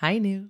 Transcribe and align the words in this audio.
היי 0.00 0.20
ניר. 0.20 0.42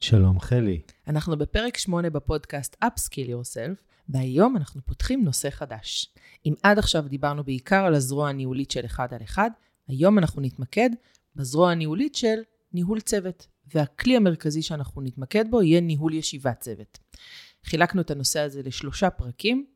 שלום 0.00 0.40
חלי. 0.40 0.80
אנחנו 1.08 1.38
בפרק 1.38 1.76
8 1.76 2.10
בפודקאסט 2.10 2.76
Upskill 2.84 3.28
Yourself, 3.28 3.82
והיום 4.08 4.56
אנחנו 4.56 4.80
פותחים 4.84 5.24
נושא 5.24 5.50
חדש. 5.50 6.14
אם 6.46 6.54
עד 6.62 6.78
עכשיו 6.78 7.08
דיברנו 7.08 7.44
בעיקר 7.44 7.84
על 7.84 7.94
הזרוע 7.94 8.28
הניהולית 8.28 8.70
של 8.70 8.84
אחד 8.84 9.14
על 9.14 9.22
אחד, 9.22 9.50
היום 9.88 10.18
אנחנו 10.18 10.42
נתמקד 10.42 10.90
בזרוע 11.36 11.70
הניהולית 11.70 12.14
של 12.14 12.36
ניהול 12.72 13.00
צוות, 13.00 13.46
והכלי 13.74 14.16
המרכזי 14.16 14.62
שאנחנו 14.62 15.02
נתמקד 15.02 15.44
בו 15.50 15.62
יהיה 15.62 15.80
ניהול 15.80 16.14
ישיבת 16.14 16.60
צוות. 16.60 16.98
חילקנו 17.64 18.00
את 18.00 18.10
הנושא 18.10 18.40
הזה 18.40 18.62
לשלושה 18.62 19.10
פרקים, 19.10 19.66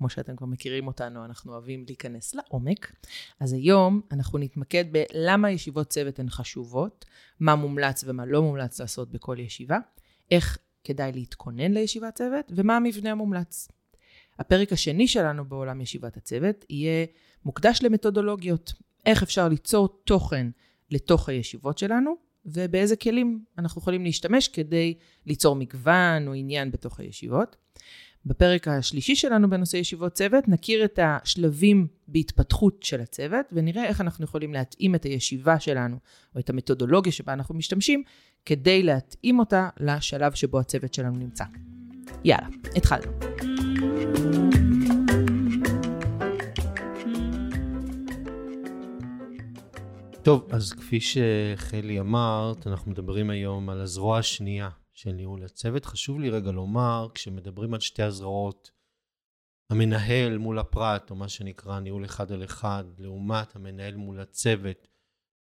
כמו 0.00 0.08
שאתם 0.08 0.36
כבר 0.36 0.46
מכירים 0.46 0.86
אותנו, 0.86 1.24
אנחנו 1.24 1.52
אוהבים 1.52 1.84
להיכנס 1.86 2.34
לעומק. 2.34 2.92
אז 3.40 3.52
היום 3.52 4.00
אנחנו 4.12 4.38
נתמקד 4.38 4.84
בלמה 4.92 5.50
ישיבות 5.50 5.88
צוות 5.88 6.18
הן 6.18 6.28
חשובות, 6.28 7.04
מה 7.40 7.54
מומלץ 7.54 8.04
ומה 8.06 8.26
לא 8.26 8.42
מומלץ 8.42 8.80
לעשות 8.80 9.10
בכל 9.10 9.36
ישיבה, 9.38 9.78
איך 10.30 10.58
כדאי 10.84 11.12
להתכונן 11.12 11.72
לישיבת 11.72 12.14
צוות, 12.14 12.52
ומה 12.56 12.76
המבנה 12.76 13.10
המומלץ. 13.10 13.68
הפרק 14.38 14.72
השני 14.72 15.08
שלנו 15.08 15.44
בעולם 15.44 15.80
ישיבת 15.80 16.16
הצוות 16.16 16.64
יהיה 16.70 17.06
מוקדש 17.44 17.82
למתודולוגיות, 17.82 18.72
איך 19.06 19.22
אפשר 19.22 19.48
ליצור 19.48 19.88
תוכן 20.04 20.46
לתוך 20.90 21.28
הישיבות 21.28 21.78
שלנו, 21.78 22.14
ובאיזה 22.46 22.96
כלים 22.96 23.44
אנחנו 23.58 23.80
יכולים 23.80 24.04
להשתמש 24.04 24.48
כדי 24.48 24.94
ליצור 25.26 25.56
מגוון 25.56 26.28
או 26.28 26.34
עניין 26.34 26.70
בתוך 26.70 27.00
הישיבות. 27.00 27.56
בפרק 28.26 28.68
השלישי 28.68 29.16
שלנו 29.16 29.50
בנושא 29.50 29.76
ישיבות 29.76 30.12
צוות 30.12 30.48
נכיר 30.48 30.84
את 30.84 30.98
השלבים 31.02 31.86
בהתפתחות 32.08 32.82
של 32.82 33.00
הצוות 33.00 33.46
ונראה 33.52 33.84
איך 33.84 34.00
אנחנו 34.00 34.24
יכולים 34.24 34.52
להתאים 34.52 34.94
את 34.94 35.04
הישיבה 35.04 35.60
שלנו 35.60 35.96
או 36.34 36.40
את 36.40 36.50
המתודולוגיה 36.50 37.12
שבה 37.12 37.32
אנחנו 37.32 37.54
משתמשים 37.54 38.02
כדי 38.46 38.82
להתאים 38.82 39.38
אותה 39.38 39.68
לשלב 39.80 40.32
שבו 40.32 40.60
הצוות 40.60 40.94
שלנו 40.94 41.18
נמצא. 41.18 41.44
יאללה, 42.24 42.48
התחלנו. 42.76 43.12
טוב, 50.22 50.48
אז 50.50 50.72
כפי 50.72 50.98
שחלי 51.00 52.00
אמרת, 52.00 52.66
אנחנו 52.66 52.90
מדברים 52.90 53.30
היום 53.30 53.70
על 53.70 53.80
הזרוע 53.80 54.18
השנייה 54.18 54.68
של 55.00 55.12
ניהול 55.12 55.44
הצוות. 55.44 55.84
חשוב 55.84 56.20
לי 56.20 56.30
רגע 56.30 56.50
לומר, 56.50 57.08
כשמדברים 57.14 57.74
על 57.74 57.80
שתי 57.80 58.02
הזרועות, 58.02 58.70
המנהל 59.70 60.38
מול 60.38 60.58
הפרט, 60.58 61.10
או 61.10 61.16
מה 61.16 61.28
שנקרא 61.28 61.80
ניהול 61.80 62.04
אחד 62.04 62.32
על 62.32 62.44
אחד, 62.44 62.84
לעומת 62.98 63.56
המנהל 63.56 63.96
מול 63.96 64.20
הצוות, 64.20 64.88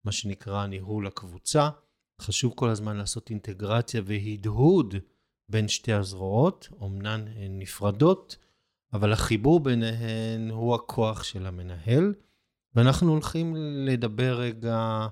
מה 0.04 0.12
שנקרא 0.12 0.66
ניהול 0.66 1.06
הקבוצה, 1.06 1.70
חשוב 2.20 2.52
כל 2.56 2.68
הזמן 2.68 2.96
לעשות 2.96 3.30
אינטגרציה 3.30 4.02
והדהוד 4.04 4.94
בין 5.48 5.68
שתי 5.68 5.92
הזרועות, 5.92 6.68
אמנן 6.82 7.28
הן 7.28 7.58
נפרדות, 7.58 8.36
אבל 8.92 9.12
החיבור 9.12 9.60
ביניהן 9.60 10.50
הוא 10.50 10.74
הכוח 10.74 11.22
של 11.22 11.46
המנהל. 11.46 12.14
ואנחנו 12.74 13.12
הולכים 13.12 13.56
לדבר 13.86 14.40
רגע 14.40 15.06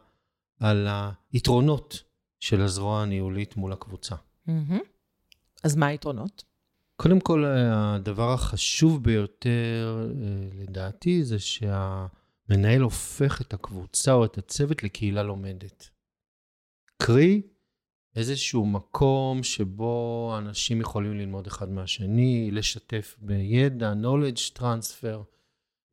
על 0.61 0.89
היתרונות 1.33 2.03
של 2.41 2.61
הזרוע 2.61 3.03
הניהולית 3.03 3.57
מול 3.57 3.73
הקבוצה. 3.73 4.17
Mm-hmm. 4.49 4.81
אז 5.65 5.77
מה 5.77 5.87
היתרונות? 5.87 6.45
קודם 6.97 7.21
כל, 7.21 7.45
הדבר 7.73 8.33
החשוב 8.33 9.05
ביותר, 9.05 10.09
אה, 10.23 10.63
לדעתי, 10.63 11.25
זה 11.25 11.39
שהמנהל 11.39 12.81
הופך 12.83 13.41
את 13.41 13.55
הקבוצה 13.55 14.13
או 14.13 14.25
את 14.25 14.39
הצוות 14.39 14.83
לקהילה 14.83 15.23
לומדת. 15.23 15.91
קרי, 17.03 17.43
איזשהו 18.17 18.67
מקום 18.67 19.43
שבו 19.43 20.35
אנשים 20.39 20.81
יכולים 20.81 21.15
ללמוד 21.15 21.47
אחד 21.47 21.71
מהשני, 21.71 22.51
לשתף 22.53 23.17
בידע, 23.19 23.93
knowledge 23.93 24.59
transfer, 24.59 25.19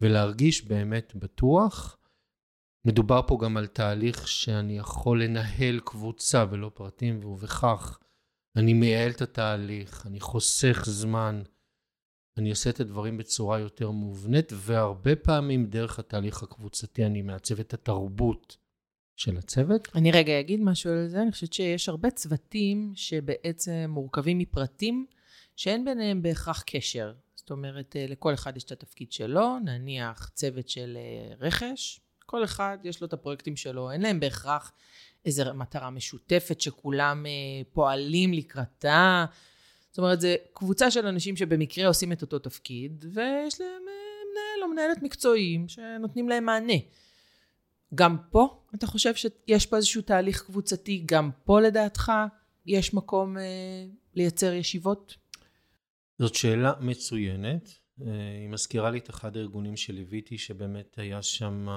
ולהרגיש 0.01 0.66
באמת 0.66 1.13
בטוח. 1.16 1.97
מדובר 2.85 3.22
פה 3.28 3.38
גם 3.41 3.57
על 3.57 3.67
תהליך 3.67 4.28
שאני 4.28 4.78
יכול 4.78 5.23
לנהל 5.23 5.79
קבוצה 5.79 6.45
ולא 6.49 6.72
פרטים, 6.73 7.25
ובכך 7.25 7.99
אני 8.56 8.74
מייעל 8.74 9.12
את 9.12 9.22
התהליך, 9.22 10.08
אני 10.08 10.19
חוסך 10.19 10.84
זמן, 10.86 11.41
אני 12.38 12.50
עושה 12.50 12.69
את 12.69 12.80
הדברים 12.80 13.18
בצורה 13.18 13.59
יותר 13.59 13.91
מובנית, 13.91 14.52
והרבה 14.56 15.16
פעמים 15.16 15.66
דרך 15.66 16.00
התהליך 16.00 16.44
הקבוצתי 16.44 17.06
אני 17.06 17.22
מעצב 17.22 17.59
את 17.59 17.74
התרבות 17.74 18.58
של 19.16 19.38
הצוות. 19.38 19.88
אני 19.96 20.12
רגע 20.12 20.40
אגיד 20.40 20.59
משהו 20.59 20.91
על 20.91 21.08
זה, 21.08 21.22
אני 21.22 21.31
חושבת 21.31 21.53
שיש 21.53 21.90
הרבה 21.90 22.12
צוותים 22.12 22.91
שבעצם 22.96 23.86
מורכבים 23.90 24.38
מפרטים 24.38 25.06
שאין 25.56 25.85
ביניהם 25.85 26.22
בהכרח 26.22 26.64
קשר. 26.68 27.14
זאת 27.35 27.52
אומרת, 27.52 27.96
אה, 27.96 28.06
לכל 28.09 28.34
אחד 28.34 28.58
יש 28.58 28.64
את 28.64 28.72
התפקיד 28.72 29.12
שלו, 29.12 29.59
נניח 29.59 30.30
צוות 30.34 30.70
של 30.70 30.97
אה, 30.97 31.35
רכש, 31.40 32.00
כל 32.25 32.44
אחד 32.44 32.78
יש 32.84 33.02
לו 33.02 33.08
את 33.08 33.14
הפרויקטים 33.14 33.56
שלו, 33.56 33.91
אין 33.91 34.02
להם 34.02 34.20
בהכרח 34.20 34.72
איזו 35.25 35.44
מטרה 35.53 35.89
משותפת 35.89 36.61
שכולם 36.61 37.25
אה, 37.25 37.31
פועלים 37.73 38.34
לקראתה. 38.34 39.25
זאת 39.89 39.97
אומרת, 39.97 40.22
זו 40.22 40.28
קבוצה 40.53 40.91
של 40.91 41.07
אנשים 41.07 41.38
שבמקרה 41.38 41.88
עושים 41.88 42.11
את 42.11 42.22
אותו 42.22 42.39
תפקיד, 42.39 43.06
ויש 43.13 43.61
להם 43.61 43.81
מנהל 43.81 44.63
או 44.63 44.67
מנהלת 44.67 45.03
מקצועיים 45.03 45.67
שנותנים 45.67 46.29
להם 46.29 46.45
מענה. 46.45 46.73
גם 47.95 48.17
פה, 48.31 48.61
אתה 48.75 48.88
חושב 48.88 49.13
שיש 49.16 49.66
פה 49.66 49.75
איזשהו 49.75 50.01
תהליך 50.01 50.41
קבוצתי, 50.41 51.03
גם 51.06 51.29
פה 51.44 51.61
לדעתך 51.61 52.11
יש 52.66 52.94
מקום 52.94 53.38
אה, 53.38 53.44
לייצר 54.13 54.53
ישיבות? 54.53 55.16
זאת 56.19 56.35
שאלה 56.35 56.73
מצוינת. 56.79 57.69
אה, 58.01 58.07
היא 58.40 58.50
מזכירה 58.50 58.91
לי 58.91 58.97
את 58.97 59.09
אחד 59.09 59.38
הארגונים 59.38 59.78
שליוויתי, 59.78 60.38
שבאמת 60.38 60.95
היה 60.97 61.22
שם 61.22 61.67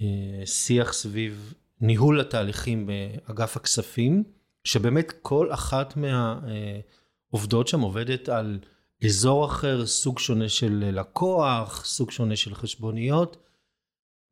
אה, 0.00 0.46
שיח 0.46 0.92
סביב 0.92 1.54
ניהול 1.80 2.20
התהליכים 2.20 2.86
באגף 2.86 3.56
הכספים, 3.56 4.24
שבאמת 4.64 5.12
כל 5.22 5.52
אחת 5.52 5.94
מהעובדות 5.96 7.68
שם 7.68 7.80
עובדת 7.80 8.28
על 8.28 8.58
אזור 9.04 9.46
אחר, 9.46 9.86
סוג 9.86 10.18
שונה 10.18 10.48
של 10.48 10.90
לקוח, 10.92 11.84
סוג 11.84 12.10
שונה 12.10 12.36
של 12.36 12.54
חשבוניות. 12.54 13.36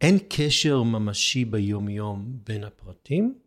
אין 0.01 0.19
קשר 0.29 0.83
ממשי 0.83 1.45
ביום-יום 1.45 2.39
בין 2.45 2.65
הפרטים, 2.65 3.39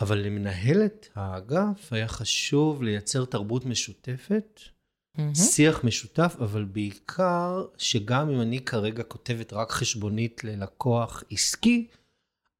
אבל 0.00 0.18
למנהלת 0.18 1.08
האגף 1.14 1.92
היה 1.92 2.08
חשוב 2.08 2.82
לייצר 2.82 3.24
תרבות 3.24 3.66
משותפת, 3.66 4.60
mm-hmm. 4.60 5.34
שיח 5.34 5.84
משותף, 5.84 6.36
אבל 6.40 6.64
בעיקר 6.64 7.66
שגם 7.78 8.30
אם 8.30 8.40
אני 8.40 8.64
כרגע 8.64 9.02
כותבת 9.02 9.52
רק 9.52 9.70
חשבונית 9.70 10.44
ללקוח 10.44 11.24
עסקי, 11.30 11.88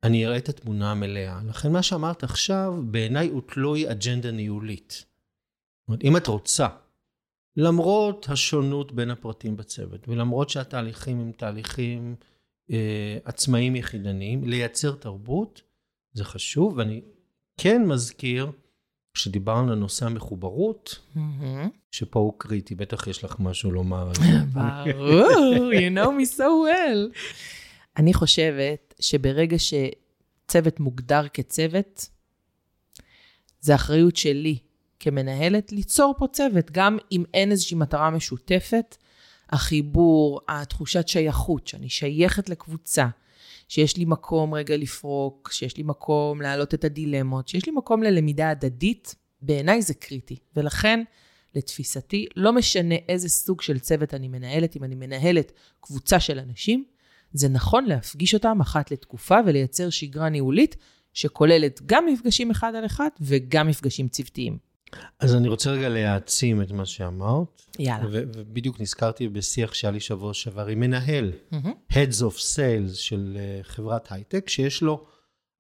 אני 0.03 0.27
אראה 0.27 0.37
את 0.37 0.49
התמונה 0.49 0.91
המלאה. 0.91 1.41
לכן 1.49 1.73
מה 1.73 1.83
שאמרת 1.83 2.25
עכשיו, 2.25 2.75
בעיניי 2.85 3.29
הוא 3.29 3.43
תלוי 3.47 3.91
אג'נדה 3.91 4.31
ניהולית. 4.31 4.91
זאת 4.91 5.89
אומרת, 5.89 6.05
אם 6.05 6.17
את 6.17 6.27
רוצה, 6.27 6.69
למרות 7.57 8.27
השונות 8.29 8.93
בין 8.93 9.11
הפרטים 9.11 9.57
בצוות, 9.57 10.09
ולמרות 10.09 10.51
שהתהליכים 10.51 11.21
הם 11.21 11.33
תהליכים 11.33 12.15
אה, 12.71 13.19
עצמאיים 13.25 13.77
יחידניים, 13.77 14.45
לייצר 14.45 14.95
תרבות, 14.95 15.63
זה 16.13 16.25
חשוב, 16.25 16.75
ואני 16.77 17.01
כן 17.57 17.87
מזכיר, 17.87 18.51
כשדיברנו 19.15 19.73
על 19.73 19.79
נושא 19.79 20.07
המחוברות, 20.07 20.99
mm-hmm. 21.17 21.19
שפה 21.91 22.21
הוא 22.21 22.35
קריטי, 22.39 22.75
בטח 22.75 23.07
יש 23.07 23.25
לך 23.25 23.37
משהו 23.39 23.71
לומר 23.71 24.09
על 24.09 24.15
זה. 24.15 24.23
ברור, 24.55 25.71
you 25.73 25.97
know 25.97 26.09
me 26.09 26.37
so 26.37 26.41
well. 26.41 27.19
אני 28.01 28.15
חושבת 28.15 28.95
שברגע 29.01 29.57
שצוות 29.59 30.81
מוגדר 30.81 31.29
כצוות, 31.29 32.09
זה 33.61 33.75
אחריות 33.75 34.17
שלי 34.17 34.59
כמנהלת 35.01 35.73
ליצור 35.73 36.15
פה 36.19 36.27
צוות, 36.33 36.71
גם 36.71 36.99
אם 37.13 37.25
אין 37.35 37.51
איזושהי 37.51 37.77
מטרה 37.77 38.11
משותפת, 38.11 38.97
החיבור, 39.51 40.41
התחושת 40.49 41.09
שייכות, 41.09 41.67
שאני 41.67 41.89
שייכת 41.89 42.49
לקבוצה, 42.49 43.07
שיש 43.69 43.97
לי 43.97 44.05
מקום 44.05 44.55
רגע 44.55 44.77
לפרוק, 44.77 45.51
שיש 45.53 45.77
לי 45.77 45.83
מקום 45.83 46.43
להעלות 46.43 46.75
את 46.75 46.85
הדילמות, 46.85 47.49
שיש 47.49 47.67
לי 47.67 47.73
מקום 47.73 48.03
ללמידה 48.03 48.51
הדדית, 48.51 49.15
בעיניי 49.43 49.83
זה 49.83 49.95
קריטי. 49.95 50.37
ולכן, 50.57 51.03
לתפיסתי, 51.55 52.27
לא 52.37 52.53
משנה 52.53 52.95
איזה 53.09 53.29
סוג 53.29 53.63
של 53.63 53.79
צוות 53.79 54.15
אני 54.15 54.29
מנהלת, 54.29 54.77
אם 54.77 54.85
אני 54.85 54.95
מנהלת 54.95 55.53
קבוצה 55.81 56.21
של 56.21 56.39
אנשים, 56.39 56.85
זה 57.33 57.49
נכון 57.49 57.85
להפגיש 57.85 58.35
אותם 58.35 58.61
אחת 58.61 58.91
לתקופה 58.91 59.37
ולייצר 59.47 59.91
שגרה 59.91 60.29
ניהולית 60.29 60.77
שכוללת 61.13 61.81
גם 61.87 62.07
מפגשים 62.07 62.51
אחד 62.51 62.75
על 62.75 62.87
אחד 62.87 63.09
וגם 63.21 63.69
מפגשים 63.69 64.09
צוותיים. 64.09 64.59
אז 65.21 65.35
אני 65.35 65.49
רוצה 65.49 65.71
רגע 65.71 65.89
להעצים 65.89 66.63
את 66.63 66.71
מה 66.71 66.87
שאמרת. 66.87 67.63
יאללה. 67.79 68.07
ובדיוק 68.11 68.81
נזכרתי 68.81 69.29
בשיח 69.29 69.75
שהיה 69.75 69.91
לי 69.91 70.01
שבוע 70.01 70.35
שעבר 70.35 70.67
עם 70.67 70.81
מנהל, 70.81 71.33
mm-hmm. 71.53 71.93
Heads 71.93 72.21
of 72.21 72.37
Sales 72.37 72.95
של 72.95 73.37
uh, 73.37 73.65
חברת 73.67 74.13
הייטק, 74.13 74.49
שיש 74.49 74.83
לו 74.83 75.07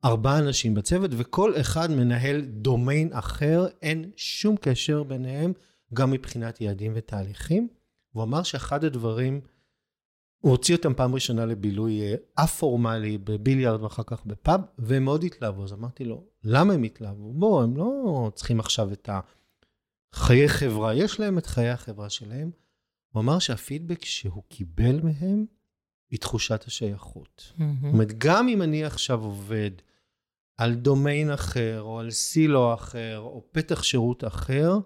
ארבעה 0.05 0.38
אנשים 0.38 0.75
בצוות, 0.75 1.11
וכל 1.14 1.61
אחד 1.61 1.90
מנהל 1.90 2.40
דומיין 2.40 3.08
אחר, 3.12 3.67
אין 3.82 4.11
שום 4.17 4.56
קשר 4.61 5.02
ביניהם, 5.02 5.52
גם 5.94 6.11
מבחינת 6.11 6.61
יעדים 6.61 6.93
ותהליכים. 6.94 7.69
הוא 8.12 8.22
אמר 8.22 8.43
שאחד 8.43 8.84
הדברים, 8.84 9.40
הוא 10.40 10.50
הוציא 10.52 10.76
אותם 10.76 10.94
פעם 10.94 11.14
ראשונה 11.14 11.46
לבילוי 11.46 12.00
א-פורמלי 12.37 13.19
בביליארד 13.19 13.82
ואחר 13.82 14.02
כך 14.06 14.26
בפאב, 14.26 14.60
והם 14.78 15.04
מאוד 15.04 15.25
התלהבו. 15.25 15.64
אז 15.64 15.72
אמרתי 15.72 16.04
לו, 16.04 16.25
למה 16.44 16.72
הם 16.75 16.82
התלהבו? 16.82 17.32
בוא, 17.32 17.62
הם 17.62 17.76
לא 17.76 18.31
צריכים 18.34 18.60
עכשיו 18.60 18.92
את 18.92 19.08
החיי 20.14 20.48
חברה, 20.48 20.94
יש 20.94 21.20
להם 21.20 21.38
את 21.38 21.46
חיי 21.46 21.69
החברה 21.69 22.10
שלהם. 22.10 22.50
הוא 23.12 23.22
אמר 23.22 23.38
שהפידבק 23.38 24.04
שהוא 24.04 24.42
קיבל 24.48 25.00
מהם, 25.00 25.46
היא 26.10 26.19
תחושת 26.19 26.64
השייכות. 26.66 27.52
Mm-hmm. 27.52 27.62
זאת 27.82 27.93
אומרת, 27.93 28.19
גם 28.19 28.48
אם 28.48 28.62
אני 28.62 28.84
עכשיו 28.84 29.25
עובד 29.25 29.70
על 30.56 30.75
דומיין 30.75 31.31
אחר, 31.31 31.81
או 31.82 31.98
על 31.98 32.10
סילו 32.10 32.75
אחר, 32.75 33.19
או 33.19 33.44
פתח 33.52 33.82
שירות 33.82 34.25
אחר, 34.25 34.78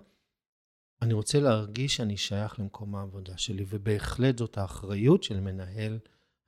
אני 1.03 1.15
רוצה 1.15 1.41
להרגיש 1.41 1.97
שאני 1.97 2.17
שייך 2.17 2.61
למקום 2.61 2.95
העבודה 2.95 3.33
שלי, 3.37 3.65
ובהחלט 3.69 4.39
זאת 4.39 4.59
האחריות 4.59 5.23
של 5.23 5.41
מנהל 5.41 5.99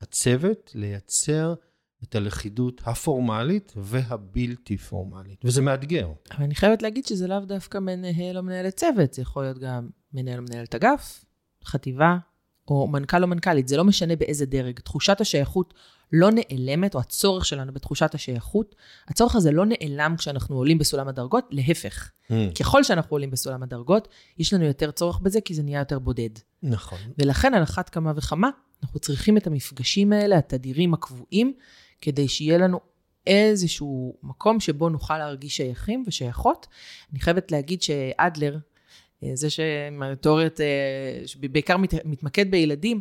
הצוות 0.01 0.71
לייצר 0.75 1.55
את 2.05 2.15
הלכידות 2.15 2.81
הפורמלית 2.85 3.73
והבלתי 3.77 4.77
פורמלית, 4.77 5.45
וזה 5.45 5.63
מאתגר. 5.63 6.13
אבל 6.31 6.45
אני 6.45 6.55
חייבת 6.55 6.83
להגיד 6.83 7.07
שזה 7.07 7.27
לאו 7.27 7.41
דווקא 7.41 7.79
מנהל 7.79 8.39
או 8.39 8.43
מנהלת 8.43 8.77
צוות, 8.77 9.15
זה 9.15 9.23
יכול 9.23 9.43
להיות 9.43 9.59
גם 9.59 9.89
מנהל 10.13 10.39
או 10.39 10.43
מנהלת 10.43 10.75
אגף, 10.75 11.25
חטיבה, 11.65 12.19
או 12.69 12.89
מנכ"ל 12.89 13.23
או 13.23 13.29
מנכ"לית, 13.29 13.69
זה 13.69 13.77
לא 13.77 13.85
משנה 13.85 14.17
באיזה 14.17 14.47
דרג. 14.47 14.81
תחושת 14.81 15.21
השייכות 15.21 15.75
לא 16.13 16.31
נעלמת, 16.31 16.95
או 16.95 17.01
הצורך 17.01 17.45
שלנו 17.45 17.73
בתחושת 17.73 18.15
השייכות, 18.15 18.75
הצורך 19.09 19.37
הזה 19.37 19.51
לא 19.51 19.65
נעלם 19.67 20.15
כשאנחנו 20.19 20.57
עולים 20.57 20.79
בסולם 20.79 21.09
הדרגות, 21.09 21.45
להפך. 21.51 22.11
Mm. 22.29 22.33
ככל 22.59 22.85
שאנחנו 22.85 23.15
עולים 23.15 23.31
בסולם 23.31 23.63
הדרגות, 23.63 24.09
יש 24.39 24.53
לנו 24.53 24.65
יותר 24.65 24.91
צורך 24.91 25.19
בזה, 25.19 25.41
כי 25.41 25.55
זה 25.55 25.63
נהיה 25.63 25.79
יותר 25.79 25.99
בודד. 25.99 26.31
נכון. 26.63 26.99
ולכן 27.19 27.55
על 27.55 27.63
אחת 27.63 27.89
כמה 27.89 28.13
וכמה, 28.17 28.51
אנחנו 28.83 29.01
צריכים 29.01 29.37
את 29.37 29.47
המפגשים 29.47 30.13
האלה, 30.13 30.39
התדירים 30.39 30.95
הקבועים, 30.95 31.53
כדי 32.01 32.29
שיהיה 32.29 32.59
לנו 32.59 32.81
איזשהו 33.27 34.17
מקום 34.23 34.61
שבו 34.61 34.89
נוכל 34.89 35.19
להרגיש 35.19 35.57
שייכים 35.57 36.05
ושייכות. 36.07 36.67
אני 37.13 37.21
חייבת 37.21 37.53
להגיד 37.53 37.83
שאדלר, 37.83 38.59
אה, 39.23 39.31
זה 39.35 39.51
שהתיאוריות, 39.51 40.61
אה, 40.61 41.47
בעיקר 41.51 41.77
מתמקד 42.05 42.51
בילדים, 42.51 43.01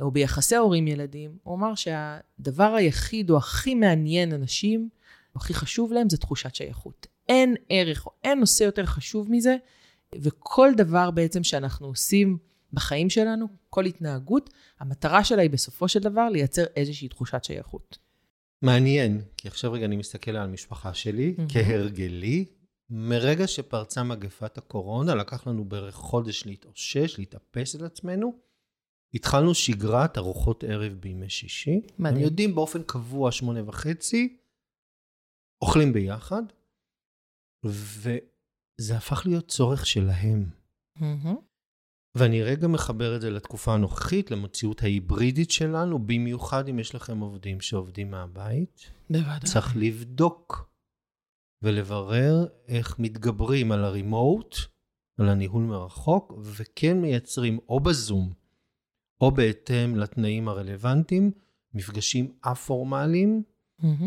או 0.00 0.10
ביחסי 0.10 0.56
הורים-ילדים, 0.56 1.38
הוא 1.42 1.54
אמר 1.54 1.74
שהדבר 1.74 2.74
היחיד 2.74 3.30
או 3.30 3.36
הכי 3.36 3.74
מעניין 3.74 4.32
אנשים, 4.32 4.88
או 5.34 5.40
הכי 5.40 5.54
חשוב 5.54 5.92
להם, 5.92 6.10
זה 6.10 6.16
תחושת 6.16 6.54
שייכות. 6.54 7.06
אין 7.28 7.54
ערך 7.68 8.06
או 8.06 8.12
אין 8.24 8.40
נושא 8.40 8.64
יותר 8.64 8.86
חשוב 8.86 9.30
מזה, 9.30 9.56
וכל 10.14 10.72
דבר 10.76 11.10
בעצם 11.10 11.44
שאנחנו 11.44 11.86
עושים 11.86 12.38
בחיים 12.72 13.10
שלנו, 13.10 13.46
כל 13.70 13.84
התנהגות, 13.84 14.50
המטרה 14.80 15.24
שלה 15.24 15.42
היא 15.42 15.50
בסופו 15.50 15.88
של 15.88 16.00
דבר 16.00 16.28
לייצר 16.28 16.64
איזושהי 16.76 17.08
תחושת 17.08 17.44
שייכות. 17.44 17.98
מעניין, 18.62 19.20
כי 19.36 19.48
עכשיו 19.48 19.72
רגע 19.72 19.84
אני 19.84 19.96
מסתכל 19.96 20.30
על 20.30 20.48
המשפחה 20.48 20.94
שלי, 20.94 21.34
mm-hmm. 21.36 21.52
כהרגלי, 21.52 22.44
מרגע 22.90 23.46
שפרצה 23.46 24.02
מגפת 24.02 24.58
הקורונה, 24.58 25.14
לקח 25.14 25.46
לנו 25.46 25.64
בערך 25.64 25.94
חודש 25.94 26.46
להתאושש, 26.46 27.18
להתאפס 27.18 27.74
על 27.74 27.84
עצמנו. 27.84 28.32
התחלנו 29.14 29.54
שגרת 29.54 30.18
ארוחות 30.18 30.64
ערב 30.64 30.92
בימי 30.92 31.30
שישי. 31.30 31.80
מדהים. 31.98 32.16
הם 32.16 32.22
יודעים 32.22 32.54
באופן 32.54 32.82
קבוע, 32.82 33.32
שמונה 33.32 33.68
וחצי, 33.68 34.36
אוכלים 35.62 35.92
ביחד, 35.92 36.42
וזה 37.64 38.96
הפך 38.96 39.22
להיות 39.26 39.48
צורך 39.48 39.86
שלהם. 39.86 40.50
Mm-hmm. 40.98 41.34
ואני 42.14 42.42
רגע 42.42 42.68
מחבר 42.68 43.16
את 43.16 43.20
זה 43.20 43.30
לתקופה 43.30 43.74
הנוכחית, 43.74 44.30
למציאות 44.30 44.82
ההיברידית 44.82 45.50
שלנו, 45.50 45.98
במיוחד 45.98 46.68
אם 46.68 46.78
יש 46.78 46.94
לכם 46.94 47.18
עובדים 47.18 47.60
שעובדים 47.60 48.10
מהבית. 48.10 48.90
בוודאי. 49.10 49.40
צריך 49.44 49.76
לבדוק 49.76 50.70
ולברר 51.62 52.46
איך 52.68 52.98
מתגברים 52.98 53.72
על 53.72 53.84
הרימוט, 53.84 54.56
על 55.18 55.28
הניהול 55.28 55.62
מרחוק, 55.62 56.32
וכן 56.42 57.00
מייצרים 57.00 57.58
או 57.68 57.80
בזום, 57.80 58.32
או 59.20 59.30
בהתאם 59.30 59.96
לתנאים 59.96 60.48
הרלוונטיים, 60.48 61.30
מפגשים 61.74 62.32
א-פורמליים 62.42 63.42
mm-hmm. 63.80 64.04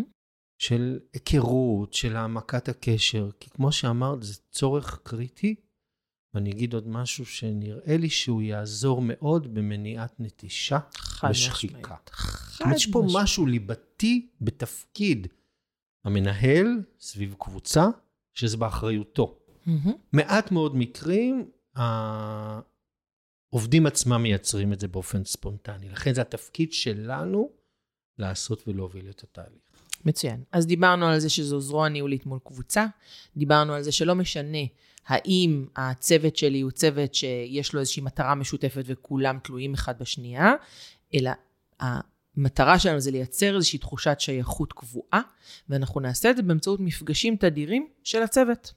של 0.57 0.99
היכרות, 1.13 1.93
של 1.93 2.15
העמקת 2.15 2.69
הקשר. 2.69 3.29
כי 3.39 3.49
כמו 3.49 3.71
שאמרת, 3.71 4.23
זה 4.23 4.33
צורך 4.51 4.99
קריטי. 5.03 5.55
ואני 6.33 6.51
אגיד 6.51 6.73
עוד 6.73 6.87
משהו 6.87 7.25
שנראה 7.25 7.97
לי 7.97 8.09
שהוא 8.09 8.41
יעזור 8.41 9.01
מאוד 9.03 9.53
במניעת 9.53 10.19
נטישה 10.19 10.79
ושחיקה. 11.29 11.95
זאת 12.51 12.61
אומרת, 12.61 12.75
יש 12.75 12.91
פה 12.91 13.03
משהו 13.13 13.45
ליבתי 13.45 14.27
בתפקיד 14.41 15.27
המנהל 16.05 16.83
סביב 16.99 17.35
קבוצה, 17.39 17.87
שזה 18.33 18.57
באחריותו. 18.57 19.39
Mm-hmm. 19.67 19.91
מעט 20.13 20.51
מאוד 20.51 20.75
מקרים, 20.75 21.49
העובדים 23.57 23.85
עצמם 23.85 24.23
מייצרים 24.23 24.73
את 24.73 24.79
זה 24.79 24.87
באופן 24.87 25.23
ספונטני. 25.23 25.89
לכן 25.89 26.13
זה 26.13 26.21
התפקיד 26.21 26.73
שלנו 26.73 27.49
לעשות 28.19 28.67
ולהוביל 28.67 29.09
את 29.09 29.23
התהליך. 29.23 29.61
מצוין. 30.05 30.43
אז 30.51 30.67
דיברנו 30.67 31.07
על 31.07 31.19
זה 31.19 31.29
שזו 31.29 31.59
זרוע 31.59 31.89
ניהולית 31.89 32.25
מול 32.25 32.39
קבוצה, 32.43 32.85
דיברנו 33.37 33.73
על 33.73 33.83
זה 33.83 33.91
שלא 33.91 34.15
משנה 34.15 34.57
האם 35.07 35.65
הצוות 35.75 36.37
שלי 36.37 36.61
הוא 36.61 36.71
צוות 36.71 37.15
שיש 37.15 37.73
לו 37.73 37.79
איזושהי 37.79 38.03
מטרה 38.03 38.35
משותפת 38.35 38.83
וכולם 38.85 39.39
תלויים 39.43 39.73
אחד 39.73 39.99
בשנייה, 39.99 40.53
אלא 41.15 41.31
המטרה 41.79 42.79
שלנו 42.79 42.99
זה 42.99 43.11
לייצר 43.11 43.55
איזושהי 43.55 43.79
תחושת 43.79 44.15
שייכות 44.19 44.73
קבועה, 44.73 45.21
ואנחנו 45.69 45.99
נעשה 45.99 46.31
את 46.31 46.35
זה 46.35 46.41
באמצעות 46.41 46.79
מפגשים 46.79 47.35
תדירים 47.35 47.87
של 48.03 48.23
הצוות. 48.23 48.73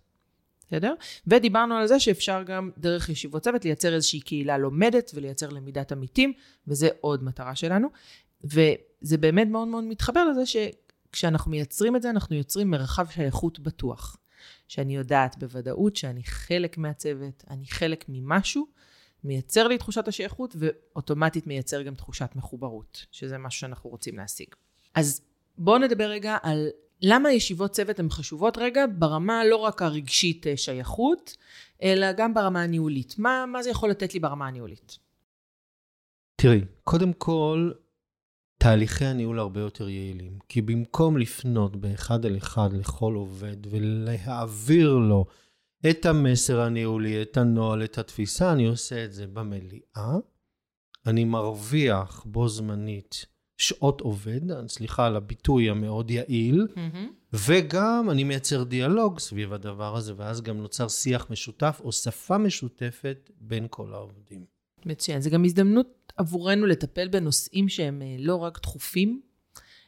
בסדר? 0.70 0.94
ודיברנו 1.26 1.75
על 1.75 1.87
זה 1.87 2.00
שאפשר 2.00 2.43
גם 2.43 2.70
דרך 2.78 3.08
ישיבות 3.08 3.43
צוות 3.43 3.64
לייצר 3.64 3.94
איזושהי 3.94 4.20
קהילה 4.20 4.58
לומדת 4.58 5.11
ולייצר 5.14 5.49
למידת 5.49 5.93
עמיתים, 5.93 6.32
וזה 6.69 6.88
עוד 7.00 7.25
מטרה 7.25 7.55
שלנו. 7.55 7.88
וזה 8.44 9.19
באמת 9.19 9.49
מאוד 9.49 9.69
מאוד 9.69 9.84
מתחבר 9.84 10.25
לזה 10.25 10.43
שכשאנחנו 10.46 11.50
מייצרים 11.50 11.96
את 11.96 12.02
זה, 12.02 12.11
אנחנו 12.11 12.37
יוצרים 12.37 12.70
מרחב 12.70 13.06
שייכות 13.11 13.58
בטוח. 13.58 14.17
שאני 14.69 14.96
יודעת 14.96 15.38
בוודאות 15.38 15.96
שאני 15.96 16.25
חלק 16.25 16.78
מהצוות, 16.78 17.45
אני 17.50 17.66
חלק 17.66 18.04
ממשהו, 18.09 18.66
מייצר 19.25 19.68
לי 19.68 19.78
תחושת 19.78 20.09
השייכות, 20.09 20.56
ואוטומטית 20.59 21.47
מייצר 21.47 21.83
גם 21.83 21.95
תחושת 21.95 22.30
מחוברות, 22.35 23.06
שזה 23.11 23.38
משהו 23.38 23.61
שאנחנו 23.61 23.90
רוצים 23.90 24.16
להשיג. 24.16 24.49
אז 24.95 25.21
בואו 25.59 25.78
נדבר 25.78 26.04
רגע 26.04 26.37
על 26.42 26.68
למה 27.02 27.33
ישיבות 27.33 27.71
צוות 27.71 27.99
הן 27.99 28.11
חשובות 28.11 28.59
רגע 28.59 28.85
ברמה 28.99 29.45
לא 29.45 29.57
רק 29.57 29.83
הרגשית 29.83 30.47
אה, 30.47 30.57
שייכות, 30.57 31.37
אלא 31.83 32.12
גם 32.12 32.35
ברמה 32.35 32.62
הניהולית. 32.62 33.14
מה, 33.19 33.45
מה 33.47 33.62
זה 33.62 33.71
יכול 33.71 33.90
לתת 33.90 34.14
לי 34.14 34.21
ברמה 34.21 34.47
הניהולית? 34.47 34.99
תראי, 36.37 36.61
קודם 36.85 37.12
כל, 37.12 37.71
תהליכי 38.59 39.04
הניהול 39.04 39.38
הרבה 39.38 39.61
יותר 39.61 39.88
יעילים. 39.88 40.38
כי 40.49 40.62
במקום 40.62 41.19
לפנות 41.19 41.76
באחד 41.76 42.26
על 42.26 42.37
אחד 42.37 42.73
לכל 42.73 43.14
עובד 43.14 43.57
ולהעביר 43.71 44.95
לו 44.95 45.26
את 45.90 46.07
המסר 46.07 46.61
הניהולי, 46.61 47.23
את 47.23 47.37
הנוהל, 47.37 47.85
את 47.85 47.99
התפיסה, 47.99 48.52
אני 48.52 48.66
עושה 48.66 49.04
את 49.04 49.12
זה 49.12 49.26
במליאה. 49.26 50.16
אני 51.07 51.25
מרוויח 51.25 52.25
בו 52.26 52.49
זמנית 52.49 53.26
שעות 53.61 54.00
עובד, 54.00 54.40
סליחה 54.69 55.07
על 55.07 55.17
הביטוי 55.17 55.71
המאוד 55.71 56.11
יעיל, 56.11 56.67
mm-hmm. 56.75 56.99
וגם 57.33 58.11
אני 58.11 58.25
מייצר 58.25 58.62
דיאלוג 58.62 59.19
סביב 59.19 59.52
הדבר 59.52 59.97
הזה, 59.97 60.12
ואז 60.17 60.43
גם 60.43 60.59
נוצר 60.59 60.88
שיח 60.88 61.26
משותף 61.31 61.81
או 61.85 61.93
שפה 61.93 62.38
משותפת 62.38 63.31
בין 63.40 63.67
כל 63.71 63.95
העובדים. 63.95 64.45
מצוין. 64.87 65.21
זה 65.21 65.31
גם 65.31 65.45
הזדמנות 65.45 66.12
עבורנו 66.17 66.67
לטפל 66.67 67.09
בנושאים 67.09 67.69
שהם 67.69 68.02
אה, 68.02 68.17
לא 68.19 68.37
רק 68.37 68.62
דחופים, 68.62 69.21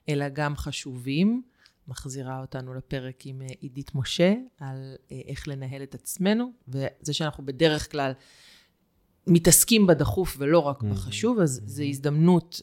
אלא 0.08 0.28
גם 0.28 0.56
חשובים. 0.56 1.42
מחזירה 1.88 2.40
אותנו 2.40 2.74
לפרק 2.74 3.26
עם 3.26 3.42
אה, 3.42 3.46
עידית 3.60 3.94
משה, 3.94 4.34
על 4.60 4.94
אה, 5.12 5.20
איך 5.26 5.48
לנהל 5.48 5.82
את 5.82 5.94
עצמנו, 5.94 6.52
וזה 6.68 7.12
שאנחנו 7.12 7.46
בדרך 7.46 7.90
כלל 7.90 8.12
מתעסקים 9.26 9.86
בדחוף 9.86 10.36
ולא 10.38 10.58
רק 10.58 10.82
בחשוב, 10.82 11.38
אז. 11.38 11.60
זו 11.66 11.82
הזדמנות, 11.82 12.60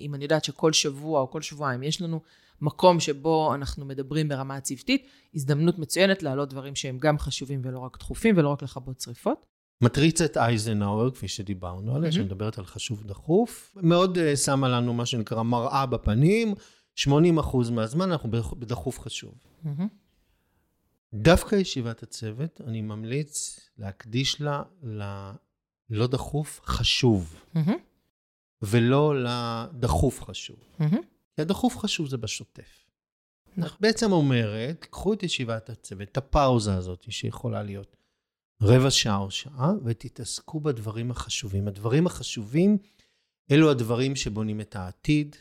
אם 0.00 0.14
אני 0.14 0.24
יודעת 0.24 0.44
שכל 0.44 0.72
שבוע 0.72 1.20
או 1.20 1.30
כל 1.30 1.42
שבועיים 1.42 1.82
יש 1.82 2.02
לנו 2.02 2.20
מקום 2.60 3.00
שבו 3.00 3.54
אנחנו 3.54 3.84
מדברים 3.84 4.28
ברמה 4.28 4.56
הצוותית, 4.56 5.06
הזדמנות 5.34 5.78
מצוינת 5.78 6.22
להעלות 6.22 6.48
דברים 6.48 6.74
שהם 6.74 6.98
גם 6.98 7.18
חשובים 7.18 7.60
ולא 7.64 7.78
רק 7.78 7.98
דחופים 7.98 8.38
ולא 8.38 8.48
רק 8.48 8.62
לכבות 8.62 9.00
שריפות. 9.00 9.46
מטריצת 9.80 10.36
אייזנאוור, 10.36 11.10
כפי 11.10 11.28
שדיברנו 11.28 11.96
עליה. 11.96 12.12
שמדברת 12.12 12.58
על 12.58 12.66
חשוב 12.66 13.06
דחוף, 13.06 13.76
מאוד 13.82 14.18
uh, 14.18 14.36
שמה 14.36 14.68
לנו 14.68 14.94
מה 14.94 15.06
שנקרא 15.06 15.42
מראה 15.42 15.86
בפנים, 15.86 16.54
80% 16.98 17.08
מהזמן 17.70 18.10
אנחנו 18.10 18.30
בדחוף 18.58 19.00
חשוב. 19.00 19.34
דווקא 21.14 21.54
ישיבת 21.54 22.02
הצוות, 22.02 22.60
אני 22.66 22.82
ממליץ 22.82 23.60
להקדיש 23.78 24.40
לה 24.82 25.32
ללא 25.90 26.06
דחוף 26.06 26.60
חשוב. 26.64 27.34
ולא 28.62 29.14
לדחוף 29.24 30.22
חשוב. 30.22 30.56
כי 31.36 31.42
הדחוף 31.42 31.78
חשוב 31.78 32.08
זה 32.08 32.16
בשוטף. 32.16 32.86
נכון. 33.56 33.76
את 33.76 33.80
בעצם 33.80 34.12
אומרת, 34.12 34.86
קחו 34.90 35.12
את 35.12 35.22
ישיבת 35.22 35.70
הצוות, 35.70 36.08
את 36.08 36.16
הפאוזה 36.16 36.74
הזאת 36.74 37.06
שיכולה 37.08 37.62
להיות 37.62 37.96
רבע 38.62 38.90
שעה 38.90 39.18
או 39.18 39.30
שעה, 39.30 39.72
ותתעסקו 39.84 40.60
בדברים 40.60 41.10
החשובים. 41.10 41.68
הדברים 41.68 42.06
החשובים 42.06 42.78
אלו 43.50 43.70
הדברים 43.70 44.16
שבונים 44.16 44.60
את 44.60 44.76
העתיד, 44.76 45.36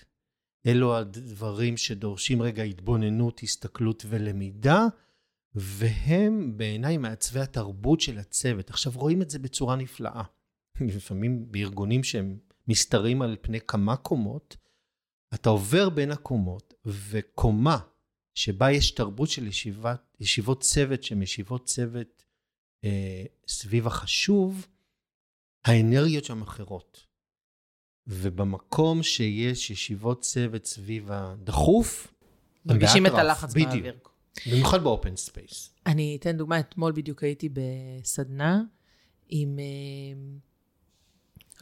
אלו 0.68 0.98
הדברים 0.98 1.78
שדורשים 1.78 2.42
רגע 2.42 2.64
התבוננות, 2.64 3.40
הסתכלות 3.44 4.06
ולמידה, 4.10 4.86
והם 5.56 6.58
בעיניי 6.58 6.98
מעצבי 6.98 7.40
התרבות 7.40 8.02
של 8.02 8.18
הצוות. 8.18 8.70
עכשיו 8.70 8.94
רואים 8.96 9.22
את 9.22 9.30
זה 9.30 9.40
בצורה 9.40 9.76
נפלאה. 9.76 10.24
לפעמים 10.96 11.52
בארגונים 11.52 12.04
שהם 12.04 12.38
משתרעים 12.68 13.22
על 13.22 13.38
פני 13.42 13.60
כמה 13.68 13.96
קומות, 13.96 14.58
אתה 15.34 15.50
עובר 15.50 15.90
בין 15.90 16.12
הקומות, 16.12 16.74
וקומה 16.86 17.80
שבה 18.36 18.72
יש 18.72 18.92
תרבות 18.92 19.30
של 19.30 19.48
ישיבת, 19.48 20.18
ישיבות 20.20 20.62
צוות, 20.62 21.04
שהן 21.04 21.22
ישיבות 21.22 21.66
צוות 21.66 22.24
אה, 22.84 23.24
סביב 23.48 23.88
החשוב, 23.88 24.68
האנרגיות 25.66 26.26
שם 26.26 26.42
אחרות. 26.42 27.06
ובמקום 28.08 29.04
שיש 29.04 29.70
ישיבות 29.70 30.22
צוות 30.22 30.66
סביב 30.66 31.12
הדחוף, 31.12 32.14
מרגישים 32.66 33.06
את. 33.06 33.12
הלחץ 33.12 33.54
בדיוק. 33.54 33.72
באוויר. 33.72 33.98
במיוחד 34.52 34.84
ב 34.84 34.90
open 34.90 35.16
space. 35.16 35.74
אני 35.86 36.18
אתן 36.20 36.38
דוגמה, 36.38 36.60
אתמול 36.60 36.92
בדיוק 36.92 37.24
הייתי 37.24 37.50
בסדנה 37.50 38.62
עם 39.30 39.60
אה, 39.60 40.40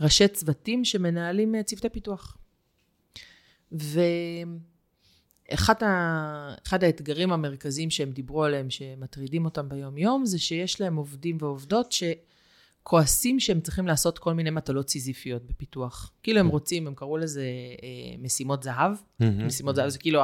ראשי 0.01 0.27
צוותים 0.27 0.85
שמנהלים 0.85 1.55
אה, 1.55 1.63
צוותי 1.63 1.89
פיתוח. 1.89 2.37
ואחד 5.51 5.83
ה... 5.83 6.55
האתגרים 6.71 7.31
המרכזיים 7.31 7.89
שהם 7.89 8.11
דיברו 8.11 8.43
עליהם, 8.43 8.69
שמטרידים 8.69 9.45
אותם 9.45 9.69
ביום-יום, 9.69 10.25
זה 10.25 10.39
שיש 10.39 10.81
להם 10.81 10.95
עובדים 10.95 11.37
ועובדות 11.39 11.91
שכועסים 12.87 13.39
שהם 13.39 13.61
צריכים 13.61 13.87
לעשות 13.87 14.19
כל 14.19 14.33
מיני 14.33 14.49
מטלות 14.49 14.89
סיזיפיות 14.89 15.43
בפיתוח. 15.45 16.11
כאילו 16.23 16.39
הם 16.39 16.47
רוצים, 16.47 16.87
הם 16.87 16.95
קראו 16.95 17.17
לזה 17.17 17.45
אה, 17.83 18.17
משימות 18.19 18.63
זהב. 18.63 18.91
משימות 19.45 19.75
זהב 19.75 19.89
זה 19.89 19.97
כאילו 19.97 20.21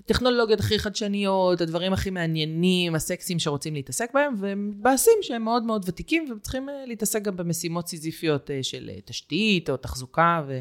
הטכנולוגיות 0.00 0.60
הכי 0.60 0.78
חדשניות, 0.78 1.60
הדברים 1.60 1.92
הכי 1.92 2.10
מעניינים, 2.10 2.94
הסקסים 2.94 3.38
שרוצים 3.38 3.74
להתעסק 3.74 4.10
בהם, 4.14 4.34
והם 4.38 4.70
מתבאסים 4.70 5.12
שהם 5.22 5.44
מאוד 5.44 5.62
מאוד 5.62 5.84
ותיקים, 5.88 6.26
והם 6.28 6.38
צריכים 6.38 6.68
אה, 6.68 6.84
להתעסק 6.86 7.22
גם 7.22 7.36
במשימות 7.36 7.88
סיזיפיות 7.88 8.50
אה, 8.50 8.62
של 8.62 8.90
אה, 8.94 9.00
תשתית 9.04 9.70
או 9.70 9.76
תחזוקה. 9.76 10.42
ו... 10.48 10.60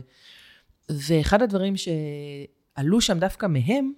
ואחד 0.89 1.41
הדברים 1.41 1.73
שעלו 1.77 3.01
שם 3.01 3.19
דווקא 3.19 3.45
מהם, 3.45 3.93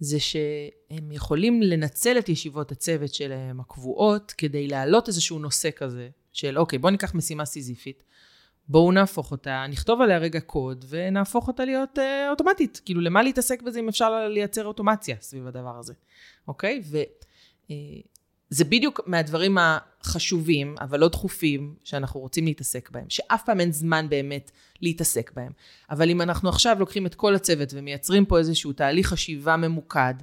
זה 0.00 0.20
שהם 0.20 1.12
יכולים 1.12 1.62
לנצל 1.62 2.18
את 2.18 2.28
ישיבות 2.28 2.72
הצוות 2.72 3.14
שלהם 3.14 3.60
הקבועות, 3.60 4.34
כדי 4.38 4.68
להעלות 4.68 5.08
איזשהו 5.08 5.38
נושא 5.38 5.68
כזה, 5.76 6.08
של 6.32 6.58
אוקיי, 6.58 6.78
בואו 6.78 6.92
ניקח 6.92 7.14
משימה 7.14 7.44
סיזיפית, 7.44 8.04
בואו 8.68 8.92
נהפוך 8.92 9.30
אותה, 9.30 9.64
נכתוב 9.68 10.00
עליה 10.00 10.18
רגע 10.18 10.40
קוד, 10.40 10.84
ונהפוך 10.88 11.48
אותה 11.48 11.64
להיות 11.64 11.98
אה, 11.98 12.30
אוטומטית. 12.30 12.80
כאילו, 12.84 13.00
למה 13.00 13.22
להתעסק 13.22 13.62
בזה 13.62 13.80
אם 13.80 13.88
אפשר 13.88 14.28
לייצר 14.28 14.66
אוטומציה 14.66 15.16
סביב 15.20 15.46
הדבר 15.46 15.78
הזה, 15.78 15.92
אוקיי? 16.48 16.82
וזה 17.70 18.64
בדיוק 18.64 19.00
מהדברים 19.06 19.58
החשובים, 19.60 20.74
אבל 20.80 21.00
לא 21.00 21.08
דחופים, 21.08 21.74
שאנחנו 21.84 22.20
רוצים 22.20 22.44
להתעסק 22.44 22.90
בהם, 22.90 23.04
שאף 23.08 23.44
פעם 23.44 23.60
אין 23.60 23.72
זמן 23.72 24.06
באמת 24.08 24.50
להתעסק 24.80 25.30
בהם. 25.36 25.52
אבל 25.90 26.10
אם 26.10 26.20
אנחנו 26.20 26.48
עכשיו 26.48 26.76
לוקחים 26.80 27.06
את 27.06 27.14
כל 27.14 27.34
הצוות 27.34 27.68
ומייצרים 27.72 28.24
פה 28.24 28.38
איזשהו 28.38 28.72
תהליך 28.72 29.08
חשיבה 29.08 29.56
ממוקד, 29.56 30.14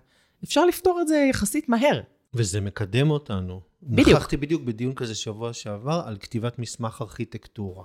אפשר 0.43 0.65
לפתור 0.65 1.01
את 1.01 1.07
זה 1.07 1.27
יחסית 1.29 1.69
מהר. 1.69 2.01
וזה 2.33 2.61
מקדם 2.61 3.09
אותנו. 3.09 3.61
בדיוק. 3.85 4.17
נכחתי 4.17 4.37
בדיוק 4.37 4.61
בדיון 4.61 4.93
כזה 4.93 5.15
שבוע 5.15 5.53
שעבר 5.53 6.03
על 6.05 6.17
כתיבת 6.17 6.59
מסמך 6.59 7.01
ארכיטקטורה. 7.01 7.83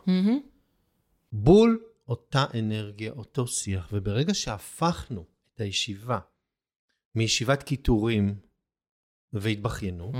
בול 1.32 1.82
אותה 2.08 2.44
אנרגיה, 2.58 3.12
אותו 3.12 3.46
שיח, 3.46 3.88
וברגע 3.92 4.34
שהפכנו 4.34 5.24
את 5.54 5.60
הישיבה 5.60 6.18
מישיבת 7.14 7.62
קיטורים 7.62 8.34
והתבכיינו, 9.32 10.12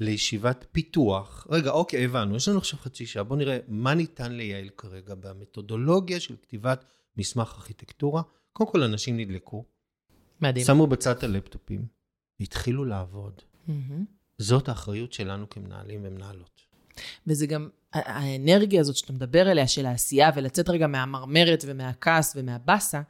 לישיבת 0.00 0.66
פיתוח, 0.72 1.46
רגע, 1.50 1.70
אוקיי, 1.70 2.04
הבנו, 2.04 2.36
יש 2.36 2.48
לנו 2.48 2.58
עכשיו 2.58 2.78
חצי 2.78 3.06
שעה, 3.06 3.24
בואו 3.24 3.38
נראה 3.38 3.58
מה 3.68 3.94
ניתן 3.94 4.32
לייעל 4.32 4.68
כרגע 4.68 5.14
במתודולוגיה 5.14 6.20
של 6.20 6.36
כתיבת 6.42 6.84
מסמך 7.16 7.54
ארכיטקטורה. 7.56 8.22
קודם 8.52 8.70
כל, 8.70 8.82
אנשים 8.82 9.16
נדלקו, 9.16 9.64
מדהים. 10.40 10.66
שמו 10.66 10.86
בצד 10.86 11.24
הלפטופים, 11.24 11.86
והתחילו 12.40 12.84
לעבוד. 12.84 13.42
מהמם. 13.66 14.04
זאת 14.38 14.68
האחריות 14.68 15.12
שלנו 15.12 15.50
כמנהלים 15.50 16.00
ומנהלות. 16.04 16.60
וזה 17.26 17.46
גם, 17.46 17.68
האנרגיה 17.92 18.80
הזאת 18.80 18.96
שאתה 18.96 19.12
מדבר 19.12 19.48
עליה, 19.48 19.68
של 19.68 19.86
העשייה, 19.86 20.30
ולצאת 20.36 20.68
רגע 20.68 20.86
מהמרמרת 20.86 21.64
ומהכעס 21.66 22.32
ומהבאסה, 22.36 23.00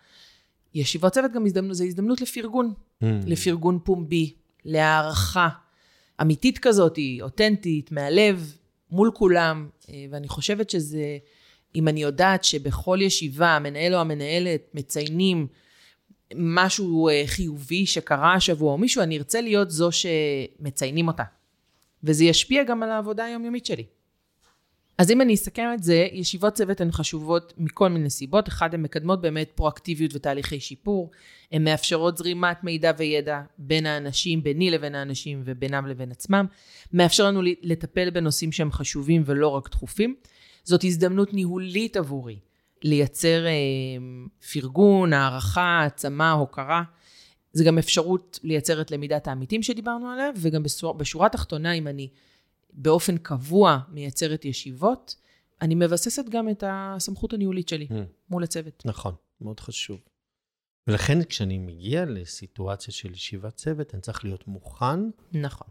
ישיבות 0.74 1.12
צוות 1.12 1.32
גם 1.32 1.46
הזדמנות, 1.46 1.76
זה 1.76 1.84
הזדמנות 1.84 2.20
לפרגון. 2.20 2.72
Mm. 3.02 3.06
לפרגון 3.26 3.78
פומבי, 3.84 4.34
להערכה 4.64 5.48
אמיתית 6.20 6.58
כזאת, 6.58 6.98
אותנטית, 7.22 7.92
מהלב, 7.92 8.56
מול 8.90 9.10
כולם. 9.14 9.68
אה, 9.88 10.04
ואני 10.10 10.28
חושבת 10.28 10.70
שזה, 10.70 11.18
אם 11.74 11.88
אני 11.88 12.02
יודעת 12.02 12.44
שבכל 12.44 12.98
ישיבה 13.02 13.48
המנהל 13.48 13.94
או 13.94 14.00
המנהלת 14.00 14.60
מציינים 14.74 15.46
משהו 16.36 17.08
אה, 17.08 17.22
חיובי 17.26 17.86
שקרה 17.86 18.34
השבוע, 18.34 18.72
או 18.72 18.78
מישהו, 18.78 19.02
אני 19.02 19.18
ארצה 19.18 19.40
להיות 19.40 19.70
זו 19.70 19.88
שמציינים 19.92 21.08
אותה. 21.08 21.24
וזה 22.04 22.24
ישפיע 22.24 22.64
גם 22.64 22.82
על 22.82 22.90
העבודה 22.90 23.24
היומיומית 23.24 23.66
שלי. 23.66 23.84
אז 24.98 25.10
אם 25.10 25.20
אני 25.20 25.34
אסכם 25.34 25.66
את 25.74 25.82
זה, 25.82 26.06
ישיבות 26.12 26.54
צוות 26.54 26.80
הן 26.80 26.92
חשובות 26.92 27.52
מכל 27.58 27.88
מיני 27.88 28.10
סיבות. 28.10 28.48
אחד, 28.48 28.74
הן 28.74 28.82
מקדמות 28.82 29.20
באמת 29.20 29.50
פרואקטיביות 29.54 30.14
ותהליכי 30.14 30.60
שיפור. 30.60 31.10
הן 31.52 31.64
מאפשרות 31.64 32.18
זרימת 32.18 32.64
מידע 32.64 32.92
וידע 32.96 33.40
בין 33.58 33.86
האנשים, 33.86 34.42
ביני 34.42 34.70
לבין 34.70 34.94
האנשים 34.94 35.42
ובינם 35.44 35.86
לבין 35.86 36.10
עצמם. 36.10 36.46
מאפשר 36.92 37.26
לנו 37.26 37.40
לטפל 37.62 38.10
בנושאים 38.10 38.52
שהם 38.52 38.72
חשובים 38.72 39.22
ולא 39.26 39.48
רק 39.48 39.70
דחופים. 39.70 40.14
זאת 40.64 40.84
הזדמנות 40.84 41.34
ניהולית 41.34 41.96
עבורי 41.96 42.38
לייצר 42.84 43.46
אה, 43.46 43.52
פרגון, 44.52 45.12
הערכה, 45.12 45.62
העצמה, 45.62 46.32
הוקרה. 46.32 46.82
זה 47.52 47.64
גם 47.64 47.78
אפשרות 47.78 48.38
לייצר 48.42 48.80
את 48.80 48.90
למידת 48.90 49.28
העמיתים 49.28 49.62
שדיברנו 49.62 50.10
עליה, 50.10 50.30
וגם 50.36 50.62
בשורה, 50.62 50.92
בשורה 50.92 51.26
התחתונה, 51.26 51.72
אם 51.72 51.88
אני 51.88 52.08
באופן 52.72 53.16
קבוע 53.18 53.78
מייצרת 53.88 54.44
ישיבות, 54.44 55.16
אני 55.62 55.74
מבססת 55.74 56.28
גם 56.28 56.48
את 56.48 56.64
הסמכות 56.66 57.32
הניהולית 57.32 57.68
שלי 57.68 57.86
Mm. 57.90 57.94
מול 58.30 58.42
הצוות. 58.44 58.82
נכון, 58.86 59.14
מאוד 59.40 59.60
חשוב. 59.60 60.00
ולכן 60.86 61.24
כשאני 61.24 61.58
מגיע 61.58 62.04
לסיטואציה 62.04 62.94
של 62.94 63.12
ישיבת 63.12 63.54
צוות, 63.56 63.94
אני 63.94 64.02
צריך 64.02 64.24
להיות 64.24 64.48
מוכן, 64.48 65.00
נכון. 65.32 65.68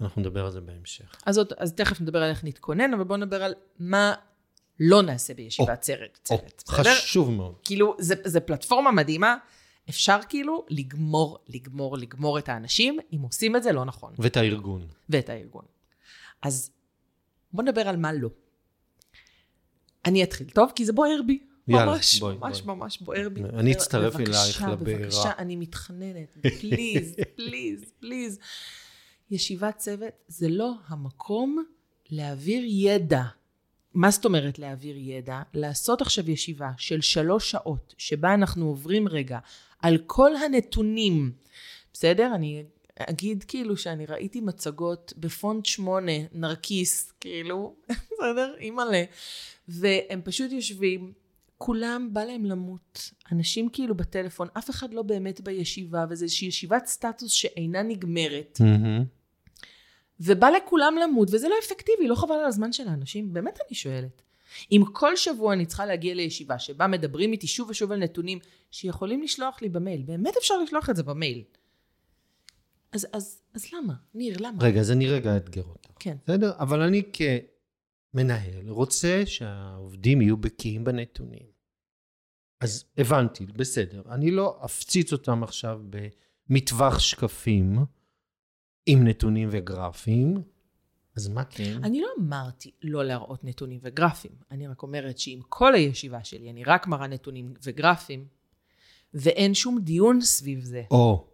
אנחנו 0.00 0.20
נדבר 0.20 0.44
על 0.44 0.50
זה 0.50 0.60
בהמשך. 0.60 1.16
אז, 1.26 1.38
עוד, 1.38 1.52
אז 1.58 1.72
תכף 1.72 2.00
נדבר 2.00 2.22
על 2.22 2.30
איך 2.30 2.44
נתכונן, 2.44 2.94
אבל 2.94 3.04
בואו 3.04 3.18
נדבר 3.18 3.42
על 3.42 3.54
מה 3.78 4.14
לא 4.80 5.02
נעשה 5.02 5.34
בישיבת 5.34 5.80
צוות. 5.80 6.20
צוות 6.24 6.62
בסדר? 6.66 6.94
חשוב 6.94 7.30
מאוד. 7.30 7.54
כאילו, 7.64 7.96
זה, 7.98 8.14
זה 8.24 8.40
פלטפורמה 8.40 8.90
מדהימה. 8.90 9.36
אפשר 9.88 10.18
כאילו 10.28 10.66
לגמור, 10.68 11.38
לגמור, 11.48 11.98
לגמור 11.98 12.38
את 12.38 12.48
האנשים, 12.48 12.98
אם 13.12 13.20
עושים 13.20 13.56
את 13.56 13.62
זה 13.62 13.72
לא 13.72 13.84
נכון. 13.84 14.14
ואת 14.18 14.36
הארגון. 14.36 14.86
ואת 15.08 15.28
הארגון. 15.28 15.64
אז 16.42 16.70
בוא 17.52 17.62
נדבר 17.62 17.88
על 17.88 17.96
מה 17.96 18.12
לא. 18.12 18.28
אני 20.04 20.22
אתחיל, 20.24 20.50
טוב? 20.50 20.72
כי 20.74 20.84
זה 20.84 20.92
בוער 20.92 21.20
בי. 21.26 21.38
יאללה, 21.68 21.92
ממש, 21.92 22.20
בואי, 22.20 22.36
ממש, 22.36 22.60
בואי. 22.60 22.76
ממש 22.76 23.00
בוער 23.00 23.28
בי. 23.28 23.42
אני 23.44 23.72
אצטרף 23.72 24.14
בבקשה, 24.14 24.42
אלייך 24.42 24.62
לבעירה. 24.62 25.00
בבקשה, 25.00 25.30
אני 25.38 25.56
מתחננת. 25.56 26.38
פליז, 26.60 27.16
פליז, 27.36 27.84
פליז. 28.00 28.38
ישיבת 29.30 29.76
צוות 29.76 30.12
זה 30.28 30.48
לא 30.48 30.72
המקום 30.86 31.64
להעביר 32.10 32.62
ידע. 32.66 33.24
מה 33.94 34.10
זאת 34.10 34.24
אומרת 34.24 34.58
להעביר 34.58 34.96
ידע? 34.98 35.42
לעשות 35.54 36.02
עכשיו 36.02 36.30
ישיבה 36.30 36.70
של 36.78 37.00
שלוש 37.00 37.50
שעות, 37.50 37.94
שבה 37.98 38.34
אנחנו 38.34 38.66
עוברים 38.66 39.08
רגע 39.08 39.38
על 39.78 39.98
כל 40.06 40.36
הנתונים. 40.36 41.32
בסדר? 41.92 42.32
אני 42.34 42.64
אגיד 42.96 43.44
כאילו 43.48 43.76
שאני 43.76 44.06
ראיתי 44.06 44.40
מצגות 44.40 45.12
בפונט 45.16 45.66
שמונה, 45.66 46.12
נרקיס, 46.32 47.12
כאילו, 47.20 47.76
בסדר? 48.12 48.54
אימא'לה. 48.58 49.04
והם 49.68 50.20
פשוט 50.24 50.52
יושבים, 50.52 51.12
כולם 51.58 52.08
בא 52.12 52.24
להם 52.24 52.44
למות. 52.44 53.10
אנשים 53.32 53.68
כאילו 53.68 53.94
בטלפון, 53.94 54.48
אף 54.58 54.70
אחד 54.70 54.94
לא 54.94 55.02
באמת 55.02 55.40
בישיבה, 55.40 56.04
וזו 56.10 56.24
איזושהי 56.24 56.48
ישיבת 56.48 56.86
סטטוס 56.86 57.32
שאינה 57.32 57.82
נגמרת. 57.82 58.58
מהמם. 58.60 59.04
ובא 60.20 60.50
לכולם 60.50 60.94
למות, 61.02 61.28
וזה 61.32 61.48
לא 61.48 61.54
אפקטיבי, 61.64 62.08
לא 62.08 62.14
חבל 62.14 62.34
על 62.34 62.44
הזמן 62.44 62.72
של 62.72 62.88
האנשים? 62.88 63.32
באמת 63.32 63.58
אני 63.68 63.74
שואלת. 63.74 64.22
אם 64.72 64.82
כל 64.92 65.16
שבוע 65.16 65.52
אני 65.52 65.66
צריכה 65.66 65.86
להגיע 65.86 66.14
לישיבה 66.14 66.58
שבה 66.58 66.86
מדברים 66.86 67.32
איתי 67.32 67.46
שוב 67.46 67.70
ושוב 67.70 67.92
על 67.92 67.98
נתונים 67.98 68.38
שיכולים 68.70 69.22
לשלוח 69.22 69.62
לי 69.62 69.68
במייל, 69.68 70.02
באמת 70.02 70.36
אפשר 70.36 70.54
לשלוח 70.58 70.90
את 70.90 70.96
זה 70.96 71.02
במייל. 71.02 71.42
אז, 72.92 73.06
אז, 73.12 73.42
אז 73.54 73.66
למה? 73.72 73.94
ניר, 74.14 74.36
למה? 74.40 74.64
רגע, 74.64 74.80
אז 74.80 74.90
אני 74.90 75.06
רגע 75.06 75.34
אאתגר 75.34 75.62
אותך. 75.62 75.90
כן. 75.98 76.16
בסדר? 76.24 76.52
אבל 76.58 76.80
אני 76.80 77.02
כמנהל 77.12 78.68
רוצה 78.68 79.22
שהעובדים 79.26 80.22
יהיו 80.22 80.36
בקיאים 80.36 80.84
בנתונים. 80.84 81.54
אז 82.60 82.84
הבנתי, 82.98 83.46
בסדר. 83.46 84.02
אני 84.10 84.30
לא 84.30 84.60
אפציץ 84.64 85.12
אותם 85.12 85.42
עכשיו 85.42 85.80
במטווח 86.48 86.98
שקפים 86.98 87.78
עם 88.86 89.08
נתונים 89.08 89.48
וגרפים, 89.52 90.42
אז 91.16 91.28
מה 91.28 91.44
כן? 91.44 91.78
אני 91.82 92.00
לא 92.00 92.08
אמרתי 92.20 92.70
לא 92.82 93.04
להראות 93.04 93.44
נתונים 93.44 93.78
וגרפים. 93.82 94.30
אני 94.50 94.66
רק 94.66 94.82
אומרת 94.82 95.18
שאם 95.18 95.40
כל 95.48 95.74
הישיבה 95.74 96.24
שלי 96.24 96.50
אני 96.50 96.64
רק 96.64 96.86
מראה 96.86 97.06
נתונים 97.06 97.54
וגרפים, 97.62 98.24
ואין 99.14 99.54
שום 99.54 99.78
דיון 99.80 100.20
סביב 100.20 100.64
זה, 100.64 100.82
או, 100.90 101.26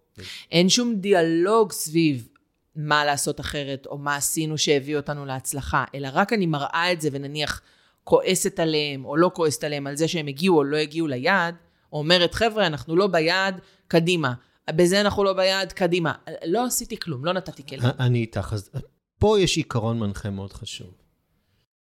אין 0.51 0.69
שום 0.69 0.95
דיאלוג 0.95 1.73
סביב 1.73 2.29
מה 2.77 3.05
לעשות 3.05 3.41
אחרת, 3.41 3.87
או 3.87 3.99
מה 3.99 4.17
עשינו 4.17 4.59
שהביא 4.59 4.97
אותנו 4.97 5.27
להצלחה, 5.27 5.85
אלא 5.95 6.09
רק 6.13 6.33
אני 6.33 6.47
מראה 6.47 6.93
את 6.93 7.01
זה 7.01 7.09
ונניח 7.13 7.63
כועסת 8.05 8.61
עליהם, 8.61 9.05
או 9.05 9.17
לא 9.17 9.31
כועסת 9.35 9.65
עליהם 9.65 9.87
על 9.87 9.97
זה 9.97 10.09
שהם 10.09 10.27
הגיעו 10.27 10.57
או 10.57 10.65
לא 10.65 10.77
הגיעו 10.77 11.07
ליעד, 11.07 11.55
או 11.93 11.99
אומרת, 11.99 12.35
חבר'ה, 12.35 12.67
אנחנו 12.67 12.97
לא 12.97 13.07
ביעד, 13.07 13.61
קדימה. 13.89 14.35
בזה 14.77 15.01
אנחנו 15.01 15.25
לא 15.25 15.33
ביעד, 15.33 15.73
קדימה. 15.73 16.13
לא 16.47 16.67
עשיתי 16.67 16.97
כלום, 17.01 17.25
לא 17.25 17.33
נתתי 17.33 17.67
כלים. 17.67 17.83
אני 17.99 18.19
איתך. 18.19 18.53
אז 18.53 18.71
פה 19.19 19.41
יש 19.41 19.57
עיקרון 19.57 19.99
מנחה 19.99 20.31
מאוד 20.31 20.53
חשוב. 20.53 20.95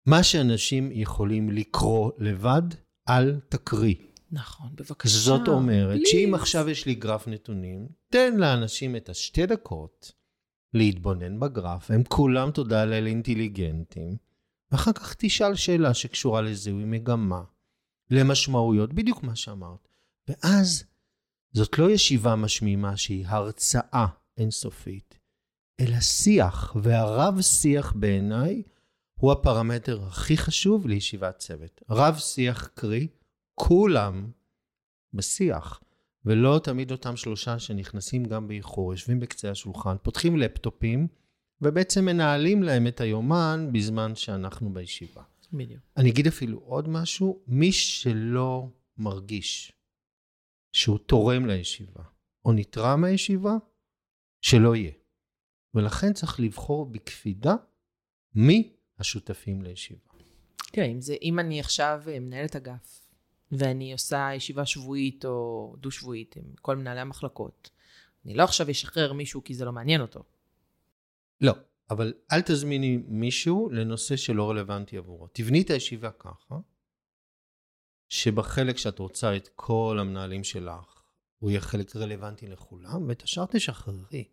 מה 0.05 0.23
שאנשים 0.23 0.89
יכולים 0.93 1.49
לקרוא 1.49 2.11
לבד, 2.17 2.61
אל 3.09 3.39
תקריא. 3.49 3.95
נכון, 4.31 4.69
בבקשה. 4.75 5.17
זאת 5.17 5.47
אומרת, 5.47 5.99
please. 5.99 6.09
שאם 6.09 6.33
עכשיו 6.35 6.69
יש 6.69 6.85
לי 6.85 6.95
גרף 6.95 7.27
נתונים, 7.27 7.87
תן 8.11 8.37
לאנשים 8.37 8.95
את 8.95 9.09
השתי 9.09 9.45
דקות 9.45 10.11
להתבונן 10.73 11.39
בגרף, 11.39 11.91
הם 11.91 12.03
כולם, 12.03 12.51
תודה 12.51 12.85
לאל, 12.85 13.07
אינטליגנטים, 13.07 14.17
ואחר 14.71 14.93
כך 14.93 15.15
תשאל 15.17 15.55
שאלה 15.55 15.93
שקשורה 15.93 16.41
לזיהוי 16.41 16.85
מגמה, 16.85 17.41
למשמעויות, 18.11 18.93
בדיוק 18.93 19.23
מה 19.23 19.35
שאמרת. 19.35 19.87
ואז 20.27 20.83
זאת 21.57 21.79
לא 21.79 21.91
ישיבה 21.91 22.35
משמימה 22.35 22.97
שהיא 22.97 23.27
הרצאה 23.27 24.05
אינסופית, 24.37 25.19
אלא 25.79 25.99
שיח, 25.99 26.75
והרב-שיח 26.83 27.93
בעיניי 27.95 28.63
הוא 29.19 29.31
הפרמטר 29.31 30.03
הכי 30.07 30.37
חשוב 30.37 30.87
לישיבת 30.87 31.37
צוות. 31.37 31.81
רב-שיח 31.89 32.69
קרי, 32.73 33.07
כולם 33.55 34.31
בשיח, 35.13 35.81
ולא 36.25 36.59
תמיד 36.63 36.91
אותם 36.91 37.15
שלושה 37.15 37.59
שנכנסים 37.59 38.25
גם 38.25 38.47
באיחור, 38.47 38.93
יושבים 38.93 39.19
בקצה 39.19 39.51
השולחן, 39.51 39.95
פותחים 40.03 40.37
לפטופים, 40.37 41.07
ובעצם 41.61 42.05
מנהלים 42.05 42.63
להם 42.63 42.87
את 42.87 43.01
היומן 43.01 43.69
בזמן 43.71 44.15
שאנחנו 44.15 44.73
בישיבה. 44.73 45.21
בדיוק. 45.53 45.81
אני 45.97 46.09
אגיד 46.09 46.27
אפילו 46.27 46.59
עוד 46.59 46.89
משהו, 46.89 47.39
מי 47.47 47.71
שלא 47.71 48.67
מרגיש 48.97 49.76
שהוא 50.77 50.97
תורם 50.97 51.45
לישיבה, 51.45 52.03
או 52.45 52.53
נתרם 52.53 53.01
מהישיבה, 53.01 53.57
שלא 54.41 54.75
יהיה. 54.75 54.91
ולכן 55.73 56.13
צריך 56.13 56.39
לבחור 56.39 56.85
בקפידה 56.85 57.55
מי 58.35 58.73
השותפים 58.99 59.61
לישיבה. 59.61 59.99
תראה, 60.71 60.85
אם, 60.85 61.01
זה, 61.01 61.15
אם 61.21 61.39
אני 61.39 61.59
עכשיו 61.59 62.01
אה, 62.07 62.19
מנהלת 62.19 62.55
אגף, 62.55 63.09
ואני 63.51 63.93
עושה 63.93 64.29
ישיבה 64.35 64.65
שבועית 64.65 65.25
או 65.25 65.75
דו-שבועית 65.79 66.35
עם 66.35 66.43
כל 66.61 66.75
מנהלי 66.75 66.99
המחלקות, 66.99 67.69
אני 68.25 68.33
לא 68.33 68.43
עכשיו 68.43 68.71
אשחרר 68.71 69.13
מישהו 69.13 69.43
כי 69.43 69.53
זה 69.53 69.65
לא 69.65 69.71
מעניין 69.71 70.01
אותו. 70.01 70.23
לא, 71.41 71.53
אבל 71.89 72.13
אל 72.31 72.41
תזמיני 72.41 72.97
מישהו 73.07 73.69
לנושא 73.71 74.15
שלא 74.15 74.49
רלוונטי 74.49 74.97
עבורו. 74.97 75.27
תבני 75.27 75.61
את 75.61 75.69
הישיבה 75.69 76.11
ככה, 76.11 76.55
שבחלק 78.09 78.77
שאת 78.77 78.99
רוצה 78.99 79.35
את 79.35 79.49
כל 79.55 79.97
המנהלים 80.01 80.43
שלך, 80.43 81.01
הוא 81.39 81.49
יהיה 81.49 81.61
חלק 81.61 81.95
רלוונטי 81.95 82.47
לכולם, 82.47 83.07
ואת 83.07 83.21
השאר 83.21 83.45
תשחררי. 83.45 84.23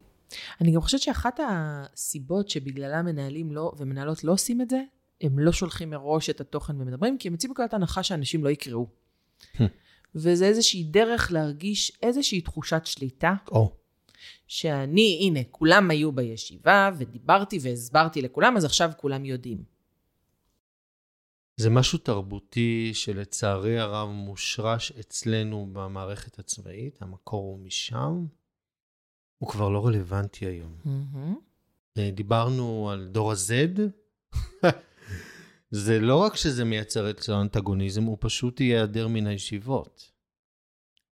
אני 0.61 0.73
גם 0.73 0.81
חושבת 0.81 1.01
שאחת 1.01 1.41
הסיבות 1.49 2.49
שבגללה 2.49 3.03
מנהלים 3.03 3.53
לא, 3.53 3.73
ומנהלות 3.79 4.25
לא 4.25 4.33
עושים 4.33 4.61
את 4.61 4.71
זה, 4.71 4.83
הם 5.21 5.39
לא 5.39 5.53
שולחים 5.53 5.91
מראש 5.91 6.31
את 6.31 6.41
התוכן 6.41 6.81
ומדברים, 6.81 7.19
כי 7.19 7.29
הם 7.29 7.35
יוצאים 7.35 7.51
מנקודת 7.51 7.75
הנחה 7.75 8.03
שאנשים 8.03 8.45
לא 8.45 8.49
יקראו. 8.49 8.87
וזה 10.15 10.45
איזושהי 10.45 10.85
דרך 10.85 11.33
להרגיש 11.33 11.93
איזושהי 12.03 12.41
תחושת 12.41 12.83
שליטה, 12.85 13.35
או, 13.51 13.73
שאני, 14.47 15.19
הנה, 15.23 15.41
כולם 15.51 15.91
היו 15.91 16.13
בישיבה, 16.13 16.91
ודיברתי 16.99 17.59
והסברתי 17.63 18.23
לכולם, 18.23 18.57
אז 18.57 18.65
עכשיו 18.65 18.91
כולם 18.97 19.25
יודעים. 19.25 19.74
זה 21.57 21.71
משהו 21.71 21.99
תרבותי 21.99 22.91
שלצערי 22.95 23.79
הרב 23.79 24.09
מושרש 24.09 24.93
אצלנו 24.93 25.69
במערכת 25.73 26.39
הצבאית, 26.39 27.03
המקור 27.03 27.43
הוא 27.43 27.59
משם, 27.59 28.27
הוא 29.39 29.49
כבר 29.49 29.69
לא 29.69 29.87
רלוונטי 29.87 30.47
היום. 30.47 30.77
אה, 31.99 32.11
דיברנו 32.11 32.91
על 32.91 33.09
דור 33.13 33.33
ה-Z, 33.33 33.81
זה 35.71 36.01
לא 36.01 36.17
רק 36.17 36.37
שזה 36.37 36.65
מייצר 36.65 37.11
אצלו 37.11 37.41
אנטגוניזם, 37.41 38.03
הוא 38.03 38.19
פשוט 38.21 38.61
ייעדר 38.61 39.09
מן 39.09 39.27
הישיבות. 39.27 40.11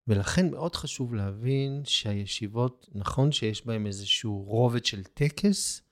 ולכן 0.06 0.50
מאוד 0.50 0.76
חשוב 0.76 1.14
להבין 1.14 1.82
שהישיבות, 1.84 2.88
נכון 2.94 3.32
שיש 3.32 3.66
בהן 3.66 3.86
איזשהו 3.86 4.42
רובד 4.42 4.84
של 4.84 5.04
טקס, 5.04 5.82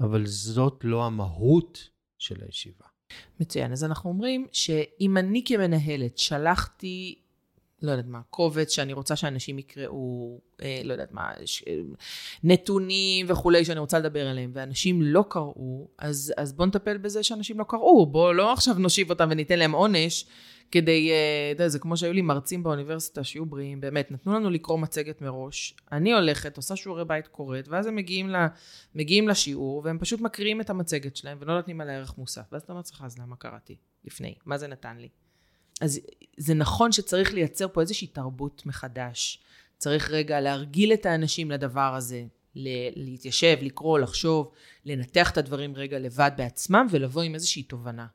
אבל 0.00 0.26
זאת 0.26 0.84
לא 0.84 1.06
המהות 1.06 1.90
של 2.18 2.42
הישיבה. 2.42 2.93
מצוין. 3.40 3.72
אז 3.72 3.84
אנחנו 3.84 4.10
אומרים 4.10 4.46
שאם 4.52 5.16
אני 5.16 5.42
כמנהלת 5.44 6.18
שלחתי, 6.18 7.18
לא 7.82 7.90
יודעת 7.90 8.06
מה, 8.08 8.20
קובץ 8.30 8.70
שאני 8.70 8.92
רוצה 8.92 9.16
שאנשים 9.16 9.58
יקראו, 9.58 10.40
אה, 10.62 10.80
לא 10.84 10.92
יודעת 10.92 11.12
מה, 11.12 11.30
ש, 11.44 11.64
אה, 11.66 11.78
נתונים 12.44 13.26
וכולי 13.28 13.64
שאני 13.64 13.80
רוצה 13.80 13.98
לדבר 13.98 14.26
עליהם, 14.26 14.50
ואנשים 14.54 15.02
לא 15.02 15.24
קראו, 15.28 15.88
אז, 15.98 16.34
אז 16.36 16.52
בואו 16.52 16.68
נטפל 16.68 16.98
בזה 16.98 17.22
שאנשים 17.22 17.58
לא 17.58 17.64
קראו. 17.68 18.06
בואו 18.06 18.32
לא 18.32 18.52
עכשיו 18.52 18.74
נושיב 18.74 19.10
אותם 19.10 19.28
וניתן 19.30 19.58
להם 19.58 19.72
עונש. 19.72 20.26
כדי, 20.74 21.10
אה, 21.10 21.50
אתה 21.52 21.62
יודע, 21.62 21.68
זה 21.68 21.78
כמו 21.78 21.96
שהיו 21.96 22.12
לי 22.12 22.22
מרצים 22.22 22.62
באוניברסיטה 22.62 23.24
שיהיו 23.24 23.46
בריאים, 23.46 23.80
באמת, 23.80 24.10
נתנו 24.10 24.34
לנו 24.34 24.50
לקרוא 24.50 24.78
מצגת 24.78 25.22
מראש, 25.22 25.74
אני 25.92 26.12
הולכת, 26.12 26.56
עושה 26.56 26.76
שיעורי 26.76 27.04
בית 27.04 27.26
קוראת, 27.26 27.68
ואז 27.68 27.86
הם 27.86 27.96
מגיעים, 27.96 28.30
ל, 28.30 28.46
מגיעים 28.94 29.28
לשיעור, 29.28 29.82
והם 29.84 29.98
פשוט 29.98 30.20
מקריאים 30.20 30.60
את 30.60 30.70
המצגת 30.70 31.16
שלהם, 31.16 31.38
ולא 31.40 31.56
נותנים 31.56 31.80
עליה 31.80 31.96
ערך 31.96 32.18
מוסף. 32.18 32.42
ואז 32.52 32.62
אתה 32.62 32.72
אומר 32.72 32.78
לעצמך, 32.78 33.02
אז 33.04 33.18
למה 33.18 33.36
קראתי 33.36 33.76
לפני? 34.04 34.34
מה 34.46 34.58
זה 34.58 34.66
נתן 34.66 34.96
לי? 34.96 35.08
אז 35.80 36.00
זה 36.36 36.54
נכון 36.54 36.92
שצריך 36.92 37.34
לייצר 37.34 37.68
פה 37.68 37.80
איזושהי 37.80 38.06
תרבות 38.06 38.66
מחדש. 38.66 39.42
צריך 39.78 40.10
רגע 40.10 40.40
להרגיל 40.40 40.92
את 40.92 41.06
האנשים 41.06 41.50
לדבר 41.50 41.94
הזה, 41.96 42.24
להתיישב, 42.96 43.56
לקרוא, 43.62 43.98
לחשוב, 43.98 44.50
לנתח 44.84 45.30
את 45.30 45.38
הדברים 45.38 45.74
רגע 45.76 45.98
לבד 45.98 46.30
בעצמם, 46.36 46.86
ולבוא 46.90 47.22
עם 47.22 47.34
איזושהי 47.34 47.62
תובנה. 47.62 48.06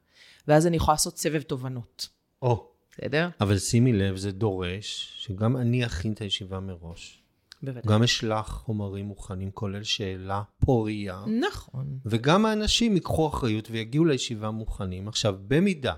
ואז 0.47 0.67
אני 0.67 0.77
יכולה 0.77 0.93
לעשות 0.93 1.17
סבב 1.17 1.41
תובנות. 1.41 2.18
או, 2.41 2.67
בסדר? 2.91 3.29
אבל 3.41 3.57
שימי 3.57 3.93
לב, 3.93 4.15
זה 4.15 4.31
דורש 4.31 5.13
שגם 5.17 5.57
אני 5.57 5.85
אכין 5.85 6.13
את 6.13 6.21
הישיבה 6.21 6.59
מראש. 6.59 7.23
בוודאי. 7.63 7.93
גם 7.93 8.03
אשלח 8.03 8.47
חומרים 8.47 9.05
מוכנים, 9.05 9.51
כולל 9.51 9.83
שאלה 9.83 10.41
פורייה, 10.65 11.23
נכון. 11.47 11.99
וגם 12.05 12.45
האנשים 12.45 12.95
ייקחו 12.95 13.27
אחריות 13.27 13.67
ויגיעו 13.71 14.05
לישיבה 14.05 14.51
מוכנים. 14.51 15.07
עכשיו, 15.07 15.35
במידה 15.47 15.93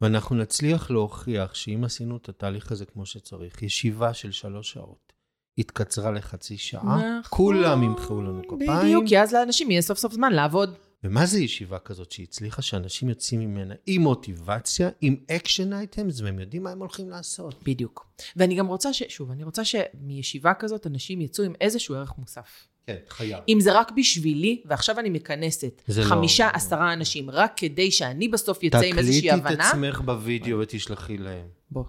ואנחנו 0.00 0.36
נצליח 0.36 0.90
להוכיח 0.90 1.54
שאם 1.54 1.84
עשינו 1.84 2.16
את 2.16 2.28
התהליך 2.28 2.72
הזה 2.72 2.86
כמו 2.86 3.06
שצריך, 3.06 3.62
ישיבה 3.62 4.14
של 4.14 4.32
שלוש 4.32 4.72
שעות 4.72 5.12
התקצרה 5.58 6.10
לחצי 6.10 6.58
שעה, 6.58 6.96
נכון. 6.96 7.22
כולם 7.28 7.82
ימחאו 7.82 8.22
לנו 8.22 8.42
כפיים. 8.48 8.70
בדיוק, 8.78 9.04
כי 9.08 9.20
אז 9.20 9.34
לאנשים 9.34 9.70
יהיה 9.70 9.82
סוף 9.82 9.98
סוף 9.98 10.12
זמן 10.12 10.32
לעבוד. 10.32 10.74
ומה 11.04 11.26
זה 11.26 11.40
ישיבה 11.40 11.78
כזאת 11.78 12.12
שהצליחה, 12.12 12.62
שאנשים 12.62 13.08
יוצאים 13.08 13.40
ממנה 13.40 13.74
עם 13.86 14.02
מוטיבציה, 14.02 14.88
עם 15.00 15.16
action 15.30 15.72
items, 15.72 16.20
והם 16.20 16.38
יודעים 16.38 16.62
מה 16.62 16.70
הם 16.70 16.78
הולכים 16.78 17.10
לעשות. 17.10 17.62
בדיוק. 17.64 18.06
ואני 18.36 18.54
גם 18.54 18.66
רוצה 18.66 18.92
ש... 18.92 19.02
שוב, 19.08 19.30
אני 19.30 19.44
רוצה 19.44 19.62
שמישיבה 19.64 20.54
כזאת 20.54 20.86
אנשים 20.86 21.20
יצאו 21.20 21.44
עם 21.44 21.52
איזשהו 21.60 21.94
ערך 21.94 22.12
מוסף. 22.18 22.68
כן, 22.86 22.96
חייב. 23.08 23.38
אם 23.48 23.58
זה 23.60 23.78
רק 23.78 23.92
בשבילי, 23.96 24.62
ועכשיו 24.64 24.98
אני 24.98 25.10
מכנסת 25.10 25.82
לא- 25.88 26.04
חמישה, 26.04 26.48
עשרה 26.52 26.92
אנשים, 26.92 27.30
רק 27.30 27.52
כדי 27.56 27.90
שאני 27.90 28.28
בסוף 28.28 28.62
יצא 28.62 28.80
עם 28.80 28.98
איזושהי 28.98 29.28
תקליטי 29.28 29.46
את 29.46 29.50
הבנה, 29.50 29.68
עצמך 29.68 30.00
בווידאו 30.04 30.58
ותשלחי 30.58 31.18
להם. 31.18 31.46
בוא. 31.70 31.84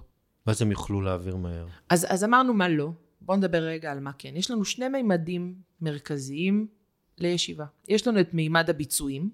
ואז 0.48 0.62
הם 0.62 0.72
יוכלו 0.72 1.02
להעביר 1.02 1.36
מהר. 1.36 1.68
אז, 1.90 2.06
אז 2.10 2.24
אמרנו 2.24 2.54
מה 2.54 2.70
לא, 2.70 2.90
בואו 3.22 3.38
נדבר 3.38 3.64
רגע 3.64 3.92
על 3.92 4.00
מה 4.00 4.12
כן. 4.18 4.36
יש 4.36 4.52
לנו 4.52 4.66
שני 4.66 4.88
מימדים 4.88 5.56
מרכזיים 5.82 6.68
לישיבה. 7.18 7.66
יש 7.88 8.08
לנו 8.08 8.20
את 8.20 8.34
מימד 8.34 8.70
הביצועים, 8.70 9.30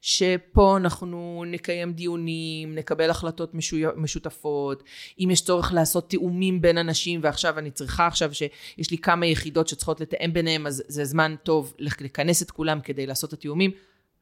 שפה 0.00 0.76
אנחנו 0.76 1.44
נקיים 1.46 1.92
דיונים, 1.92 2.74
נקבל 2.74 3.10
החלטות 3.10 3.54
משו- 3.54 3.76
משותפות, 3.96 4.82
אם 5.18 5.28
יש 5.30 5.44
צורך 5.44 5.72
לעשות 5.72 6.10
תיאומים 6.10 6.62
בין 6.62 6.78
אנשים, 6.78 7.20
ועכשיו 7.22 7.58
אני 7.58 7.70
צריכה 7.70 8.06
עכשיו 8.06 8.34
שיש 8.34 8.90
לי 8.90 8.98
כמה 8.98 9.26
יחידות 9.26 9.68
שצריכות 9.68 10.00
לתאם 10.00 10.32
ביניהם, 10.32 10.66
אז 10.66 10.82
זה 10.88 11.04
זמן 11.04 11.34
טוב 11.42 11.74
לכנס 11.78 12.42
את 12.42 12.50
כולם 12.50 12.80
כדי 12.80 13.06
לעשות 13.06 13.28
את 13.28 13.38
התיאומים, 13.38 13.70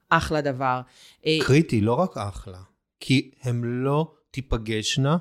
אחלה 0.08 0.40
דבר. 0.40 0.80
אה, 1.26 1.38
קריטי, 1.42 1.80
לא 1.80 1.94
רק 1.94 2.16
אחלה, 2.16 2.60
כי 3.00 3.30
הם 3.42 3.64
לא 3.64 4.14
תיפגשנה 4.30 5.16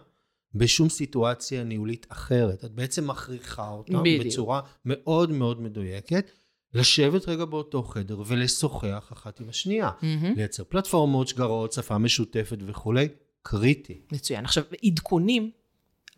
בשום 0.56 0.90
סיטואציה 0.90 1.64
ניהולית 1.64 2.06
אחרת. 2.10 2.66
את 2.66 2.72
בעצם 2.72 3.08
מכריחה 3.08 3.70
אותם 3.70 4.00
בדיוק. 4.04 4.26
בצורה 4.26 4.62
מאוד 4.86 5.32
מאוד 5.32 5.62
מדויקת, 5.62 6.32
לשבת 6.74 7.30
רגע 7.30 7.46
באותו 7.46 7.84
חדר 7.84 8.22
ולשוחח 8.26 9.10
אחת 9.14 9.40
עם 9.40 9.50
השנייה. 9.50 9.90
מהמם. 10.02 10.36
לייצר 10.36 10.64
פלטפורמות, 10.64 11.28
שגרות, 11.28 11.74
שפה 11.74 11.98
משותפת 11.98 12.58
וכולי, 12.66 13.08
קריטי. 13.44 14.02
מצוין. 14.12 14.46
עכשיו, 14.46 14.64
עדכונים, 14.86 15.52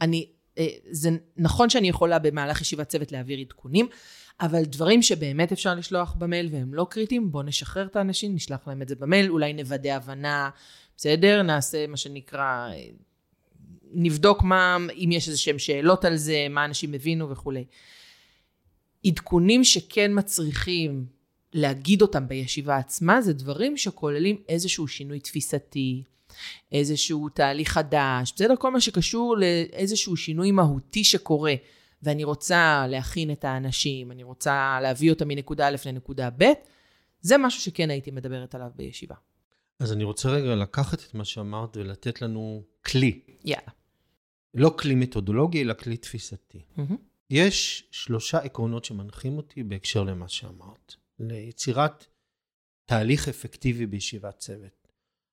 אני, 0.01 0.29
אה, 0.57 0.67
זה 0.91 1.09
נכון 1.37 1.69
שאני 1.69 1.89
יכולה 1.89 2.19
במהלך 2.19 2.61
ישיבת 2.61 2.87
צוות 2.89 3.11
להעביר 3.11 3.39
עדכונים, 3.39 3.87
אבל 4.41 4.63
דברים 4.63 5.01
שבאמת 5.01 5.51
אפשר 5.51 5.75
לשלוח 5.75 6.13
במייל 6.13 6.49
והם 6.51 6.73
לא 6.73 6.87
קריטיים, 6.89 7.31
בואו 7.31 7.43
נשחרר 7.43 7.85
את 7.85 7.95
האנשים, 7.95 8.35
נשלח 8.35 8.67
להם 8.67 8.81
את 8.81 8.87
זה 8.87 8.95
במייל, 8.95 9.31
אולי 9.31 9.53
נוודא 9.53 9.89
הבנה, 9.89 10.49
בסדר? 10.97 11.41
נעשה 11.41 11.87
מה 11.87 11.97
שנקרא, 11.97 12.69
אה, 12.69 12.85
נבדוק 13.93 14.43
מה, 14.43 14.77
אם 14.95 15.09
יש 15.11 15.27
איזה 15.27 15.39
שהם 15.39 15.59
שאלות 15.59 16.05
על 16.05 16.15
זה, 16.15 16.47
מה 16.49 16.65
אנשים 16.65 16.93
הבינו 16.93 17.29
וכולי. 17.29 17.65
עדכונים 19.05 19.63
שכן 19.63 20.11
מצריכים 20.13 21.05
להגיד 21.53 22.01
אותם 22.01 22.27
בישיבה 22.27 22.77
עצמה, 22.77 23.21
זה 23.21 23.33
דברים 23.33 23.77
שכוללים 23.77 24.37
איזשהו 24.49 24.87
שינוי 24.87 25.19
תפיסתי, 25.19 26.03
איזשהו 26.71 27.29
תהליך 27.29 27.69
חדש, 27.69 28.33
בסדר? 28.35 28.55
כל 28.59 28.71
מה 28.71 28.81
שקשור 28.81 29.37
לאיזשהו 29.37 30.17
שינוי 30.17 30.51
מהותי 30.51 31.03
שקורה, 31.03 31.53
ואני 32.03 32.23
רוצה 32.23 32.85
להכין 32.89 33.31
את 33.31 33.45
האנשים, 33.45 34.11
אני 34.11 34.23
רוצה 34.23 34.79
להביא 34.81 35.09
אותם 35.09 35.27
מנקודה 35.27 35.67
א' 35.67 35.75
לנקודה 35.85 36.29
ב', 36.37 36.43
זה 37.21 37.37
משהו 37.37 37.61
שכן 37.61 37.89
הייתי 37.89 38.11
מדברת 38.11 38.55
עליו 38.55 38.69
בישיבה. 38.75 39.15
אז 39.79 39.93
אני 39.93 40.03
רוצה 40.03 40.29
רגע 40.29 40.55
לקחת 40.55 40.99
את 40.99 41.13
מה 41.13 41.25
שאמרת 41.25 41.77
ולתת 41.77 42.21
לנו 42.21 42.63
כלי. 42.85 43.19
יאללה. 43.45 43.67
לא 44.53 44.75
כלי 44.79 44.95
מתודולוגי, 44.95 45.61
אלא 45.61 45.73
כלי 45.73 45.97
תפיסתי. 45.97 46.61
מהמם. 46.77 47.12
יש 47.29 47.87
שלושה 47.91 48.37
עקרונות 48.37 48.85
שמנחים 48.85 49.37
אותי 49.37 49.63
בהקשר 49.63 50.03
למה 50.03 50.27
שאמרת. 50.27 50.95
ליצירת 51.19 52.05
תהליך 52.85 53.27
אפקטיבי 53.27 53.85
בישיבת 53.85 54.37
צוות. 54.37 54.87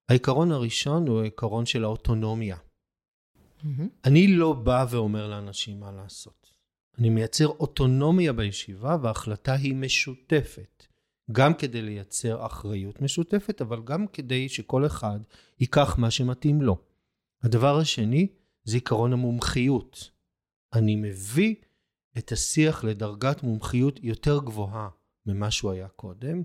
העיקרון 0.09 0.53
הראשון 0.53 1.09
הוא 1.09 1.21
העיקרון 1.21 1.67
של 1.67 1.85
האוטונומיה. 1.85 2.57
מהמם. 3.63 3.89
אני 4.05 4.27
לא 4.27 4.53
בא 4.53 4.87
ואומר 4.91 5.29
לאנשים 5.29 5.81
מה 5.81 5.93
לעשות. 5.93 6.53
אני 6.99 7.09
מייצר 7.09 7.47
אוטונומיה 7.47 8.33
בישיבה 8.33 8.97
וההחלטה 9.03 9.55
היא 9.55 9.75
משותפת. 9.75 10.87
גם 11.33 11.55
כדי 11.55 11.83
לייצר 11.83 12.47
אחריות 12.47 13.03
משותפת, 13.03 13.61
אבל 13.61 13.83
גם 13.85 14.07
כדי 14.07 14.49
שכל 14.49 14.87
אחד 14.87 15.21
ייקח 15.61 15.99
מה 15.99 16.11
שמתאים 16.11 16.63
לו. 16.63 16.79
הדבר 17.43 17.79
השני 17.79 18.29
זה 18.65 18.77
עיקרון 18.77 19.13
המומחיות. 19.13 20.11
אני 20.73 20.97
מביא 20.97 21.55
את 22.21 22.33
השיח 22.33 22.85
לדרגת 22.85 23.43
מומחיות 23.43 24.01
יותר 24.03 24.39
גבוהה 24.45 24.89
ממה 25.27 25.51
שהוא 25.51 25.71
היה 25.71 25.89
קודם. 25.89 26.43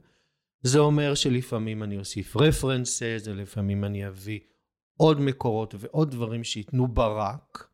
זה 0.61 0.79
אומר 0.79 1.15
שלפעמים 1.15 1.83
אני 1.83 1.97
אוסיף 1.97 2.37
רפרנסס, 2.37 3.23
ולפעמים 3.25 3.83
אני 3.83 4.07
אביא 4.07 4.39
עוד 4.97 5.19
מקורות 5.19 5.75
ועוד 5.77 6.11
דברים 6.11 6.43
שייתנו 6.43 6.87
ברק. 6.87 7.67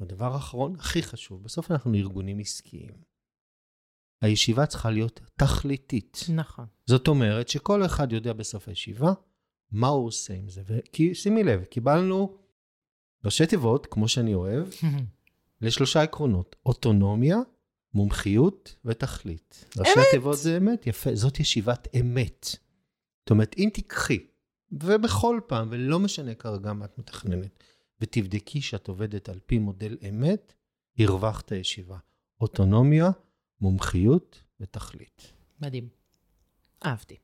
הדבר 0.00 0.34
האחרון, 0.34 0.74
הכי 0.78 1.02
חשוב, 1.02 1.42
בסוף 1.42 1.70
אנחנו 1.70 1.94
ארגונים 1.94 2.38
עסקיים. 2.38 2.92
הישיבה 4.22 4.66
צריכה 4.66 4.90
להיות 4.90 5.20
תכליתית. 5.36 6.18
נכון. 6.34 6.66
זאת 6.86 7.08
אומרת 7.08 7.48
שכל 7.48 7.84
אחד 7.84 8.12
יודע 8.12 8.32
בסוף 8.32 8.68
הישיבה 8.68 9.12
מה 9.70 9.88
הוא 9.88 10.06
עושה 10.06 10.34
עם 10.34 10.48
זה. 10.48 10.62
וכי, 10.66 11.14
שימי 11.14 11.44
לב, 11.44 11.64
קיבלנו 11.64 12.36
ראשי 13.24 13.46
תיבות, 13.46 13.86
כמו 13.86 14.08
שאני 14.08 14.34
אוהב, 14.34 14.66
לשלושה 15.62 16.02
עקרונות, 16.02 16.56
אוטונומיה, 16.66 17.36
מומחיות 17.94 18.76
ותכלית. 18.84 19.64
ראשי 19.78 20.00
התיבות 20.08 20.38
זה 20.38 20.56
אמת, 20.56 20.86
יפה, 20.86 21.14
זאת 21.14 21.40
ישיבת 21.40 21.88
אמת. 22.00 22.46
זאת 23.20 23.30
אומרת, 23.30 23.54
אם 23.58 23.68
תיקחי, 23.72 24.18
ובכל 24.72 25.40
פעם, 25.46 25.68
ולא 25.70 25.98
משנה 25.98 26.34
כרגע 26.34 26.72
מה 26.72 26.84
את 26.84 26.98
מתכננת, 26.98 27.62
ותבדקי 28.00 28.60
שאת 28.60 28.88
עובדת 28.88 29.28
על 29.28 29.38
פי 29.46 29.58
מודל 29.58 29.96
אמת, 30.08 30.52
הרווחת 30.98 31.52
ישיבה. 31.52 31.98
אוטונומיה, 32.40 33.10
מומחיות 33.60 34.42
ותכלית. 34.60 35.32
מדהים. 35.60 35.88
אהבתי. 36.84 37.16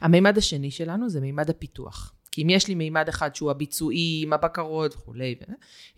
המימד 0.00 0.38
השני 0.38 0.70
שלנו 0.70 1.10
זה 1.10 1.20
מימד 1.20 1.50
הפיתוח. 1.50 2.14
כי 2.32 2.42
אם 2.42 2.50
יש 2.50 2.68
לי 2.68 2.74
מימד 2.74 3.08
אחד 3.08 3.34
שהוא 3.34 3.50
הביצועים, 3.50 4.32
הבקרות 4.32 4.94
וכולי, 4.94 5.34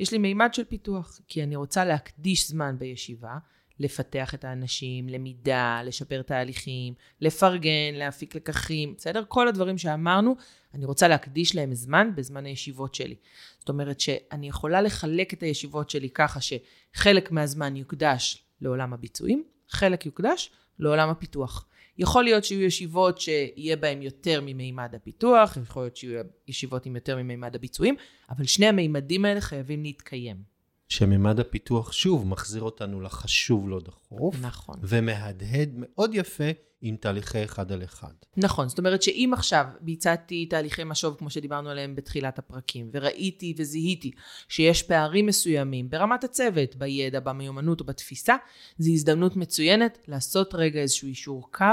יש 0.01 0.12
לי 0.12 0.18
מימד 0.18 0.55
של 0.55 0.64
פיתוח. 0.64 1.20
כי 1.29 1.42
אני 1.42 1.57
רוצה 1.57 1.85
להקדיש 1.85 2.49
זמן 2.49 2.77
בישיבה, 2.79 3.38
לפתח 3.81 4.35
את 4.35 4.44
האנשים, 4.44 5.09
למידה, 5.09 5.81
לשפר 5.85 6.23
תהליכים, 6.23 6.94
לפרגן, 7.20 7.94
להפיק 7.94 8.35
לקחים, 8.35 8.94
בסדר? 8.97 9.25
כל 9.29 9.49
הדברים 9.49 9.79
שאמרנו, 9.79 10.37
אני 10.75 10.85
רוצה 10.85 11.09
להקדיש 11.09 11.55
להם 11.55 11.75
זמן 11.75 12.11
בזמן 12.14 12.47
הישיבות 12.47 12.94
שלי. 12.94 13.16
זאת 13.59 13.68
אומרת 13.68 14.01
שאני 14.01 14.49
יכולה 14.49 14.83
לחלק 14.83 15.35
את 15.35 15.42
הישיבות 15.42 15.90
שלי 15.90 16.11
ככה 16.11 16.40
שחלק 16.40 17.31
מהזמן 17.33 17.77
יוקדש 17.77 18.44
לעולם 18.61 18.92
הביצועים, 18.92 19.44
חלק 19.68 20.07
יוקדש 20.07 20.51
לעולם 20.79 21.11
הפיתוח. 21.11 21.66
יכול 21.99 22.25
להיות 22.25 22.45
שיהיו 22.45 22.63
ישיבות 22.63 23.21
שיהיה 23.21 23.77
בהן 23.77 24.03
יותר 24.03 24.41
ממימד 24.43 24.95
הפיתוח, 24.95 25.57
יכול 25.63 25.83
להיות 25.83 25.97
שיהיו 25.97 26.23
ישיבות 26.49 26.87
עם 26.87 26.95
יותר 26.95 27.17
ממימד 27.17 27.55
הביצועים, 27.55 27.95
אבל 28.31 28.45
שני 28.45 28.67
המימדים 28.67 29.25
האלה 29.25 29.41
חייבים 29.41 29.83
להתקיים. 29.83 30.54
שממד 30.88 31.40
הפיתוח 31.40 31.92
שוב 31.92 32.27
מחזיר 32.27 32.62
אותנו 32.62 33.01
לחשוב 33.01 33.68
לא 33.68 33.81
דחוף, 33.81 34.37
נכון. 34.40 34.77
ומהדהד 34.83 35.70
מאוד 35.75 36.14
יפה 36.14 36.44
עם 36.81 36.97
תהליכי 36.97 37.44
אחד 37.44 37.73
על 37.73 37.85
אחד. 37.85 38.12
נכון, 38.37 38.68
זאת 38.68 38.79
אומרת 38.79 39.03
שאם 39.03 39.31
עכשיו 39.33 39.66
ביצעתי 39.81 40.47
תהליכי 40.47 40.85
משוב, 40.85 41.16
כמו 41.18 41.31
שדיברנו 41.31 41.70
עליהם 41.70 41.94
בתחילת 41.94 42.38
הפרקים, 42.38 42.90
וראיתי 42.92 43.55
וזיהיתי 43.59 44.11
שיש 44.49 44.83
פערים 44.83 45.27
מסוימים 45.27 45.90
ברמת 45.90 46.25
הצוות, 46.25 46.77
בידע, 46.77 47.20
במיומנות 47.20 47.81
או 47.81 47.85
בתפיסה, 47.85 48.37
זו 48.79 48.90
הזדמנות 48.92 49.37
מצוינת 49.37 49.99
לעשות 50.09 50.55
רגע 50.55 50.81
איזשהו 50.81 51.09
אישור 51.09 51.53
קו 51.53 51.64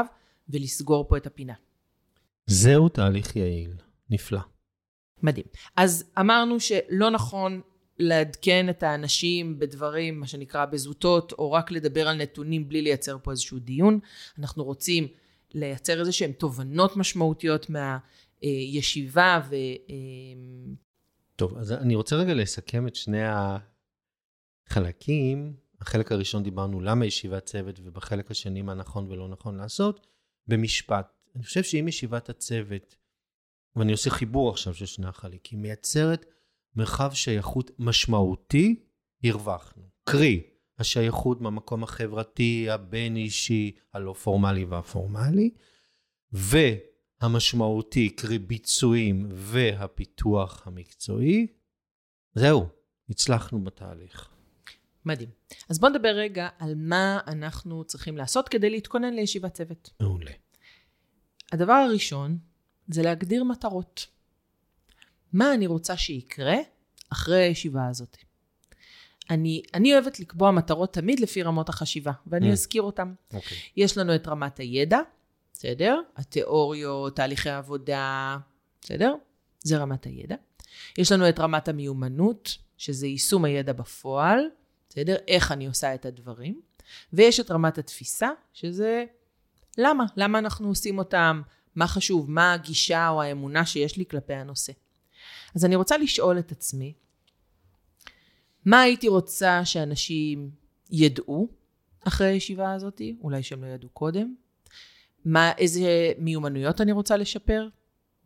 ולסגור 0.50 1.08
פה 1.10 1.18
את 1.18 1.28
הפינה. 1.28 1.54
זהו 2.48 2.90
תהליך 2.90 3.36
יעיל. 3.36 3.74
נפלא. 4.10 4.40
מדהים. 5.24 5.46
אז 5.76 6.04
אמרנו 6.20 6.60
שלא 6.60 7.10
נכון 7.10 7.62
לעדכן 8.02 8.70
את 8.70 8.84
האנשים 8.84 9.60
בדברים, 9.60 10.20
מה 10.20 10.28
שנקרא 10.28 10.66
בזוטות, 10.66 11.32
או 11.32 11.52
רק 11.52 11.72
לדבר 11.72 12.08
על 12.08 12.18
נתונים 12.18 12.68
בלי 12.68 12.82
לייצר 12.82 13.18
פה 13.24 13.32
איזשהו 13.32 13.60
דיון. 13.60 14.00
אנחנו 14.40 14.64
רוצים 14.64 15.08
לייצר 15.54 16.00
איזה 16.00 16.12
שהן 16.12 16.32
תובנות 16.32 16.98
משמעותיות 16.98 17.68
מהישיבה, 17.70 19.42
ו... 19.50 19.56
טוב, 21.36 21.58
אז 21.58 21.72
אני 21.72 21.96
רוצה 21.96 22.16
רגע 22.16 22.34
לסכם 22.34 22.88
את 22.88 22.96
שני 22.96 23.22
החלקים. 24.68 25.54
החלק 25.82 26.12
הראשון 26.12 26.44
דיברנו 26.44 26.82
למה 26.82 27.06
ישיבת 27.06 27.46
צוות, 27.46 27.80
ובחלק 27.84 28.32
השני 28.32 28.62
מה 28.62 28.74
נכון 28.74 29.12
ולא 29.12 29.28
נכון 29.28 29.58
לעשות, 29.58 30.08
במשפט. 30.48 31.08
אני 31.36 31.44
חושב 31.44 31.64
שאם 31.64 31.88
ישיבת 31.88 32.30
הצוות, 32.30 32.96
ואני 33.76 33.92
עושה 33.92 34.10
חיבור 34.10 34.50
עכשיו 34.50 34.74
של 34.74 34.86
שני 34.86 35.08
החלקים, 35.08 35.62
מייצרת 35.62 36.26
מרחב 36.76 37.12
שייכות 37.14 37.72
משמעותי, 37.80 38.76
הרווחנו. 39.24 39.84
קרי, 40.04 40.44
השייכות 40.80 41.42
מהמקום 41.42 41.84
החברתי, 41.84 42.70
הבין-אישי, 42.70 43.72
הלא 43.94 44.14
פורמלי 44.14 44.66
והפורמלי, 44.66 45.50
והמשמעותי, 46.32 48.10
קרי 48.10 48.40
ביצועים 48.40 49.30
והפיתוח 49.32 50.68
המקצועי, 50.68 51.48
זהו, 52.36 52.68
הצלחנו 53.10 53.64
בתהליך. 53.64 54.30
מדהים. 55.06 55.30
אז 55.70 55.80
בואו 55.80 55.92
נדבר 55.92 56.10
רגע 56.10 56.50
על 56.60 56.74
מה 56.78 57.20
אנחנו 57.28 57.84
צריכים 57.84 58.18
לעשות 58.18 58.50
כדי 58.50 58.70
להתכונן 58.70 59.14
לישיבת 59.14 59.54
צוות. 59.54 59.90
מעולה. 60.00 60.32
הדבר 61.52 61.74
הראשון 61.74 62.38
זה 62.88 63.02
להגדיר 63.02 63.44
מטרות. 63.44 64.08
מה 65.34 65.54
אני 65.54 65.68
רוצה 65.68 65.98
שיקרה 65.98 66.56
אחרי 67.10 67.42
הישיבה 67.44 67.88
הזאת? 67.88 68.18
אני, 69.30 69.62
אני 69.74 69.94
אוהבת 69.94 70.20
לקבוע 70.20 70.52
מטרות 70.52 70.94
תמיד 70.94 71.20
לפי 71.20 71.44
רמות 71.44 71.70
החשיבה, 71.70 72.12
ואני 72.28 72.50
Mm. 72.50 72.52
אזכיר 72.52 72.82
אותן. 72.82 73.14
אוקיי. 73.34 73.58
יש 73.78 73.98
לנו 73.98 74.16
את 74.16 74.28
רמת 74.28 74.60
הידע, 74.60 75.00
בסדר? 75.54 76.00
התיאוריות, 76.16 77.16
תהליכי 77.16 77.50
העבודה, 77.50 78.38
בסדר? 78.82 79.16
זה 79.60 79.78
רמת 79.78 80.06
הידע. 80.06 80.36
יש 80.98 81.12
לנו 81.12 81.30
את 81.30 81.40
רמת 81.40 81.68
המיומנות, 81.68 82.58
שזה 82.78 83.08
יישום 83.08 83.46
הידע 83.46 83.74
בפועל, 83.74 84.40
בסדר? 84.90 85.16
איך 85.28 85.52
אני 85.52 85.68
עושה 85.68 85.94
את 85.96 86.06
הדברים. 86.06 86.62
ויש 87.14 87.40
את 87.40 87.52
רמת 87.52 87.78
התפיסה, 87.78 88.30
שזה 88.54 89.06
למה? 89.78 90.06
למה 90.18 90.40
אנחנו 90.40 90.68
עושים 90.68 90.98
אותם? 90.98 91.42
מה 91.76 91.88
חשוב? 91.88 92.32
מה 92.32 92.54
הגישה 92.54 93.10
או 93.10 93.22
האמונה 93.22 93.66
שיש 93.66 93.98
לי 93.98 94.06
כלפי 94.06 94.34
הנושא? 94.34 94.74
אז 95.56 95.66
אני 95.66 95.76
רוצה 95.76 95.98
לשאול 95.98 96.40
את 96.40 96.52
עצמי, 96.52 96.94
מה 98.66 98.82
הייתי 98.82 99.08
רוצה 99.08 99.66
שאנשים 99.66 100.50
ידעו 100.92 101.48
אחרי 102.08 102.28
הישיבה 102.28 102.74
הזאת? 102.74 103.02
אולי 103.22 103.44
שהם 103.44 103.64
לא 103.64 103.68
ידעו 103.68 103.90
קודם. 103.90 104.36
מה, 105.26 105.52
איזה 105.58 106.12
מיומנויות 106.18 106.82
אני 106.82 106.92
רוצה 106.92 107.18
לשפר 107.18 107.68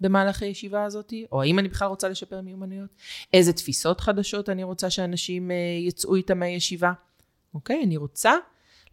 במהלך 0.01 0.41
הישיבה 0.41 0.83
הזאת? 0.83 1.13
או 1.31 1.41
האם 1.41 1.59
אני 1.59 1.67
בכלל 1.67 1.87
רוצה 1.87 2.09
לשפר 2.09 2.41
מיומנויות? 2.41 2.89
איזה 3.33 3.53
תפיסות 3.53 4.01
חדשות 4.01 4.49
אני 4.49 4.63
רוצה 4.63 4.89
שאנשים 4.89 5.51
אה, 5.51 5.55
יצאו 5.87 6.15
איתם 6.15 6.39
מהישיבה? 6.39 6.93
אוקיי? 7.53 7.83
אני 7.83 7.97
רוצה 7.97 8.33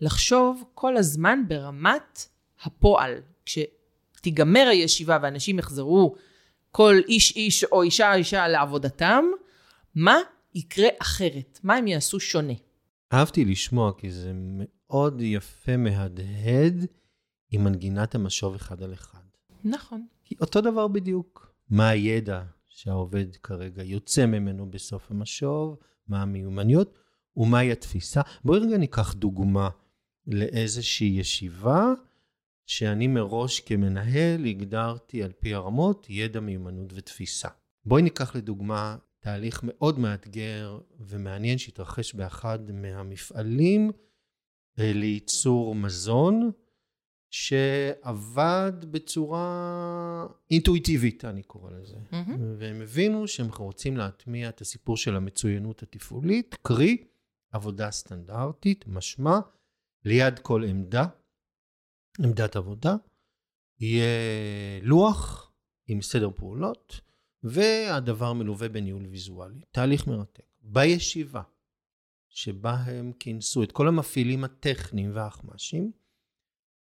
לחשוב 0.00 0.64
כל 0.74 0.96
הזמן 0.96 1.42
ברמת 1.48 2.26
הפועל. 2.62 3.14
כשתיגמר 3.44 4.66
הישיבה 4.70 5.18
ואנשים 5.22 5.58
יחזרו, 5.58 6.14
כל 6.72 6.94
איש 7.08 7.36
איש 7.36 7.64
או 7.64 7.82
אישה 7.82 8.14
אישה 8.14 8.48
לעבודתם, 8.48 9.24
מה 9.94 10.16
יקרה 10.54 10.88
אחרת? 10.98 11.60
מה 11.62 11.74
הם 11.74 11.86
יעשו 11.86 12.20
שונה? 12.20 12.52
אהבתי 13.12 13.44
לשמוע, 13.44 13.92
כי 13.98 14.10
זה 14.10 14.32
מאוד 14.34 15.20
יפה 15.20 15.76
מהדהד 15.76 16.86
עם 17.50 17.64
מנגינת 17.64 18.14
המשוב 18.14 18.54
אחד 18.54 18.82
על 18.82 18.92
אחד. 18.92 19.18
נכון. 19.64 20.06
כי 20.24 20.34
אותו 20.40 20.60
דבר 20.60 20.88
בדיוק. 20.88 21.52
מה 21.70 21.88
הידע 21.88 22.42
שהעובד 22.68 23.36
כרגע 23.42 23.82
יוצא 23.82 24.26
ממנו 24.26 24.70
בסוף 24.70 25.10
המשוב, 25.10 25.76
מה 26.08 26.22
המיומנויות 26.22 26.98
ומהי 27.36 27.72
התפיסה. 27.72 28.20
בואי 28.44 28.60
רגע 28.60 28.76
ניקח 28.76 29.14
דוגמה 29.14 29.68
לאיזושהי 30.26 31.06
ישיבה 31.06 31.92
שאני 32.66 33.06
מראש 33.06 33.60
כמנהל 33.60 34.44
הגדרתי 34.44 35.22
על 35.22 35.32
פי 35.32 35.54
הרמות 35.54 36.06
ידע, 36.10 36.40
מיומנות 36.40 36.92
ותפיסה. 36.94 37.48
בואי 37.84 38.02
ניקח 38.02 38.36
לדוגמה 38.36 38.96
תהליך 39.20 39.60
מאוד 39.62 39.98
מאתגר 39.98 40.78
ומעניין 41.00 41.58
שהתרחש 41.58 42.14
באחד 42.14 42.70
מהמפעלים 42.72 43.90
אה, 44.78 44.92
לייצור 44.92 45.74
מזון, 45.74 46.50
שעבד 47.32 48.72
בצורה 48.90 50.26
אינטואיטיבית, 50.50 51.24
אני 51.24 51.42
קורא 51.42 51.70
לזה. 51.70 51.96
מהמם. 52.12 52.54
והם 52.58 52.80
הבינו 52.80 53.28
שהם 53.28 53.48
רוצים 53.58 53.96
להטמיע 53.96 54.48
את 54.48 54.60
הסיפור 54.60 54.96
של 54.96 55.16
המצוינות 55.16 55.82
התפעולית, 55.82 56.54
קרי 56.62 57.04
עבודה 57.52 57.90
סטנדרטית, 57.90 58.84
משמע 58.88 59.38
ליד 60.04 60.38
כל 60.38 60.64
עמדה, 60.64 61.06
עמדת 62.18 62.56
עבודה, 62.56 62.96
יהיה 63.80 64.06
לוח 64.82 65.52
עם 65.86 66.02
סדר 66.02 66.30
פעולות, 66.36 67.00
והדבר 67.42 68.32
מלווה 68.32 68.68
בניהול 68.68 69.06
ויזואלי. 69.06 69.60
תהליך 69.70 70.06
מרתק. 70.06 70.44
בישיבה 70.60 71.42
שבה 72.28 72.74
הם 72.74 73.12
כינסו 73.18 73.62
את 73.62 73.72
כל 73.72 73.88
המפעילים 73.88 74.44
הטכניים 74.44 75.10
והאחמ"שים, 75.14 75.92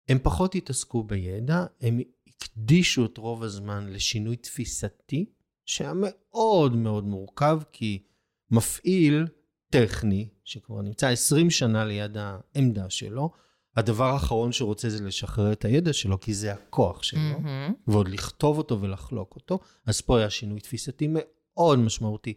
הם 0.09 0.18
פחות 0.22 0.54
התעסקו 0.54 1.02
בידע, 1.02 1.66
הם 1.80 2.00
הקדישו 2.26 3.04
את 3.06 3.18
רוב 3.18 3.42
הזמן 3.42 3.92
לשינוי 3.92 4.37
תפיסתי, 4.37 5.33
שהיה 5.66 5.92
מאוד 5.96 6.76
מאוד 6.76 7.04
מורכב, 7.04 7.61
כי 7.72 8.02
מפעיל 8.50 9.26
טכני, 9.70 10.28
שכבר 10.44 10.83
נמצא 10.83 11.09
20 11.09 11.50
שנה 11.50 11.85
ליד 11.85 12.16
העמדה 12.16 12.90
שלו, 12.90 13.33
הדבר 13.76 14.04
האחרון 14.04 14.52
שרוצה 14.52 14.88
זה 14.88 15.04
לשחרר 15.04 15.52
את 15.52 15.64
הידע 15.64 15.92
שלו, 15.92 16.20
כי 16.20 16.35
זה 16.35 16.52
הכוח 16.52 17.02
שלו, 17.02 17.20
מהמם. 17.20 17.74
ועוד 17.87 18.09
לכתוב 18.09 18.59
אותו 18.59 18.80
ולחלוק 18.80 19.37
אותו. 19.37 19.59
אז 19.87 20.00
פה 20.00 20.18
היה 20.18 20.30
שינוי 20.30 20.61
תפיסתי 20.61 21.09
מאוד 21.11 21.78
משמעותי, 21.78 22.35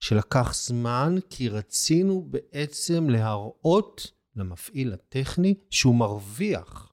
שלקח 0.00 0.54
זמן, 0.54 1.14
כי 1.30 1.48
רצינו 1.48 2.22
בעצם 2.30 3.10
להראות 3.10 4.12
למפעיל 4.36 4.92
הטכני 4.92 5.54
שהוא 5.70 5.94
מרוויח 5.94 6.92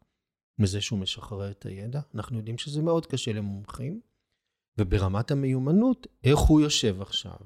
מזה 0.60 0.82
שהוא 0.82 1.00
משחרר 1.00 1.52
את 1.52 1.66
הידע. 1.66 2.02
אנחנו 2.16 2.38
יודעים 2.38 2.58
שזה 2.58 2.82
מאוד 2.82 3.06
קשה 3.06 3.34
למומחים. 3.34 4.02
וברמת 4.78 5.32
המיומנות, 5.32 6.08
איך 6.24 6.40
הוא 6.40 6.62
יושב 6.62 7.02
עכשיו 7.02 7.38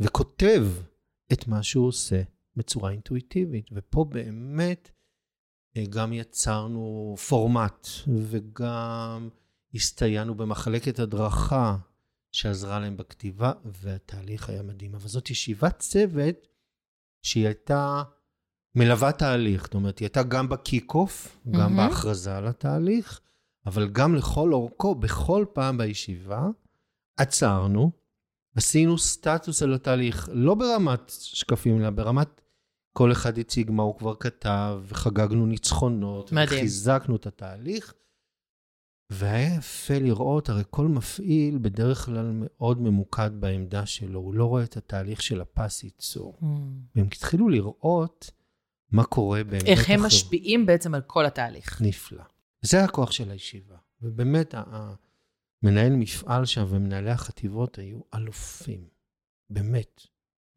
וכותב 0.00 0.66
את 1.32 1.48
מה 1.48 1.62
שהוא 1.62 1.88
עושה 1.88 2.22
בצורה 2.56 2.90
אינטואיטיבית. 2.90 3.66
ופה 3.72 4.04
באמת 4.04 4.90
גם 5.84 6.12
יצרנו 6.12 7.14
פורמט 7.28 7.88
וגם 8.08 9.28
הסתייענו 9.74 10.34
במחלקת 10.34 10.98
הדרכה 10.98 11.76
שעזרה 12.32 12.78
להם 12.78 12.96
בכתיבה, 12.96 13.52
והתהליך 13.64 14.48
היה 14.48 14.62
מדהים. 14.62 14.94
אבל 14.94 15.08
זאת 15.08 15.30
ישיבת 15.30 15.78
צוות 15.78 16.48
שהיא 17.22 17.46
הייתה 17.46 18.02
מלווה 18.74 19.12
תהליך. 19.12 19.62
זאת 19.62 19.74
אומרת, 19.74 19.98
היא 19.98 20.06
הייתה 20.06 20.22
גם 20.22 20.48
ב 20.48 20.57
kick-off, 20.57 21.38
גם 21.50 21.60
מהמם. 21.60 21.76
בהכרזה 21.76 22.36
על 22.36 22.46
התהליך, 22.46 23.20
אבל 23.66 23.88
גם 23.88 24.14
לכל 24.14 24.52
אורכו, 24.52 24.94
בכל 24.94 25.44
פעם 25.52 25.78
בישיבה, 25.78 26.46
עצרנו, 27.16 27.90
עשינו 28.56 28.98
סטטוס 28.98 29.62
על 29.62 29.74
התהליך, 29.74 30.28
לא 30.32 30.54
ברמת 30.54 31.12
שקפים, 31.20 31.80
אלא 31.80 31.90
ברמת 31.90 32.40
כל 32.96 33.12
אחד 33.12 33.38
הציג 33.38 33.70
מה 33.70 33.82
הוא 33.82 33.98
כבר 33.98 34.14
כתב, 34.14 34.80
וחגגנו 34.86 35.46
ניצחונות, 35.46 36.32
מדהים. 36.32 36.46
וחיזקנו 36.48 37.16
את 37.16 37.26
התהליך. 37.26 37.94
והיה 39.12 39.56
יפה 39.56 39.98
לראות, 39.98 40.48
הרי 40.48 40.62
כל 40.70 40.86
מפעיל 40.88 41.58
בדרך 41.58 42.04
כלל 42.04 42.30
מאוד 42.34 42.80
ממוקד 42.80 43.30
בעמדה 43.40 43.86
שלו, 43.86 44.20
הוא 44.20 44.34
לא 44.34 44.44
רואה 44.44 44.64
את 44.64 44.76
התהליך 44.76 45.22
של 45.22 45.40
הפס 45.40 45.84
ייצור. 45.84 46.38
והם 46.94 47.06
התחילו 47.06 47.48
לראות 47.48 48.30
מה 48.90 49.04
קורה 49.04 49.44
באמת. 49.44 49.62
איך 49.66 49.90
הם 49.90 49.98
אחר. 49.98 50.06
משפיעים 50.06 50.66
בעצם 50.66 50.94
על 50.94 51.00
כל 51.00 51.26
התהליך. 51.26 51.82
נפלא. 51.82 52.24
זה 52.62 52.84
הכוח 52.84 53.10
של 53.10 53.30
הישיבה. 53.30 53.76
ובאמת, 54.02 54.54
ה- 54.54 54.58
ה- 54.66 54.94
מנהל 55.62 55.92
מפעל 55.96 56.44
שם 56.44 56.64
ומנהלי 56.68 57.10
החטיבות 57.10 57.78
היו 57.78 58.00
אלופים. 58.14 58.88
באמת. 59.50 60.00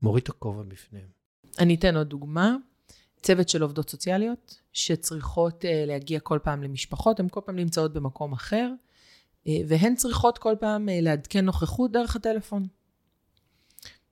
מוריד 0.01 0.23
את 0.23 0.29
הכובע 0.29 0.63
בפניהם. 0.63 1.18
אני 1.59 1.75
אתן 1.75 1.95
עוד 1.97 2.09
דוגמה. 2.09 2.55
צוות 3.21 3.49
של 3.49 3.61
עובדות 3.61 3.89
סוציאליות 3.89 4.59
שצריכות 4.73 5.63
uh, 5.63 5.67
להגיע 5.87 6.19
כל 6.19 6.39
פעם 6.43 6.63
למשפחות, 6.63 7.19
הן 7.19 7.27
כל 7.31 7.39
פעם 7.45 7.55
נמצאות 7.55 7.93
במקום 7.93 8.33
אחר, 8.33 8.69
uh, 9.45 9.49
והן 9.67 9.95
צריכות 9.95 10.37
כל 10.37 10.55
פעם 10.59 10.89
uh, 10.89 10.91
לעדכן 11.01 11.45
נוכחות 11.45 11.91
דרך 11.91 12.15
הטלפון. 12.15 12.67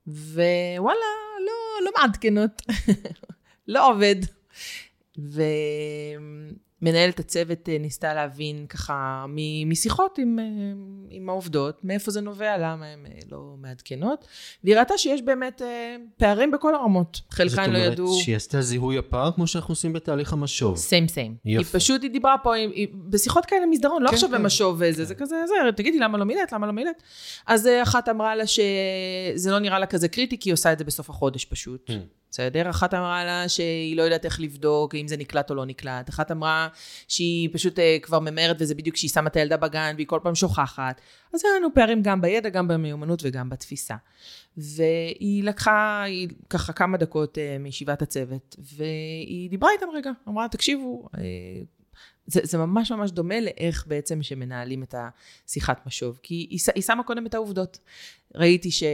ווואלה, 0.06 0.98
לא, 1.46 1.84
לא 1.84 1.90
מעדכנות, 1.98 2.62
לא 3.68 3.90
עובד. 3.90 4.16
ומנהלת 6.82 7.20
הצוות 7.20 7.68
uh, 7.68 7.82
ניסתה 7.82 8.14
להבין 8.14 8.66
ככה 8.66 9.26
משיחות 9.66 10.18
עם, 10.18 10.38
uh, 10.38 10.42
עם 11.10 11.28
העובדות, 11.28 11.84
מאיפה 11.84 12.10
זה 12.10 12.20
נובע, 12.20 12.58
למה 12.58 12.86
הן 12.86 13.06
uh, 13.06 13.24
לא 13.30 13.54
מעדכנות, 13.58 14.26
והיא 14.64 14.76
ראתה 14.76 14.98
שיש 14.98 15.22
באמת 15.22 15.62
פערים 16.16 16.50
בכל 16.50 16.74
הרמות. 16.74 17.20
חלקן 17.30 17.70
לא 17.70 17.78
ידעו... 17.78 18.06
זאת 18.06 18.12
אומרת 18.12 18.24
שהיא 18.24 18.36
עשתה 18.36 18.60
זיהוי 18.60 18.98
הפער 18.98 19.32
כמו 19.32 19.46
שאנחנו 19.46 19.72
עושים 19.72 19.92
בתהליך 19.92 20.32
המשוב. 20.32 20.76
סיים 20.76 21.08
סיים. 21.08 21.36
היא 21.44 21.60
יפה. 21.60 21.78
פשוט, 21.78 22.02
היא 22.02 22.10
דיברה 22.10 22.36
פה, 22.42 22.54
היא, 22.54 22.68
היא, 22.74 22.88
בשיחות 22.94 23.46
כאלה 23.46 23.66
מסדרון, 23.66 24.02
לא 24.02 24.08
כן, 24.08 24.14
עכשיו 24.14 24.28
כן. 24.28 24.42
במשוב 24.42 24.76
וזה, 24.78 25.04
זה 25.04 25.14
כזה, 25.14 25.36
זה, 25.46 25.54
תגידי, 25.76 25.98
למה 25.98 26.18
לא 26.18 26.24
מילאת, 26.24 26.52
למה 26.52 26.66
לא 26.66 26.72
מילאת? 26.72 27.02
אז 27.46 27.66
אה, 27.66 27.82
אחת 27.82 28.08
אמרה 28.08 28.36
לה 28.36 28.46
שזה 28.46 29.50
לא 29.50 29.58
נראה 29.58 29.78
לה 29.78 29.86
כזה 29.86 30.08
קריטי, 30.08 30.38
כי 30.38 30.48
היא 30.48 30.54
עושה 30.54 30.72
את 30.72 30.78
זה 30.78 30.84
בסוף 30.84 31.10
החודש 31.10 31.44
פשוט. 31.44 31.90
Mm. 31.90 32.17
בסדר? 32.30 32.70
אחת 32.70 32.94
אמרה 32.94 33.24
לה 33.24 33.48
שהיא 33.48 33.96
לא 33.96 34.02
יודעת 34.02 34.24
איך 34.24 34.40
לבדוק, 34.40 34.94
אם 34.94 35.08
זה 35.08 35.16
נקלט 35.16 35.50
או 35.50 35.54
לא 35.54 35.66
נקלט. 35.66 36.08
אחת 36.08 36.30
אמרה 36.30 36.68
שהיא 37.08 37.48
פשוט 37.52 37.78
uh, 37.78 37.82
כבר 38.02 38.18
ממהרת 38.18 38.56
וזה 38.58 38.74
בדיוק 38.74 38.96
כשהיא 38.96 39.10
שמה 39.10 39.28
את 39.28 39.36
הילדה 39.36 39.56
בגן 39.56 39.92
והיא 39.96 40.06
כל 40.06 40.20
פעם 40.22 40.34
שוכחת. 40.34 41.00
אז 41.34 41.44
היה 41.44 41.54
לנו 41.56 41.68
פערים 41.74 42.02
גם 42.02 42.20
בידע, 42.20 42.48
גם 42.48 42.68
במיומנות 42.68 43.20
וגם 43.22 43.50
בתפיסה. 43.50 43.96
והיא 44.56 45.44
לקחה, 45.44 46.02
היא 46.02 46.28
ככה 46.50 46.72
כמה 46.72 46.96
דקות 46.96 47.38
uh, 47.38 47.62
מישיבת 47.62 48.02
הצוות, 48.02 48.56
והיא 48.58 49.50
דיברה 49.50 49.70
איתם 49.70 49.86
רגע, 49.94 50.10
אמרה, 50.28 50.48
תקשיבו, 50.48 51.08
uh, 51.14 51.18
זה, 52.28 52.40
זה 52.44 52.58
ממש 52.58 52.92
ממש 52.92 53.10
דומה 53.10 53.40
לאיך 53.40 53.84
בעצם 53.86 54.22
שמנהלים 54.22 54.82
את 54.82 54.94
השיחת 55.46 55.86
משוב, 55.86 56.18
כי 56.22 56.34
היא, 56.34 56.58
היא 56.74 56.82
שמה 56.82 57.02
קודם 57.02 57.26
את 57.26 57.34
העובדות. 57.34 57.78
ראיתי 58.34 58.70
שלכל 58.70 58.88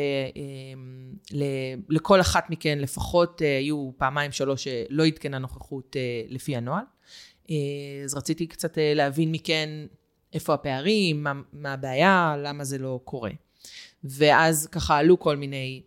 אמ, 2.15 2.21
אחת 2.21 2.51
מכן 2.51 2.79
לפחות 2.79 3.43
אה, 3.43 3.59
היו 3.59 3.91
פעמיים 3.97 4.33
שלוש 4.33 4.65
שלא 4.65 5.07
עדכנה 5.07 5.39
נוכחות 5.39 5.97
אה, 5.97 6.23
לפי 6.29 6.57
הנוהל. 6.57 6.85
אה, 7.51 7.57
אז 8.05 8.15
רציתי 8.15 8.47
קצת 8.47 8.79
להבין 8.95 9.33
מכן 9.33 9.69
איפה 10.33 10.55
הפערים, 10.55 11.23
מה, 11.23 11.33
מה 11.53 11.73
הבעיה, 11.73 12.37
למה 12.39 12.65
זה 12.65 12.79
לא 12.79 13.01
קורה. 13.05 13.31
ואז 14.05 14.67
ככה 14.67 14.99
עלו 14.99 15.19
כל 15.19 15.37
מיני 15.37 15.83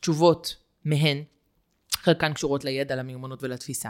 תשובות 0.00 0.56
מהן, 0.84 1.22
חלקן 1.92 2.32
קשורות 2.32 2.64
לידע, 2.64 2.96
למיומנות 2.96 3.42
ולתפיסה. 3.42 3.88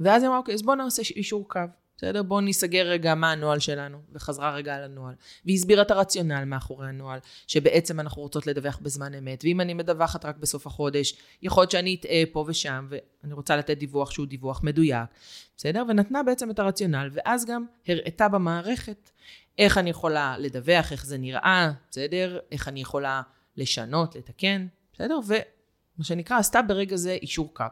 ואז 0.00 0.22
היא 0.22 0.28
אמרה, 0.28 0.38
אוקיי, 0.38 0.54
אז 0.54 0.62
בואו 0.62 0.76
נעשה 0.76 1.02
אישור 1.16 1.48
קו. 1.48 1.60
בסדר? 2.00 2.22
בואו 2.22 2.40
ניסגר 2.40 2.86
רגע 2.86 3.14
מה 3.14 3.32
הנוהל 3.32 3.58
שלנו, 3.58 3.98
וחזרה 4.12 4.54
רגע 4.54 4.74
על 4.76 4.84
הנוהל. 4.84 5.14
והיא 5.44 5.56
הסבירה 5.56 5.82
את 5.82 5.90
הרציונל 5.90 6.44
מאחורי 6.44 6.88
הנוהל, 6.88 7.20
שבעצם 7.46 8.00
אנחנו 8.00 8.22
רוצות 8.22 8.46
לדווח 8.46 8.78
בזמן 8.82 9.14
אמת, 9.14 9.44
ואם 9.44 9.60
אני 9.60 9.74
מדווחת 9.74 10.24
רק 10.24 10.36
בסוף 10.36 10.66
החודש, 10.66 11.14
יכול 11.42 11.62
להיות 11.62 11.70
שאני 11.70 11.96
אטעה 12.00 12.22
פה 12.32 12.44
ושם, 12.48 12.86
ואני 12.90 13.34
רוצה 13.34 13.56
לתת 13.56 13.78
דיווח 13.78 14.10
שהוא 14.10 14.26
דיווח 14.26 14.62
מדויק, 14.62 15.10
בסדר? 15.56 15.82
ונתנה 15.88 16.22
בעצם 16.22 16.50
את 16.50 16.58
הרציונל, 16.58 17.10
ואז 17.12 17.44
גם 17.44 17.64
הראתה 17.88 18.28
במערכת 18.28 19.10
איך 19.58 19.78
אני 19.78 19.90
יכולה 19.90 20.38
לדווח, 20.38 20.92
איך 20.92 21.06
זה 21.06 21.18
נראה, 21.18 21.72
בסדר? 21.90 22.38
איך 22.52 22.68
אני 22.68 22.80
יכולה 22.80 23.22
לשנות, 23.56 24.16
לתקן, 24.16 24.66
בסדר? 24.92 25.18
ומה 25.26 26.04
שנקרא, 26.04 26.38
עשתה 26.38 26.62
ברגע 26.62 26.96
זה 26.96 27.12
אישור 27.12 27.54
קו. 27.54 27.64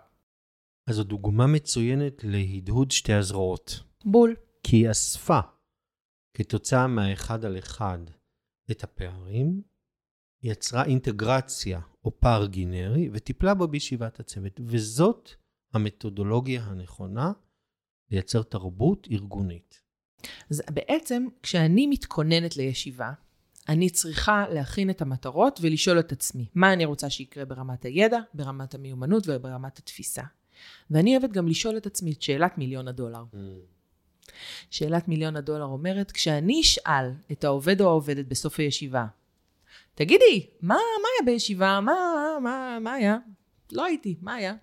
אז 0.86 0.96
זו 0.96 1.04
דוגמה 1.04 1.46
מצוינת 1.46 2.24
להדהוד 2.24 2.90
שתי 2.90 3.12
הזרועות. 3.12 3.87
בול. 4.04 4.36
כי 4.62 4.76
היא 4.76 4.90
אספה 4.90 5.40
כתוצאה 6.34 6.86
מהאחד 6.86 7.44
על 7.44 7.58
אחד 7.58 7.98
את 8.70 8.84
הפערים, 8.84 9.62
יצרה 10.42 10.84
אינטגרציה 10.84 11.80
או 12.04 12.20
פער 12.20 12.46
גינרי 12.46 13.10
וטיפלה 13.12 13.54
בו 13.54 13.68
בישיבת 13.68 14.20
הצוות. 14.20 14.60
וזאת 14.64 15.30
המתודולוגיה 15.74 16.62
הנכונה 16.62 17.32
לייצר 18.10 18.42
תרבות 18.42 19.08
ארגונית. 19.10 19.82
אז 20.50 20.62
בעצם 20.70 21.26
כשאני 21.42 21.86
מתכוננת 21.86 22.56
לישיבה, 22.56 23.12
אני 23.68 23.90
צריכה 23.90 24.44
להכין 24.48 24.90
את 24.90 25.02
המטרות 25.02 25.58
ולשאול 25.62 26.00
את 26.00 26.12
עצמי, 26.12 26.46
מה 26.54 26.72
אני 26.72 26.84
רוצה 26.84 27.10
שיקרה 27.10 27.44
ברמת 27.44 27.84
הידע, 27.84 28.18
ברמת 28.34 28.74
המיומנות 28.74 29.24
וברמת 29.26 29.78
התפיסה. 29.78 30.22
ואני 30.90 31.16
אוהבת 31.16 31.32
גם 31.32 31.48
לשאול 31.48 31.76
את 31.76 31.86
עצמי 31.86 32.12
את 32.12 32.22
שאלת 32.22 32.58
מיליון 32.58 32.88
הדולר. 32.88 33.24
Mm. 33.32 33.36
שאלת 34.70 35.08
מיליון 35.08 35.36
הדולר 35.36 35.64
אומרת, 35.64 36.12
כשאני 36.12 36.60
אשאל 36.60 37.10
את 37.32 37.44
העובד 37.44 37.80
או 37.80 37.86
העובדת 37.86 38.26
בסוף 38.26 38.58
הישיבה, 38.58 39.06
תגידי, 39.94 40.46
מה, 40.62 40.74
מה 40.74 41.08
היה 41.18 41.26
בישיבה? 41.32 41.80
מה, 41.80 41.94
מה, 42.42 42.78
מה 42.80 42.92
היה? 42.92 43.16
לא 43.72 43.84
הייתי, 43.84 44.16
מה 44.20 44.34
היה? 44.34 44.54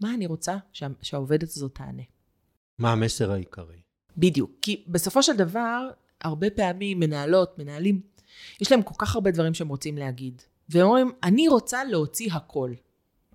מה 0.00 0.14
אני 0.14 0.26
רוצה 0.26 0.56
שה, 0.72 0.86
שהעובדת 1.02 1.48
הזאת 1.48 1.74
תענה? 1.74 2.02
מה 2.78 2.92
המסר 2.92 3.32
העיקרי? 3.32 3.80
בדיוק. 4.16 4.50
כי 4.62 4.84
בסופו 4.88 5.22
של 5.22 5.36
דבר, 5.36 5.88
הרבה 6.20 6.50
פעמים 6.50 7.00
מנהלות, 7.00 7.58
מנהלים, 7.58 8.00
יש 8.60 8.72
להם 8.72 8.82
כל 8.82 8.94
כך 8.98 9.14
הרבה 9.14 9.30
דברים 9.30 9.54
שהם 9.54 9.68
רוצים 9.68 9.98
להגיד. 9.98 10.42
והם 10.68 10.86
אומרים, 10.86 11.12
אני 11.22 11.48
רוצה 11.48 11.84
להוציא 11.84 12.32
הכל. 12.32 12.72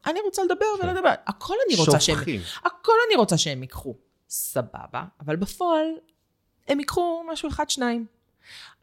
אני 0.05 0.19
רוצה 0.25 0.43
לדבר 0.43 0.65
כן. 0.81 0.87
ולדבר. 0.87 1.13
הכל 1.25 1.53
אני 1.67 1.79
רוצה 1.79 1.99
שופכים. 1.99 2.41
שהם... 2.41 2.71
הכל 2.71 2.93
אני 3.07 3.15
רוצה 3.15 3.37
שהם 3.37 3.61
ייקחו. 3.61 3.95
סבבה, 4.31 5.03
אבל 5.19 5.35
בפועל 5.35 5.85
הם 6.67 6.79
ייקחו 6.79 7.23
משהו 7.31 7.49
אחד, 7.49 7.69
שניים. 7.69 8.05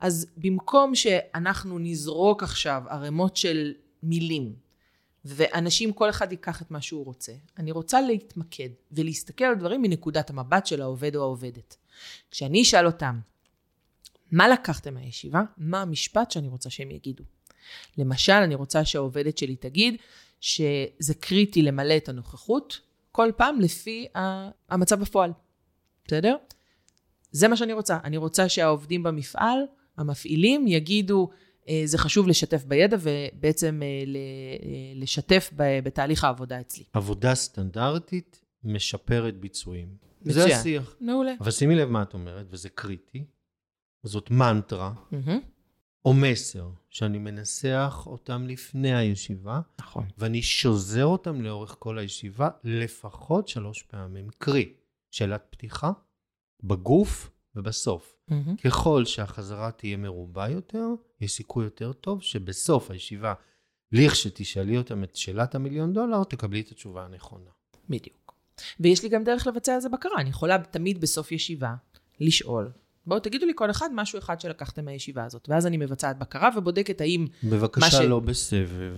אז 0.00 0.26
במקום 0.36 0.94
שאנחנו 0.94 1.78
נזרוק 1.78 2.42
עכשיו 2.42 2.82
ערימות 2.88 3.36
של 3.36 3.74
מילים, 4.02 4.54
ואנשים, 5.24 5.92
כל 5.92 6.10
אחד 6.10 6.32
ייקח 6.32 6.62
את 6.62 6.70
מה 6.70 6.80
שהוא 6.80 7.04
רוצה, 7.04 7.32
אני 7.58 7.72
רוצה 7.72 8.00
להתמקד 8.00 8.68
ולהסתכל 8.92 9.44
על 9.44 9.54
דברים 9.54 9.82
מנקודת 9.82 10.30
המבט 10.30 10.66
של 10.66 10.82
העובד 10.82 11.16
או 11.16 11.22
העובדת. 11.22 11.76
כשאני 12.30 12.62
אשאל 12.62 12.86
אותם, 12.86 13.20
מה 14.32 14.48
לקחתם 14.48 14.94
מהישיבה? 14.94 15.42
מה 15.56 15.82
המשפט 15.82 16.30
שאני 16.30 16.48
רוצה 16.48 16.70
שהם 16.70 16.90
יגידו? 16.90 17.24
למשל, 17.98 18.32
אני 18.32 18.54
רוצה 18.54 18.84
שהעובדת 18.84 19.38
שלי 19.38 19.56
תגיד 19.56 19.96
שזה 20.40 21.14
קריטי 21.20 21.62
למלא 21.62 21.96
את 21.96 22.08
הנוכחות, 22.08 22.80
כל 23.18 23.30
פעם 23.36 23.60
לפי 23.60 24.06
המצב 24.70 25.00
בפועל, 25.00 25.32
בסדר? 26.06 26.36
זה 27.30 27.48
מה 27.48 27.56
שאני 27.56 27.72
רוצה. 27.72 27.98
אני 28.04 28.16
רוצה 28.16 28.48
שהעובדים 28.48 29.02
במפעל, 29.02 29.58
המפעילים, 29.96 30.66
יגידו, 30.66 31.28
אה, 31.68 31.82
זה 31.84 31.98
חשוב 31.98 32.28
לשתף 32.28 32.64
בידע 32.64 32.96
ובעצם 33.00 33.80
אה, 33.82 33.86
אה, 33.86 34.92
לשתף 34.94 35.50
בתהליך 35.56 36.24
העבודה 36.24 36.60
אצלי. 36.60 36.84
עבודה 36.92 37.34
סטנדרטית 37.34 38.44
משפרת 38.64 39.40
ביצועים. 39.40 39.88
מצוין. 40.20 40.48
זה 40.48 40.56
השיח. 40.56 40.96
מעולה. 41.00 41.32
אבל 41.40 41.50
שימי 41.50 41.74
לב 41.74 41.88
מה 41.88 42.02
את 42.02 42.14
אומרת, 42.14 42.46
וזה 42.50 42.68
קריטי. 42.68 43.24
זאת 44.02 44.30
מנטרה. 44.30 44.92
Mm-hmm. 45.12 45.57
או 46.04 46.14
מסר 46.14 46.68
שאני 46.90 47.18
מנסח 47.18 48.02
אותם 48.06 48.46
לפני 48.46 48.94
הישיבה, 48.94 49.60
נכון. 49.80 50.06
ואני 50.18 50.42
שוזר 50.42 51.04
אותם 51.04 51.42
לאורך 51.42 51.76
כל 51.78 51.98
הישיבה 51.98 52.48
לפחות 52.64 53.48
שלוש 53.48 53.82
פעמים. 53.82 54.28
קרי, 54.38 54.72
שאלת 55.10 55.46
פתיחה, 55.50 55.92
בגוף 56.62 57.30
ובסוף. 57.54 58.14
Mm-hmm. 58.30 58.62
ככל 58.64 59.04
שהחזרה 59.04 59.70
תהיה 59.70 59.96
מרובה 59.96 60.48
יותר, 60.48 60.86
יש 61.20 61.32
סיכוי 61.32 61.64
יותר 61.64 61.92
טוב 61.92 62.22
שבסוף 62.22 62.90
הישיבה, 62.90 63.34
לכשתשאלי 63.92 64.78
אותם 64.78 65.04
את 65.04 65.16
שאלת 65.16 65.54
המיליון 65.54 65.92
דולר, 65.92 66.24
תקבלי 66.24 66.60
את 66.60 66.70
התשובה 66.70 67.04
הנכונה. 67.04 67.50
בדיוק. 67.88 68.34
ויש 68.80 69.02
לי 69.02 69.08
גם 69.08 69.24
דרך 69.24 69.46
לבצע 69.46 69.74
על 69.74 69.80
זה 69.80 69.88
בקרה. 69.88 70.20
אני 70.20 70.30
יכולה 70.30 70.58
תמיד 70.58 71.00
בסוף 71.00 71.32
ישיבה 71.32 71.74
לשאול, 72.20 72.70
בואו 73.08 73.20
תגידו 73.20 73.46
לי 73.46 73.52
כל 73.54 73.70
אחד 73.70 73.88
משהו 73.94 74.18
אחד 74.18 74.40
שלקחתם 74.40 74.84
מהישיבה 74.84 75.24
הזאת. 75.24 75.48
ואז 75.48 75.66
אני 75.66 75.76
מבצעת 75.76 76.18
בקרה 76.18 76.48
ובודקת 76.56 77.00
האם... 77.00 77.26
בבקשה, 77.44 77.90
ש... 77.90 77.94
לא 77.94 78.20
בסבב. 78.20 78.96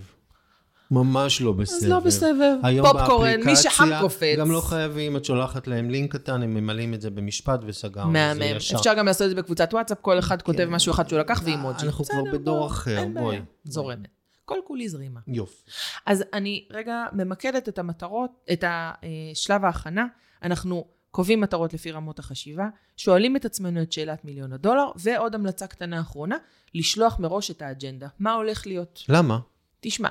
ממש 0.91 1.41
לא 1.41 1.53
בסבב. 1.53 1.77
אז 1.77 1.89
לא 1.89 2.01
בסבב. 2.01 2.57
פופקורן, 2.83 3.41
מי 3.45 3.57
שחם 3.57 3.89
קופץ. 4.01 4.39
גם 4.39 4.51
לא 4.51 4.61
חייבים, 4.61 5.17
את 5.17 5.25
שולחת 5.25 5.67
להם 5.67 5.91
לינק 5.91 6.13
קטן, 6.13 6.43
הם 6.43 6.55
ממלאים 6.55 6.95
את 6.95 7.01
זה 7.01 7.11
במשפט 7.11 7.61
וסגרנו. 7.67 8.11
מהמם. 8.11 8.57
אפשר 8.57 8.95
גם 8.95 9.07
לעשות 9.07 9.25
את 9.25 9.31
זה 9.31 9.37
בקבוצת 9.37 9.69
וואטסאפ, 9.75 9.99
כל 10.01 10.19
אחד 10.19 10.43
כותב 10.43 10.65
כן. 10.65 10.71
משהו 10.71 10.93
אחד 10.93 11.09
שהוא 11.09 11.19
לקח 11.19 11.43
ואימוג'י. 11.45 11.87
אנחנו 11.87 12.05
כבר 12.05 12.23
בדור 12.33 12.67
אחר, 12.67 13.05
בואי. 13.15 13.41
זורמת. 13.65 14.09
כל 14.45 14.59
כולי 14.67 14.89
זרימה. 14.89 15.21
יופי. 15.29 15.63
אז 16.07 16.25
אני 16.35 16.65
רגע 16.71 17.05
ממקדת 17.13 17.69
את 17.69 17.79
המטרות, 17.79 18.31
את 18.53 18.65
השלב 18.67 19.65
ההכנה. 19.65 20.07
אנחנו 20.43 20.85
קובעים 21.11 21.41
מטרות 21.41 21.75
לפי 21.75 21.93
רמות 21.93 22.19
החשיבה, 22.19 22.69
שואלים 22.97 23.37
את 23.37 23.45
עצמנו 23.45 23.83
את 23.83 23.93
שאלת 23.93 24.25
מיליון 24.25 24.53
הדולר, 24.53 24.91
ועוד 24.97 25.35
המלצה 25.35 25.67
קטנה 25.67 26.01
אחרונה, 26.01 26.37
לשלוח 26.75 27.19
מראש 27.19 27.51
את 27.51 27.63
האג'נדה. 27.63 28.09
מה 28.19 28.33
הולך 28.33 28.67
להיות? 28.67 29.03
למה? 29.09 29.39
תשמע, 29.81 30.09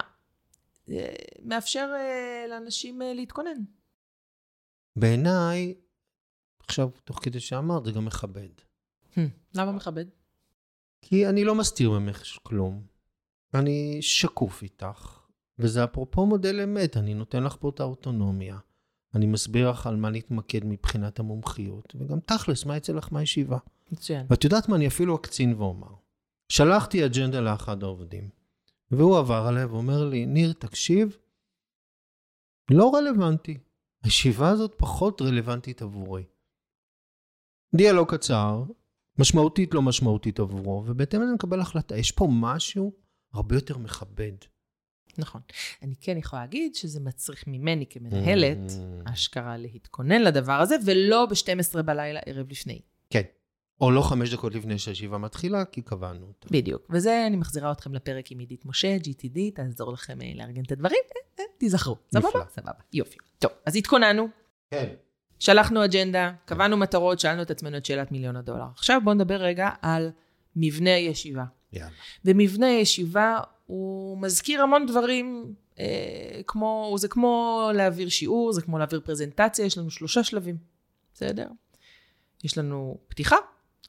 זה 0.85 1.07
מאפשר 1.43 1.89
uh, 1.93 2.49
לאנשים 2.49 3.01
uh, 3.01 3.05
להתכונן. 3.15 3.63
בעיניי, 4.95 5.73
עכשיו, 6.59 6.89
תוך 7.03 7.19
כדי 7.23 7.39
שאמרת, 7.39 7.85
זה 7.85 7.91
גם 7.91 8.05
מכבד. 8.05 8.49
למה 9.55 9.71
מכבד? 9.71 10.05
כי 11.01 11.27
אני 11.27 11.43
לא 11.43 11.55
מסתיר 11.55 11.89
ממך 11.91 12.23
כלום. 12.43 12.83
אני 13.53 13.97
שקוף 14.01 14.63
איתך, 14.63 15.19
וזה 15.59 15.83
אפרופו 15.83 16.25
מודל 16.25 16.61
אמת, 16.61 16.97
אני 16.97 17.13
נותן 17.13 17.43
לך 17.43 17.55
פה 17.59 17.69
את 17.69 17.79
האוטונומיה. 17.79 18.57
אני 19.15 19.25
מסביר 19.25 19.71
לך 19.71 19.87
על 19.87 19.95
מה 19.95 20.09
להתמקד 20.09 20.65
מבחינת 20.65 21.19
המומחיות, 21.19 21.95
וגם 21.99 22.19
תכלס, 22.19 22.65
מה 22.65 22.77
יצא 22.77 22.93
לך 22.93 23.13
מהישיבה. 23.13 23.57
מצוין. 23.91 24.25
ואת 24.29 24.43
יודעת 24.43 24.69
מה, 24.69 24.75
אני 24.75 24.87
אפילו 24.87 25.15
אקצין 25.15 25.53
ואומר. 25.53 25.93
שלחתי 26.49 27.05
אג'נדה 27.05 27.39
לאחד 27.39 27.83
העובדים, 27.83 28.29
והוא 28.91 29.17
עבר 29.17 29.45
עליה 29.47 29.67
ואומר 29.67 30.09
לי, 30.09 30.25
ניר, 30.25 30.53
תקשיב, 30.53 31.17
לא 32.71 32.91
רלוונטי. 32.95 33.57
הישיבה 34.03 34.49
הזאת 34.49 34.73
פחות 34.77 35.21
רלוונטית 35.21 35.81
עבורי. 35.81 36.23
דיאלוג 37.75 38.15
קצר, 38.15 38.63
משמעותית 39.19 39.73
לא 39.73 39.81
משמעותית 39.81 40.39
עבורו, 40.39 40.83
ובהתאם 40.87 41.21
אני 41.21 41.33
מקבל 41.33 41.59
החלטה. 41.59 41.97
יש 41.97 42.11
פה 42.11 42.27
משהו 42.31 42.93
הרבה 43.33 43.55
יותר 43.55 43.77
מכבד. 43.77 44.31
נכון. 45.19 45.41
אני 45.83 45.95
כן 46.01 46.17
יכולה 46.17 46.41
להגיד 46.41 46.75
שזה 46.75 46.99
מצריך 46.99 47.43
ממני 47.47 47.85
כמנהלת, 47.89 48.57
Mm. 48.69 49.11
אשכרה 49.13 49.57
להתכונן 49.57 50.21
לדבר 50.21 50.53
הזה, 50.61 50.75
ולא 50.85 51.25
ב-12 51.25 51.81
בלילה 51.81 52.19
ערב 52.25 52.45
לפני. 52.49 52.79
כן. 53.09 53.21
או 53.81 53.91
לא 53.91 54.01
חמש 54.01 54.33
דקות 54.33 54.55
לפני 54.55 54.79
שהישיבה 54.79 55.17
מתחילה, 55.17 55.65
כי 55.65 55.81
קבענו 55.81 56.25
אותה. 56.25 56.47
בדיוק. 56.51 56.87
וזה, 56.89 57.27
אני 57.27 57.37
מחזירה 57.37 57.71
אתכם 57.71 57.93
לפרק 57.93 58.31
עם 58.31 58.39
עידית 58.39 58.65
משה, 58.65 58.97
GTD, 59.03 59.39
תעזור 59.55 59.93
לכם 59.93 60.21
אה, 60.21 60.31
לארגן 60.35 60.61
את 60.61 60.71
הדברים, 60.71 60.99
אה, 61.15 61.21
אה, 61.39 61.45
תיזכרו. 61.57 61.95
סבבה? 62.13 62.45
סבבה. 62.49 62.71
יופי. 62.93 63.17
טוב, 63.39 63.51
אז 63.65 63.75
התכוננו, 63.75 64.27
כן. 64.71 64.89
שלחנו 65.39 65.85
אג'נדה, 65.85 66.31
קבענו 66.45 66.77
מטרות, 66.77 67.19
שאלנו 67.19 67.41
את 67.41 67.51
עצמנו 67.51 67.77
את 67.77 67.85
שאלת 67.85 68.11
מיליון 68.11 68.35
הדולר. 68.35 68.65
עכשיו 68.75 69.01
בואו 69.03 69.15
נדבר 69.15 69.35
רגע 69.35 69.69
על 69.81 70.11
מבנה 70.55 70.93
הישיבה. 70.95 71.43
יאללה. 71.73 71.91
ומבנה 72.25 72.67
הישיבה 72.67 73.39
הוא 73.65 74.17
מזכיר 74.17 74.61
המון 74.61 74.85
דברים, 74.85 75.53
אה, 75.79 76.41
כמו, 76.47 76.95
זה 76.97 77.07
כמו 77.07 77.63
להעביר 77.73 78.09
שיעור, 78.09 78.53
זה 78.53 78.61
כמו 78.61 78.77
להעביר 78.77 79.01
פרזנטציה, 79.05 79.65
יש 79.65 79.77
לנו 79.77 79.89
שלושה 79.89 80.23
שלבים, 80.23 80.57
בסדר? 81.13 81.47
יש 82.43 82.57
לנו 82.57 82.97
פתיחה, 83.07 83.35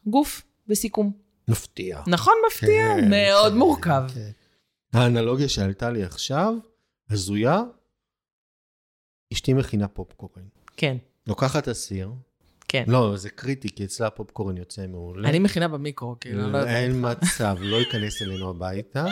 גוף 0.06 0.42
וסיכום. 0.68 1.12
מפתיע. 1.48 2.02
נכון 2.06 2.34
מפתיע? 2.46 2.96
כן, 2.96 3.10
מאוד 3.10 3.52
כן, 3.52 3.58
מורכב. 3.58 4.02
כן. 4.14 4.30
האנלוגיה 4.92 5.48
שעלתה 5.48 5.90
לי 5.90 6.02
עכשיו, 6.02 6.54
הזויה, 7.10 7.62
אשתי 9.32 9.52
מכינה 9.52 9.88
פופקורן. 9.88 10.44
כן, 10.76 10.96
לוקחת 11.26 11.62
את 11.62 11.68
הסיר, 11.68 12.10
כן. 12.70 12.84
לא, 12.86 13.16
זה 13.16 13.30
קריטי, 13.30 13.68
כי 13.68 13.84
אצלה 13.84 14.06
הפופקורן 14.06 14.56
יוצא 14.56 14.86
מעולה. 14.86 15.28
אני 15.28 15.38
מכינה 15.38 15.68
במיקרו, 15.68 16.16
כאילו, 16.20 16.42
לא 16.42 16.58
יודעת. 16.58 16.66
אין 16.76 17.04
מצב, 17.10 17.56
לא 17.60 17.76
ייכנס 17.76 18.22
אלינו 18.22 18.50
הביתה. 18.50 19.06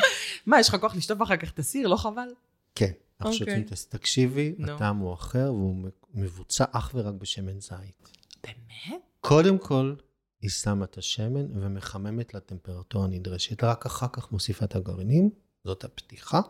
מה, 0.46 0.61
יש 0.61 0.68
לך 0.68 0.76
כוח 0.80 0.96
לשטוף 0.96 1.22
אחר 1.22 1.36
כך 1.36 1.50
את 1.50 1.59
הסיר? 1.59 1.88
לא 1.88 1.96
חבל? 1.96 2.28
כן. 2.74 2.90
אוקיי. 3.20 3.38
שותים 3.38 3.62
את 3.62 3.72
הס... 3.72 3.86
תקשיבי. 3.86 4.54
הטעם 4.64 4.96
הוא 4.96 5.14
אחר, 5.14 5.52
והוא 5.54 5.76
מבוצע 6.14 6.64
אך 6.72 6.90
ורק 6.94 7.14
בשמן 7.14 7.61
זית. 7.61 8.09
באמת? 8.44 9.02
קודם 9.20 9.59
כל, 9.59 9.94
היא 10.42 10.50
שמה 10.50 10.84
את 10.84 10.98
השמן 10.98 11.61
ומחממת 11.61 12.34
לטמפרטורה 12.34 13.04
הנדרשת. 13.04 13.64
רק 13.64 13.86
אחר 13.86 14.06
כך 14.12 14.32
מוסיפה 14.32 14.64
את 14.64 14.76
הגרעינים, 14.76 15.30
זאת 15.64 15.84
הפתיחה. 15.84 16.40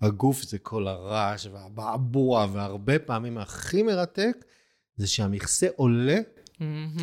הגוף 0.00 0.42
זה 0.42 0.58
כל 0.58 0.88
הרעש 0.88 1.46
והבעבוע, 1.52 2.46
והרבה 2.52 2.98
פעמים 2.98 3.38
הכי 3.38 3.82
מרתק, 3.82 4.44
זה 4.96 5.06
שהמכסה 5.06 5.66
עולה 5.76 6.18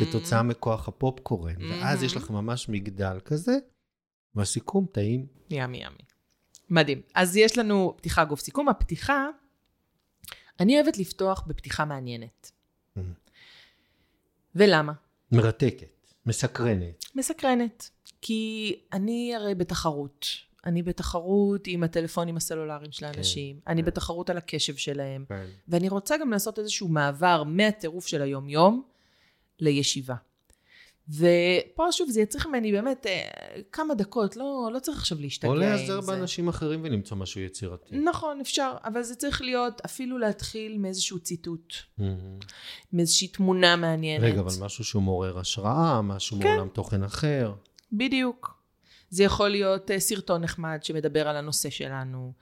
כתוצאה 0.00 0.42
מכוח 0.42 0.88
הפופקורן. 0.88 1.54
ואז 1.70 2.02
יש 2.02 2.16
לך 2.16 2.30
ממש 2.30 2.68
מגדל 2.68 3.18
כזה, 3.24 3.58
והסיכום 4.34 4.86
טעים. 4.92 5.26
ימי 5.50 5.78
ימי. 5.78 6.04
מדהים. 6.70 7.00
אז 7.14 7.36
יש 7.36 7.58
לנו 7.58 7.94
פתיחה, 7.96 8.24
גוף 8.24 8.40
סיכום. 8.40 8.68
הפתיחה, 8.68 9.26
אני 10.60 10.80
אוהבת 10.80 10.98
לפתוח 10.98 11.44
בפתיחה 11.46 11.84
מעניינת. 11.84 12.52
Mhm. 12.96 13.00
ולמה? 14.54 14.92
מרתקת, 15.32 16.14
מסקרנת. 16.26 17.04
מסקרנת. 17.14 17.90
כי 18.20 18.76
אני 18.92 19.34
הרי 19.36 19.54
בתחרות. 19.54 20.26
אני 20.66 20.82
בתחרות 20.82 21.66
עם 21.66 21.82
הטלפונים 21.82 22.36
הסלולריים 22.36 22.92
של 22.92 23.04
האנשים. 23.04 23.60
אני 23.66 23.82
כן. 23.82 23.86
בתחרות 23.86 24.30
על 24.30 24.36
הקשב 24.36 24.76
שלהם. 24.76 25.24
ואני 25.68 25.88
רוצה 25.88 26.16
גם 26.18 26.30
לעשות 26.30 26.58
איזשהו 26.58 26.88
מעבר 26.88 27.42
מהטירוף 27.44 28.06
של 28.06 28.22
היום-יום 28.22 28.82
לישיבה. 29.60 30.14
ופה 31.08 31.92
שוב, 31.92 32.10
זה 32.10 32.20
יצריך 32.20 32.46
ממני 32.46 32.72
באמת 32.72 33.06
אה, 33.06 33.28
כמה 33.72 33.94
דקות, 33.94 34.36
לא, 34.36 34.70
לא 34.72 34.78
צריך 34.78 34.98
עכשיו 34.98 35.20
להשתגע 35.20 35.48
או 35.48 35.54
עם 35.54 35.60
להיעזר 35.60 36.00
זה. 36.00 36.12
באנשים 36.12 36.48
אחרים 36.48 36.80
ולמצוא 36.84 37.16
משהו 37.16 37.40
יצירתי. 37.40 37.96
נכון, 37.96 38.40
אפשר, 38.40 38.72
אבל 38.84 39.02
זה 39.02 39.14
צריך 39.14 39.42
להיות 39.42 39.80
אפילו 39.84 40.18
להתחיל 40.18 40.78
מאיזשהו 40.78 41.18
ציטוט, 41.18 41.74
מהמם. 41.98 42.38
מאיזושהי 42.92 43.28
תמונה 43.28 43.76
מעניינת. 43.76 44.24
רגע, 44.24 44.40
אבל 44.40 44.52
משהו 44.60 44.84
שהוא 44.84 45.02
מעורר 45.02 45.38
השראה, 45.38 46.02
משהו 46.02 46.38
כן. 46.40 46.48
מעולם 46.48 46.68
תוכן 46.68 47.02
אחר. 47.02 47.52
בדיוק. 47.92 48.64
זה 49.10 49.24
יכול 49.24 49.48
להיות 49.48 49.90
אה, 49.90 50.00
סרטון 50.00 50.42
נחמד 50.42 50.78
שמדבר 50.82 51.28
על 51.28 51.36
הנושא 51.36 51.70
שלנו. 51.70 52.32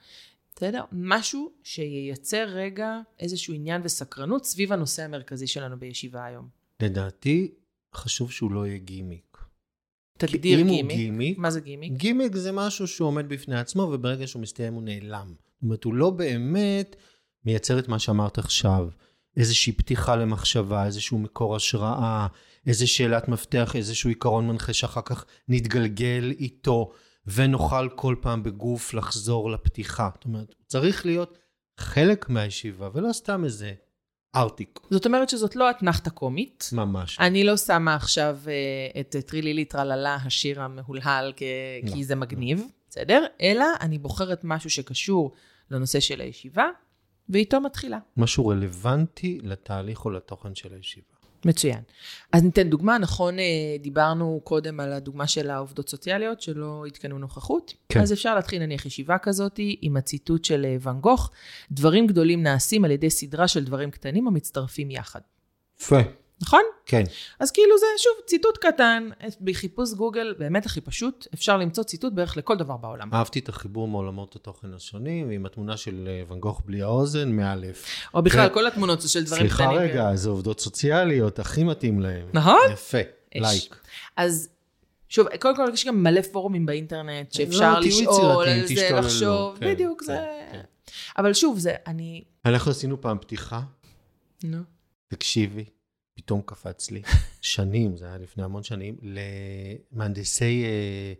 בסדר? 0.55 0.83
משהו 0.91 1.51
שייצר 1.63 2.43
רגע 2.43 2.99
איזשהו 3.19 3.53
עניין 3.53 3.81
וסקרנות 3.83 4.45
סביב 4.45 4.73
הנושא 4.73 5.03
המרכזי 5.03 5.47
שלנו 5.47 5.79
בישיבה 5.79 6.25
היום. 6.25 6.62
לדעתי, 6.83 7.51
חשוב 7.95 8.31
שהוא 8.31 8.51
לא 8.51 8.67
יהיה 8.67 8.77
גימיק. 8.77 9.37
תגדיר 10.17 10.57
כי 10.57 10.61
אם 10.61 10.67
הוא 10.67 10.75
גימיק. 10.75 10.97
גימיק, 10.97 11.37
מה 11.37 11.51
זה 11.51 11.61
גימיק? 11.61 11.93
גימיק 11.93 12.35
זה 12.35 12.51
משהו 12.51 12.87
שהוא 12.87 13.07
עומד 13.07 13.29
בפני 13.29 13.59
עצמו, 13.59 13.81
וברגע 13.81 14.27
שהוא 14.27 14.41
מסתיים 14.41 14.73
הוא 14.73 14.83
נעלם. 14.83 15.33
זאת 15.37 15.63
אומרת, 15.63 15.83
הוא 15.83 15.93
לא 15.93 16.09
באמת 16.09 16.95
מייצר 17.45 17.79
את 17.79 17.87
מה 17.87 17.99
שאמרת 17.99 18.37
עכשיו. 18.37 18.89
איזושהי 19.37 19.73
פתיחה 19.73 20.15
למחשבה, 20.15 20.85
איזשהו 20.85 21.19
מקור 21.19 21.55
השראה, 21.55 22.27
איזו 22.67 22.91
שאלת 22.91 23.27
מפתח, 23.27 23.75
איזשהו 23.75 24.09
עיקרון 24.09 24.47
מנחה 24.47 24.73
שאחר 24.73 25.01
כך 25.05 25.25
נתגלגל 25.47 26.33
איתו, 26.39 26.91
ונוכל 27.27 27.89
כל 27.95 28.15
פעם 28.21 28.43
בגוף 28.43 28.93
לחזור 28.93 29.51
לפתיחה. 29.51 30.09
זאת 30.13 30.25
אומרת, 30.25 30.53
הוא 30.57 30.65
צריך 30.67 31.05
להיות 31.05 31.37
חלק 31.79 32.29
מהישיבה, 32.29 32.89
ולא 32.93 33.13
סתם 33.13 33.43
איזה 33.43 33.73
ארטיק. 34.35 34.79
זאת 34.89 35.05
אומרת 35.05 35.29
שזאת 35.29 35.55
לא 35.55 35.69
אתנחתה 35.69 36.09
קומית. 36.09 36.69
ממש. 36.73 37.19
אני 37.19 37.43
לא 37.43 37.57
שמה 37.57 37.95
עכשיו 37.95 38.37
אה, 38.47 38.99
את 39.01 39.15
טרילילי 39.27 39.65
טרללה, 39.65 40.15
השיר 40.25 40.61
המהולהל, 40.61 41.33
כ- 41.35 41.41
לא. 41.83 41.91
כי 41.91 42.03
זה 42.03 42.15
מגניב, 42.15 42.63
בסדר? 42.89 43.25
אלא 43.41 43.65
אני 43.81 43.97
בוחרת 43.97 44.41
משהו 44.43 44.69
שקשור 44.69 45.31
לנושא 45.71 45.99
של 45.99 46.21
הישיבה, 46.21 46.65
ואיתו 47.29 47.61
מתחילה. 47.61 47.99
משהו 48.17 48.47
רלוונטי 48.47 49.39
לתהליך 49.43 50.05
או 50.05 50.09
לתוכן 50.09 50.55
של 50.55 50.73
הישיבה. 50.73 51.12
מצוין. 51.45 51.79
אז 52.31 52.43
ניתן 52.43 52.69
דוגמה, 52.69 52.97
נכון, 52.97 53.39
אה, 53.39 53.43
דיברנו 53.79 54.41
קודם 54.43 54.79
על 54.79 54.93
הדוגמה 54.93 55.27
של 55.27 55.49
העובדות 55.49 55.89
סוציאליות 55.89 56.41
שלא 56.41 56.83
עדכנו 56.87 57.19
נוכחות. 57.19 57.73
כן. 57.89 58.01
אז 58.01 58.13
אפשר 58.13 58.35
להתחיל 58.35 58.61
נניח 58.61 58.85
ישיבה 58.85 59.17
כזאת 59.17 59.59
עם 59.81 59.97
הציטוט 59.97 60.45
של 60.45 60.65
אה, 60.65 60.75
ואן 60.79 60.99
גוך, 60.99 61.31
דברים 61.71 62.07
גדולים 62.07 62.43
נעשים 62.43 62.85
על 62.85 62.91
ידי 62.91 63.09
סדרה 63.09 63.47
של 63.47 63.63
דברים 63.63 63.91
קטנים 63.91 64.27
המצטרפים 64.27 64.91
יחד. 64.91 65.21
יפה. 65.81 65.99
נכון? 66.43 66.61
כן. 66.85 67.03
אז 67.39 67.51
כאילו 67.51 67.77
זה, 67.77 67.85
שוב, 67.97 68.13
ציטוט 68.25 68.57
קטן, 68.57 69.09
בחיפוש 69.41 69.93
גוגל, 69.93 70.35
באמת 70.39 70.65
הכי 70.65 70.81
פשוט, 70.81 71.27
אפשר 71.33 71.57
למצוא 71.57 71.83
ציטוט 71.83 72.13
בערך 72.13 72.37
לכל 72.37 72.57
דבר 72.57 72.77
בעולם. 72.77 73.09
אהבתי 73.13 73.39
את 73.39 73.49
החיבור 73.49 73.87
מעולמות 73.87 74.35
התוכן 74.35 74.73
השונים, 74.73 75.27
ועם 75.27 75.45
התמונה 75.45 75.77
של 75.77 76.07
אה, 76.07 76.23
ואן 76.27 76.39
גוך 76.39 76.61
בלי 76.65 76.81
האוזן, 76.81 77.31
מאלף. 77.31 77.85
או 78.13 78.21
בכלל, 78.21 78.47
כן. 78.47 78.53
כל 78.53 78.67
התמונות 78.67 79.01
זה 79.01 79.09
של 79.09 79.23
דברים 79.23 79.41
סליחה 79.41 79.63
קטנים. 79.63 79.77
רגע, 79.77 80.11
איזה 80.11 80.29
עובדות 80.29 80.59
סוציאליות, 80.59 81.39
הכי 81.39 81.63
מתאים 81.63 81.99
להם. 81.99 82.27
נכון? 82.33 82.59
יפה. 82.73 82.97
לייק. 83.35 83.75
אז 84.15 84.49
שוב, 85.09 85.27
קודם 85.39 85.55
כל 85.55 85.65
יש 85.73 85.87
גם 85.87 86.03
מלא 86.03 86.21
פורומים 86.21 86.65
באינטרנט 86.65 87.31
שאפשר 87.33 87.73
לא, 87.73 87.79
לשאול 87.79 88.47
על 88.47 88.67
זה. 88.67 88.89
לחשוב, 88.91 89.57
כן, 89.59 89.73
בדיוק, 89.73 89.99
כן, 89.99 90.05
זה... 90.05 90.25
כן. 90.51 90.61
אבל 91.17 91.33
שוב, 91.33 91.59
זה, 91.59 91.75
אני... 91.87 92.23
אנחנו 92.45 92.71
עשינו 92.71 93.01
פעם 93.01 93.17
פתיחה, 93.17 93.61
נו. 94.43 94.57
תקשיבי, 95.07 95.65
פתאום 96.13 96.41
קפץ 96.45 96.91
לי, 96.91 97.01
שנים, 97.41 97.97
זה 97.97 98.05
היה 98.05 98.17
לפני 98.17 98.43
המון 98.43 98.63
שנים, 98.63 98.95
למהנדסי 99.93 100.63
אה, 100.63 101.13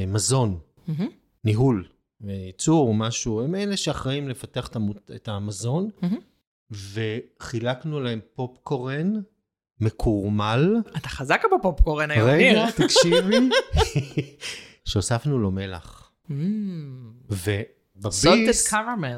אה, 0.00 0.06
מזון, 0.06 0.58
מהמם, 0.88 1.08
ניהול, 1.44 1.88
ייצור, 2.24 2.94
משהו, 2.94 3.40
הם 3.40 3.54
אלה 3.54 3.76
שאחראים 3.76 4.28
לפתח 4.28 4.68
את 4.68 4.76
המות- 4.76 5.10
את 5.14 5.28
המזון, 5.28 5.90
מהמם. 6.02 6.18
וחילקנו 6.70 8.00
להם 8.00 8.20
פופקורן 8.34 9.12
מקורמל. 9.80 10.76
אתה 10.96 11.08
חזק 11.08 11.42
בפופקורן 11.58 12.10
היום, 12.10 12.28
ניר. 12.30 12.60
רגע, 12.62 12.70
תקשיבי, 12.84 13.36
שהוספנו 14.88 15.38
לו 15.38 15.50
מלח. 15.50 16.12
מהמם. 16.28 17.12
ובביס. 17.30 18.24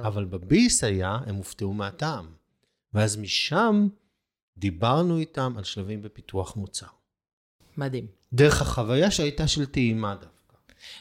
אבל 0.07 0.25
בביס 0.25 0.85
היה, 0.85 1.19
הם 1.27 1.35
הופתעו 1.35 1.75
מהטעם. 1.75 2.27
ואז 2.95 3.17
משם 3.17 3.89
דיברנו 4.59 5.19
איתם 5.19 5.55
על 5.59 5.65
שלבים 5.65 6.03
בפיתוח 6.03 6.57
מוצר. 6.57 6.87
מדהים. 7.77 8.07
דרך 8.33 8.63
החוויה 8.63 9.11
שהייתה 9.11 9.49
של 9.49 9.67
טעימה 9.67 10.15
דווקא. 10.15 10.57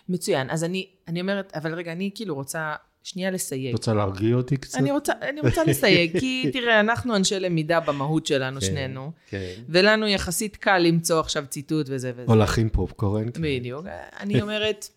מצוין. 0.10 0.50
אז 0.50 0.64
אני, 0.64 0.88
אני 1.08 1.22
אומרת, 1.22 1.52
אבל 1.56 1.74
רגע, 1.74 1.92
אני 1.92 2.12
כאילו 2.16 2.36
רוצה 2.36 2.76
שנייה 3.04 3.32
לסייג. 3.32 3.74
רוצה 3.74 3.94
להרגיע 3.94 4.36
אותי 4.36 4.58
קצת? 4.58 4.80
אני 4.80 4.92
רוצה, 4.92 5.14
אני 5.22 5.42
רוצה 5.42 5.64
לסייג, 5.70 6.20
כי 6.20 6.50
תראה, 6.54 6.80
אנחנו 6.80 7.16
אנשי 7.16 7.40
למידה 7.40 7.80
במהות 7.80 8.26
שלנו, 8.26 8.60
כן, 8.60 8.66
שנינו, 8.66 9.12
כן. 9.28 9.54
ולנו 9.70 10.08
יחסית 10.08 10.56
קל 10.58 10.78
למצוא 10.78 11.20
עכשיו 11.20 11.46
ציטוט 11.50 11.86
וזה 11.90 12.12
וזה. 12.16 12.32
או 12.32 12.36
להכין 12.36 12.70
פופקורן. 12.70 13.32
כן. 13.32 13.42
בדיוק. 13.42 13.86
אני 14.20 14.42
אומרת, 14.42 14.90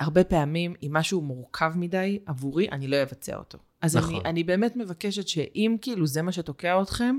הרבה 0.00 0.24
פעמים, 0.24 0.74
אם 0.82 0.92
משהו 0.92 1.20
מורכב 1.20 1.72
מדי 1.74 2.18
עבורי, 2.26 2.68
אני 2.72 2.88
לא 2.88 3.02
אבצע 3.02 3.36
אותו. 3.36 3.58
אז 3.82 3.96
נכון. 3.96 4.14
אני, 4.14 4.24
אני 4.24 4.44
באמת 4.44 4.76
מבקשת 4.76 5.28
שאם 5.28 5.76
כאילו 5.82 6.06
זה 6.06 6.22
מה 6.22 6.32
שתוקע 6.32 6.82
אתכם, 6.82 7.18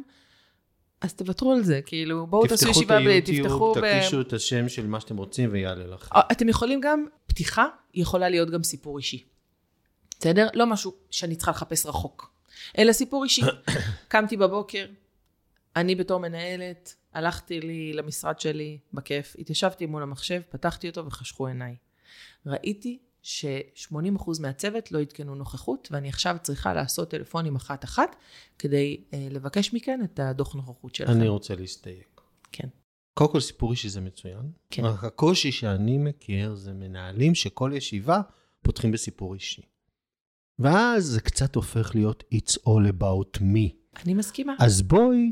אז 1.01 1.13
תוותרו 1.13 1.51
על 1.51 1.63
זה, 1.63 1.81
כאילו, 1.85 2.27
בואו 2.27 2.47
תעשו 2.47 2.65
את 2.65 2.71
ישיבה, 2.71 2.99
ב- 2.99 3.07
היוטיוב, 3.07 3.47
תפתחו 3.47 3.73
ב... 3.73 3.99
תקישו 3.99 4.21
את 4.21 4.33
השם 4.33 4.69
של 4.69 4.87
מה 4.87 4.99
שאתם 4.99 5.17
רוצים 5.17 5.49
ויעלה 5.51 5.87
לכם. 5.87 6.15
אה, 6.15 6.21
אתם 6.31 6.49
יכולים 6.49 6.81
גם, 6.81 7.05
פתיחה 7.27 7.67
יכולה 7.93 8.29
להיות 8.29 8.49
גם 8.49 8.63
סיפור 8.63 8.97
אישי. 8.97 9.23
בסדר? 10.19 10.47
לא 10.53 10.65
משהו 10.65 10.93
שאני 11.11 11.35
צריכה 11.35 11.51
לחפש 11.51 11.85
רחוק, 11.85 12.31
אלא 12.77 12.93
סיפור 12.93 13.23
אישי. 13.23 13.41
קמתי 14.07 14.37
בבוקר, 14.37 14.85
אני 15.75 15.95
בתור 15.95 16.19
מנהלת, 16.19 16.95
הלכתי 17.13 17.61
לי 17.61 17.93
למשרד 17.93 18.39
שלי 18.39 18.77
בכיף, 18.93 19.35
התיישבתי 19.39 19.85
מול 19.85 20.03
המחשב, 20.03 20.41
פתחתי 20.49 20.89
אותו 20.89 21.05
וחשכו 21.05 21.47
עיניי. 21.47 21.75
ראיתי 22.45 22.99
ש-80% 23.25 24.41
מהצוות 24.41 24.91
לא 24.91 25.01
עדכנו 25.01 25.35
נוכחות, 25.35 25.87
ואני 25.91 26.09
עכשיו 26.09 26.37
צריכה 26.43 26.73
לעשות 26.73 27.09
טלפונים 27.09 27.55
אחת-אחת 27.55 28.15
כדי 28.59 29.03
אה, 29.13 29.27
לבקש 29.31 29.73
מכן 29.73 30.01
את 30.03 30.19
הדוח 30.19 30.55
נוכחות 30.55 30.95
שלכם. 30.95 31.11
אני 31.11 31.27
רוצה 31.27 31.55
להסתייג. 31.55 32.03
כן. 32.51 32.67
קודם 33.13 33.31
כל 33.31 33.39
סיפור 33.39 33.71
אישי 33.71 33.89
זה 33.89 34.01
מצוין. 34.01 34.51
כן. 34.69 34.85
רק 34.85 35.03
הקושי 35.03 35.51
שאני 35.51 35.97
מכיר 35.97 36.55
זה 36.55 36.73
מנהלים 36.73 37.35
שכל 37.35 37.71
ישיבה 37.75 38.21
פותחים 38.61 38.91
בסיפור 38.91 39.33
אישי. 39.33 39.61
ואז 40.59 41.05
זה 41.05 41.21
קצת 41.21 41.55
הופך 41.55 41.95
להיות 41.95 42.23
It's 42.33 42.57
all 42.67 42.91
about 42.99 43.39
me. 43.39 43.75
אני 44.03 44.13
מסכימה. 44.13 44.55
אז 44.59 44.81
בואי 44.81 45.31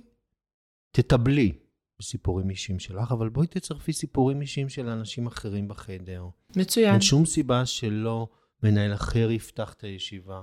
תטבלי 0.92 1.54
בסיפורים 2.00 2.50
אישיים 2.50 2.80
שלך, 2.80 3.12
אבל 3.12 3.30
בואי 3.30 3.48
תצרפי 3.48 3.94
סיפורים 3.94 4.42
אישיים 4.42 4.70
של 4.70 4.90
אנשים 4.90 5.28
אחרים 5.28 5.68
בחדר. 5.68 6.26
מצוין. 6.56 6.92
אין 6.92 7.02
שום 7.02 7.26
סיבה 7.26 7.66
שלא 7.66 8.28
מנהל 8.64 8.94
אחר 8.94 9.32
יפתח 9.32 9.74
את 9.74 9.84
הישיבה. 9.84 10.42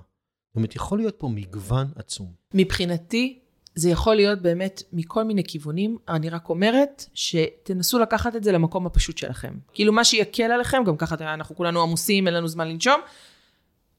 זאת 0.49 0.57
אומרת, 0.57 0.77
יכול 0.77 0.99
להיות 0.99 1.15
פה 1.19 1.29
מגוון 1.29 1.87
עצום. 1.97 2.33
מבחינתי, 2.55 3.39
זה 3.75 3.91
יכול 3.91 4.15
להיות 4.15 4.43
באמת 4.43 4.83
מכל 4.93 5.25
מיני 5.25 5.45
כיוונים. 5.45 5.99
אני 6.09 6.31
רק 6.31 6.49
אומרת 6.49 7.05
שתנסו 7.15 7.99
לקחת 7.99 8.37
את 8.37 8.45
זה 8.45 8.53
למקום 8.53 8.87
הפשוט 8.87 9.19
שלכם. 9.19 9.55
כאילו, 9.73 9.93
מה 9.93 10.05
שיקל 10.05 10.43
עליכם, 10.43 10.85
גם 10.87 10.97
ככה 10.97 11.17
אנחנו 11.35 11.57
כולנו 11.57 11.83
עמוסים, 11.83 12.27
אין 12.27 12.35
לנו 12.35 12.49
זמן 12.49 12.69
לנשום, 12.69 13.01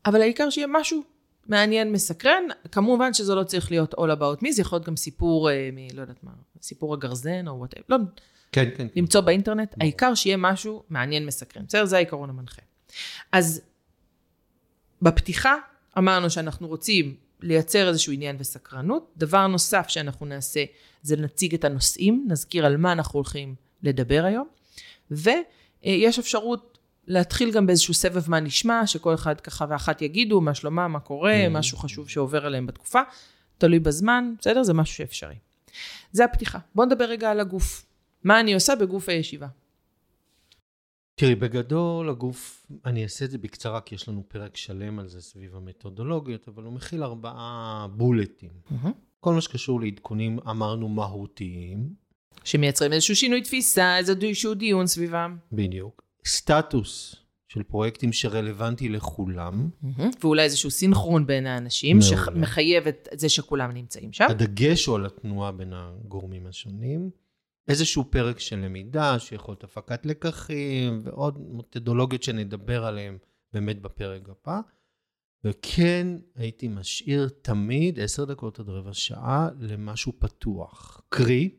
אבל 0.06 0.22
העיקר 0.22 0.50
שיהיה 0.50 0.68
משהו 0.70 1.02
מעניין, 1.48 1.92
מסקרן. 1.92 2.44
כמובן 2.72 3.14
שזה 3.14 3.36
לא 3.36 3.44
צריך 3.44 3.72
להיות 3.72 3.94
all 3.94 4.20
about 4.20 4.44
me, 4.44 4.52
זה 4.52 4.62
יכול 4.62 4.76
להיות 4.76 4.88
גם 4.88 4.96
סיפור 4.96 5.50
אה, 5.50 5.70
מ... 5.74 5.96
לא 5.96 6.02
יודעת 6.02 6.24
מה, 6.24 6.32
סיפור 6.62 6.94
הגרזן 6.94 7.48
או 7.48 7.54
וואטאב. 7.54 7.84
לא, 7.90 7.98
כן, 8.52 8.70
כן. 8.70 8.76
כן. 8.78 8.88
למצוא 8.96 9.22
באינטרנט, 9.22 9.76
העיקר 9.82 10.16
שיהיה 10.16 10.38
משהו 10.38 10.84
מעניין, 10.90 11.26
מסקרן. 11.26 11.66
בסדר? 11.68 11.86
זה 11.86 11.96
העיקרון 11.96 12.30
המנחה. 12.30 12.62
אז 13.32 13.62
בפתיחה 15.02 15.56
אמרנו 15.98 16.30
שאנחנו 16.30 16.68
רוצים 16.68 17.16
לייצר 17.42 17.88
איזשהו 17.88 18.14
עניין 18.14 18.36
וסקרנות. 18.40 19.14
דבר 19.18 19.48
נוסף 19.48 19.86
שאנחנו 19.88 20.26
נעשה 20.26 20.64
זה 21.02 21.18
נציג 21.18 21.54
את 21.54 21.64
הנושאים, 21.64 22.26
נזכיר 22.30 22.66
על 22.66 22.78
מה 22.78 22.92
אנחנו 22.92 23.18
הולכים 23.18 23.56
לדבר 23.84 24.24
היום, 24.26 24.48
ויש 25.12 26.20
אפשרות 26.20 26.71
להתחיל 27.08 27.52
גם 27.52 27.68
באיזשהו 27.68 27.94
סבב 27.94 28.30
מה 28.30 28.40
נשמע, 28.40 28.88
שכל 28.88 29.14
אחד 29.14 29.42
ככה 29.42 29.66
ואחת 29.70 30.02
יגידו 30.02 30.42
מה 30.42 30.56
שלומה, 30.56 30.88
מה 30.88 31.00
קורה, 31.00 31.50
משהו 31.50 31.78
חשוב 31.78 32.10
שעובר 32.10 32.46
עליהם 32.46 32.68
בתקופה, 32.68 33.02
תלוי 33.58 33.80
בזמן, 33.80 34.34
בסדר? 34.40 34.64
זה 34.64 34.74
משהו 34.74 34.96
שאפשרי. 34.96 35.36
זה 36.12 36.26
הפתיחה. 36.26 36.60
בואו 36.76 36.88
נדבר 36.88 37.06
רגע 37.06 37.32
על 37.32 37.40
הגוף. 37.40 37.86
מה 38.24 38.40
אני 38.40 38.54
עושה 38.54 38.76
בגוף 38.76 39.10
הישיבה? 39.10 39.48
תראי, 41.16 41.36
בגדול 41.36 42.10
הגוף, 42.10 42.68
אני 42.86 43.04
אעשה 43.04 43.26
את 43.26 43.32
זה 43.32 43.38
בקצרה, 43.38 43.82
כי 43.82 43.96
יש 43.96 44.10
לנו 44.10 44.24
פרק 44.28 44.58
שלם 44.58 45.00
על 45.00 45.08
זה 45.08 45.22
סביב 45.22 45.56
המתודולוגיות, 45.56 46.48
אבל 46.48 46.64
הוא 46.64 46.74
מכיל 46.74 47.04
ארבעה 47.04 47.88
בולטים. 47.92 48.52
כל 49.20 49.34
מה 49.34 49.42
שקשור 49.42 49.82
לעדכונים, 49.82 50.40
אמרנו 50.50 50.90
מהותיים, 50.90 51.90
שמייצרים 52.44 52.94
איזשהו 52.94 53.16
שינוי 53.16 53.42
תפיסה, 53.42 53.98
איזשהו 53.98 54.54
דיון 54.54 54.88
סביבם. 54.88 55.38
בדיוק. 55.52 56.02
סטטוס 56.26 57.16
של 57.48 57.64
פרויקטים 57.64 58.14
שרלוונטי 58.14 58.90
לכולם. 58.90 59.70
ואולי 60.22 60.44
איזשהו 60.44 60.72
סינכרון 60.72 61.28
בין 61.28 61.48
האנשים. 61.48 62.02
שמחייב 62.02 62.88
את 62.88 63.08
זה 63.14 63.30
שכולם 63.30 63.72
נמצאים 63.72 64.14
שם. 64.14 64.26
הדגש 64.30 64.86
הוא 64.86 64.96
על 64.96 65.06
התנועה 65.06 65.52
בין 65.52 65.74
הגורמים 65.74 66.48
השונים. 66.48 67.10
איזשהו 67.68 68.04
פרק 68.10 68.40
של 68.40 68.56
למידה, 68.56 69.20
שיכול 69.20 69.52
להיות 69.52 69.64
הפקת 69.64 70.06
לקחים, 70.06 71.00
ועוד 71.04 71.38
מתודולוגיות 71.52 72.24
שנדבר 72.24 72.86
עליהן 72.86 73.18
באמת 73.54 73.82
בפרק 73.82 74.22
הבא. 74.30 74.60
וכן, 75.44 76.08
הייתי 76.36 76.68
משאיר 76.68 77.30
תמיד 77.42 78.00
עשר 78.00 78.26
דקות 78.26 78.60
עד 78.60 78.70
רבע 78.70 78.94
שעה 78.94 79.50
למשהו 79.60 80.14
פתוח. 80.20 81.02
קרי, 81.10 81.50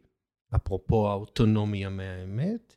אפרופו 0.56 1.08
האוטונומיה 1.08 1.88
מהאמת, 1.88 2.76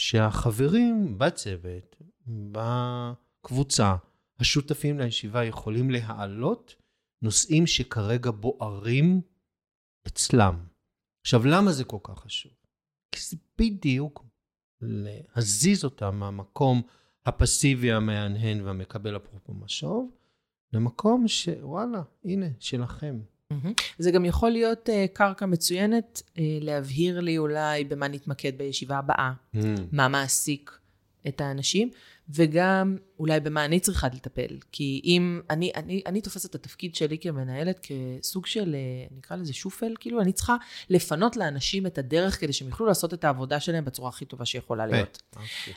שהחברים 0.00 1.18
בצוות, 1.18 1.96
בקבוצה, 2.26 3.96
השותפים 4.38 4.98
לישיבה 4.98 5.44
יכולים 5.44 5.90
להעלות 5.90 6.74
נושאים 7.22 7.66
שכרגע 7.66 8.30
בוערים 8.30 9.20
אצלם. 10.06 10.66
עכשיו, 11.20 11.46
למה 11.46 11.72
זה 11.72 11.84
כל 11.84 11.98
כך 12.02 12.18
חשוב? 12.18 12.52
כי 13.12 13.20
זה 13.20 13.36
בדיוק 13.58 14.24
להזיז 14.80 15.84
אותם 15.84 16.16
מהמקום 16.16 16.82
הפסיבי 17.26 17.92
המהנהן 17.92 18.60
והמקבל 18.60 19.16
אפרופו 19.16 19.54
משוב, 19.54 20.10
למקום 20.72 21.28
שוואלה, 21.28 22.02
הנה, 22.24 22.46
שלכם. 22.58 23.20
מהמם. 23.50 23.72
זה 23.98 24.10
גם 24.10 24.24
יכול 24.24 24.50
להיות 24.50 24.88
uh, 24.88 24.92
קרקע 25.12 25.46
מצוינת 25.46 26.22
uh, 26.26 26.38
להבהיר 26.60 27.20
לי 27.20 27.38
אולי 27.38 27.84
במה 27.84 28.08
נתמקד 28.08 28.58
בישיבה 28.58 28.98
הבאה, 28.98 29.32
מה 29.92 30.08
מעסיק 30.08 30.80
את 31.28 31.40
האנשים, 31.40 31.90
וגם 32.34 32.96
אולי 33.18 33.40
במה 33.40 33.64
אני 33.64 33.80
צריכה 33.80 34.06
לטפל. 34.14 34.56
כי 34.72 35.00
אם 35.04 35.40
אני, 35.50 35.70
אני, 35.76 36.02
אני 36.06 36.20
תופסת 36.20 36.50
את 36.50 36.54
התפקיד 36.54 36.94
שלי 36.94 37.18
כמנהלת 37.18 37.86
כסוג 38.22 38.46
של, 38.46 38.74
אה, 38.74 39.16
נקרא 39.18 39.36
לזה 39.36 39.52
שופל, 39.52 39.92
כאילו 40.00 40.20
אני 40.20 40.32
צריכה 40.32 40.56
לפנות 40.90 41.36
לאנשים 41.36 41.86
את 41.86 41.98
הדרך 41.98 42.40
כדי 42.40 42.52
שהם 42.52 42.68
יוכלו 42.68 42.86
לעשות 42.86 43.14
את 43.14 43.24
העבודה 43.24 43.60
שלהם 43.60 43.84
בצורה 43.84 44.08
הכי 44.08 44.24
טובה 44.24 44.44
שיכולה 44.44 44.86
להיות. 44.86 45.22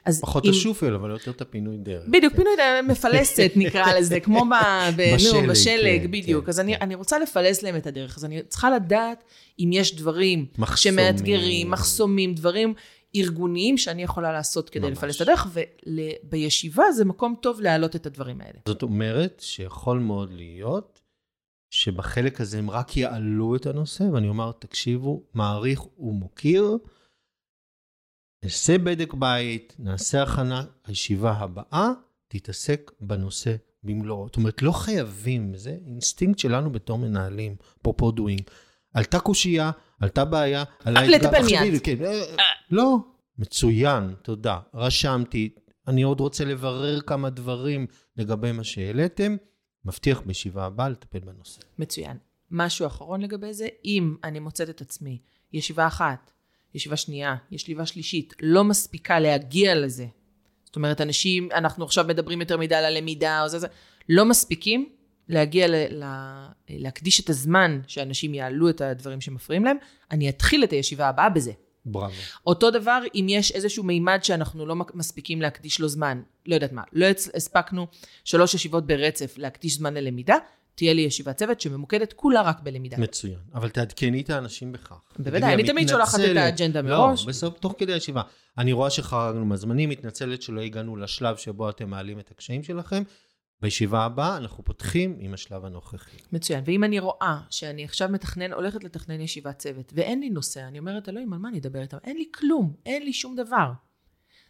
אז 0.06 0.22
פחות 0.22 0.46
אם- 0.46 0.50
השופל, 0.50 0.94
אבל 0.94 1.10
יותר 1.10 1.32
את 1.32 1.42
הפינוי 1.42 1.78
דרך. 1.78 2.04
בדיוק, 2.10 2.34
פינוי 2.36 2.54
מפלסת 2.88 3.52
נקרא 3.56 3.94
לזה, 3.94 4.20
כמו 4.20 4.46
ב... 4.46 4.50
ב- 4.96 5.14
בשלג, 5.16 5.42
נו, 5.44 5.50
בשלג, 5.52 6.02
כן, 6.02 6.12
בדיוק. 6.12 6.46
כן, 6.46 6.50
אז 6.50 6.60
אני, 6.60 6.76
כן. 6.78 6.82
אני 6.82 6.96
רוצה 6.96 7.20
לפלס 7.20 7.64
להם 7.64 7.76
את 7.76 7.88
הדרך, 7.88 8.18
אז 8.18 8.26
אני 8.26 8.42
צריכה 8.44 8.70
לדעת 8.76 9.24
אם 9.60 9.70
יש 9.74 9.96
דברים 9.96 10.46
מחסומים. 10.58 11.00
שמאתגרים, 11.00 11.72
מחסומים, 11.72 12.34
דברים 12.36 12.74
ארגוניים 13.16 13.78
שאני 13.78 14.04
יכולה 14.04 14.32
לעשות 14.32 14.70
כדי 14.70 14.88
ממש. 14.88 14.98
לפלס 14.98 15.16
את 15.16 15.22
הדרך, 15.22 15.48
ובישיבה 15.48 16.92
זה 16.92 17.06
מקום 17.06 17.36
טוב 17.42 17.62
להעלות 17.62 17.96
את 17.96 18.06
הדברים 18.06 18.42
האלה. 18.42 18.60
זאת 18.68 18.84
אומרת 18.84 19.40
שיכול 19.46 20.00
מאוד 20.00 20.34
להיות 20.34 21.02
שבחלק 21.70 22.42
הזה 22.42 22.60
הם 22.60 22.70
רק 22.70 22.98
יעלו 22.98 23.56
את 23.56 23.66
הנושא, 23.66 24.04
ואני 24.04 24.28
אומר, 24.28 24.52
תקשיבו, 24.52 25.24
מעריך 25.34 26.00
ומוקיר, 26.00 26.78
נעשה 28.44 28.78
בדק 28.78 29.14
בית, 29.14 29.76
נעשה 29.80 30.24
הכנה, 30.24 30.66
הישיבה 30.86 31.32
הבאה 31.32 31.92
תתעסק 32.28 32.92
בנושא 33.02 33.56
במלואו. 33.84 34.26
זאת 34.28 34.36
אומרת, 34.36 34.62
לא 34.62 34.72
חייבים, 34.72 35.56
זה 35.56 35.78
אינסטינקט 35.88 36.40
שלנו 36.40 36.72
בתור 36.72 36.98
מנהלים, 36.98 37.56
אפרופו 37.82 38.12
דואינג. 38.12 38.42
עלתה 38.94 39.20
קושייה, 39.20 39.72
עלתה 40.04 40.26
בעיה, 40.26 40.64
עלה 40.84 41.08
לטפל 41.08 41.36
עכשיו, 41.36 41.62
מיד. 41.62 41.82
כן, 41.84 42.06
אה, 42.06 42.22
לא, 42.72 42.98
מצוין, 43.38 44.14
תודה. 44.22 44.60
רשמתי, 44.74 45.50
אני 45.88 46.02
עוד 46.02 46.20
רוצה 46.20 46.46
לברר 46.46 47.02
כמה 47.02 47.30
דברים 47.30 47.88
לגבי 48.18 48.52
מה 48.52 48.64
שהעליתם. 48.64 49.36
מבטיח 49.86 50.22
בישיבה 50.26 50.66
הבאה 50.66 50.90
לטפל 50.90 51.20
בנושא. 51.20 51.62
מצוין. 51.80 52.18
משהו 52.52 52.88
אחרון 52.88 53.22
לגבי 53.22 53.54
זה, 53.54 53.68
אם 53.86 54.16
אני 54.24 54.40
מוצאת 54.40 54.70
את 54.70 54.82
עצמי, 54.82 55.22
ישיבה 55.54 55.88
אחת, 55.88 56.32
ישיבה 56.74 56.96
שנייה, 56.96 57.36
ישיבה 57.52 57.86
שלישית, 57.86 58.34
לא 58.42 58.64
מספיקה 58.64 59.20
להגיע 59.20 59.76
לזה. 59.76 60.06
זאת 60.66 60.76
אומרת, 60.76 61.02
אנשים, 61.02 61.50
אנחנו 61.52 61.86
עכשיו 61.86 62.06
מדברים 62.08 62.42
יותר 62.42 62.58
מדי 62.58 62.76
על 62.76 62.86
הלמידה 62.86 63.44
או 63.44 63.48
זה, 63.48 63.60
זה, 63.60 63.68
לא 64.10 64.26
מספיקים 64.26 64.90
להגיע 65.30 65.68
ל, 65.68 65.76
ל, 65.76 66.04
להקדיש 66.70 67.20
את 67.20 67.30
הזמן 67.30 67.80
שאנשים 67.88 68.34
יעלו 68.34 68.70
את 68.70 68.82
הדברים 68.82 69.22
שמפריעים 69.22 69.66
להם, 69.66 69.78
אני 70.12 70.30
אתחיל 70.30 70.64
את 70.64 70.72
הישיבה 70.72 71.08
הבאה 71.08 71.30
בזה. 71.30 71.52
בראבו. 71.86 72.14
אותו 72.48 72.72
דבר 72.72 73.02
אם 73.16 73.26
יש 73.30 73.52
איזשהו 73.52 73.84
מימד 73.84 74.20
שאנחנו 74.24 74.66
לא 74.66 74.76
מספיקים 74.94 75.42
להקדיש 75.42 75.80
לו 75.80 75.88
זמן, 75.88 76.22
לא 76.46 76.56
יודעת 76.56 76.72
מה, 76.72 76.82
לא 76.94 77.06
הספקנו 77.34 77.88
שלוש 78.24 78.54
ישיבות 78.54 78.88
ברצף 78.88 79.38
להקדיש 79.38 79.78
זמן 79.78 79.94
ללמידה, 79.94 80.36
תהיה 80.76 80.94
לי 80.94 81.02
ישיבת 81.02 81.38
צוות 81.38 81.62
שממוקדת 81.62 82.14
כולה 82.14 82.42
רק 82.42 82.60
בלמידה. 82.60 82.98
מצוין. 82.98 83.40
אבל 83.54 83.70
תעדכני 83.70 84.22
את 84.22 84.30
האנשים 84.30 84.72
בכך. 84.72 85.02
בוודאי, 85.20 85.54
אני 85.54 85.64
תמיד 85.64 85.90
שולחת 85.90 86.20
את. 86.20 86.38
האג'נדה 86.38 86.82
מראש. 86.82 87.22
לא, 87.22 87.28
בסוף, 87.28 87.60
תוך 87.60 87.76
כדי 87.78 87.94
הישיבה. 87.94 88.22
אני 88.58 88.74
רואה 88.74 88.90
שחרגנו 88.90 89.46
מהזמנים, 89.46 89.90
מתנצלת 89.90 90.42
שלא 90.42 90.62
הגענו 90.62 90.96
לשלב 90.96 91.38
שבו 91.38 91.70
אתם 91.70 91.90
מעלים 91.90 92.20
את 92.20 92.32
הקשיים 92.32 92.64
שלכם. 92.64 93.04
בישיבה 93.64 94.06
הבאה 94.06 94.38
אנחנו 94.38 94.64
פותחים 94.64 95.18
עם 95.20 95.34
השלב 95.34 95.66
הנוכחי. 95.66 96.18
מצוין. 96.32 96.64
ואם 96.66 96.84
אני 96.84 97.00
רואה 97.00 97.40
שאני 97.50 97.84
עכשיו 97.84 98.10
מתכנן, 98.10 98.54
הולכת 98.54 98.84
לתכנן 98.84 99.22
ישיבת 99.22 99.58
צוות, 99.58 99.94
ואין 99.96 100.20
לי 100.20 100.30
נושא, 100.30 100.68
אני 100.68 100.80
אומרת, 100.80 101.10
אלוהים, 101.10 101.34
על 101.34 101.40
מה 101.40 101.50
אני 101.50 101.60
אדבר 101.60 101.82
איתם? 101.82 101.98
אין 102.04 102.18
לי 102.18 102.26
כלום, 102.34 102.74
אין 102.86 103.04
לי 103.04 103.14
שום 103.14 103.36
דבר. 103.36 103.72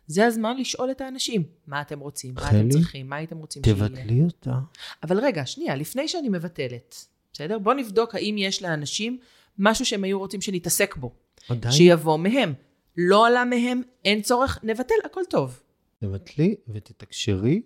זה 0.07 0.25
הזמן 0.25 0.57
לשאול 0.57 0.91
את 0.91 1.01
האנשים, 1.01 1.43
מה 1.67 1.81
אתם 1.81 1.99
רוצים, 1.99 2.33
מה 2.33 2.49
אתם 2.49 2.69
צריכים, 2.69 3.09
מה 3.09 3.15
הייתם 3.15 3.37
רוצים 3.37 3.61
שיהיה. 3.65 3.75
תבטלי 3.75 4.23
אותה. 4.23 4.59
אבל 5.03 5.19
רגע, 5.19 5.45
שנייה, 5.45 5.75
לפני 5.75 6.07
שאני 6.07 6.29
מבטלת, 6.29 7.05
בסדר? 7.33 7.59
בוא 7.59 7.73
נבדוק 7.73 8.15
האם 8.15 8.35
יש 8.37 8.63
לאנשים 8.63 9.19
משהו 9.57 9.85
שהם 9.85 10.03
היו 10.03 10.19
רוצים 10.19 10.41
שנתעסק 10.41 10.95
בו, 10.95 11.11
עדיין 11.49 11.73
שיבוא 11.73 12.17
מהם. 12.17 12.53
לא 12.97 13.27
עלה 13.27 13.45
מהם, 13.45 13.81
אין 14.05 14.21
צורך, 14.21 14.59
נבטל, 14.63 14.95
הכל 15.05 15.21
טוב. 15.29 15.61
תבטלי 15.99 16.55
ותתקשרי 16.67 17.61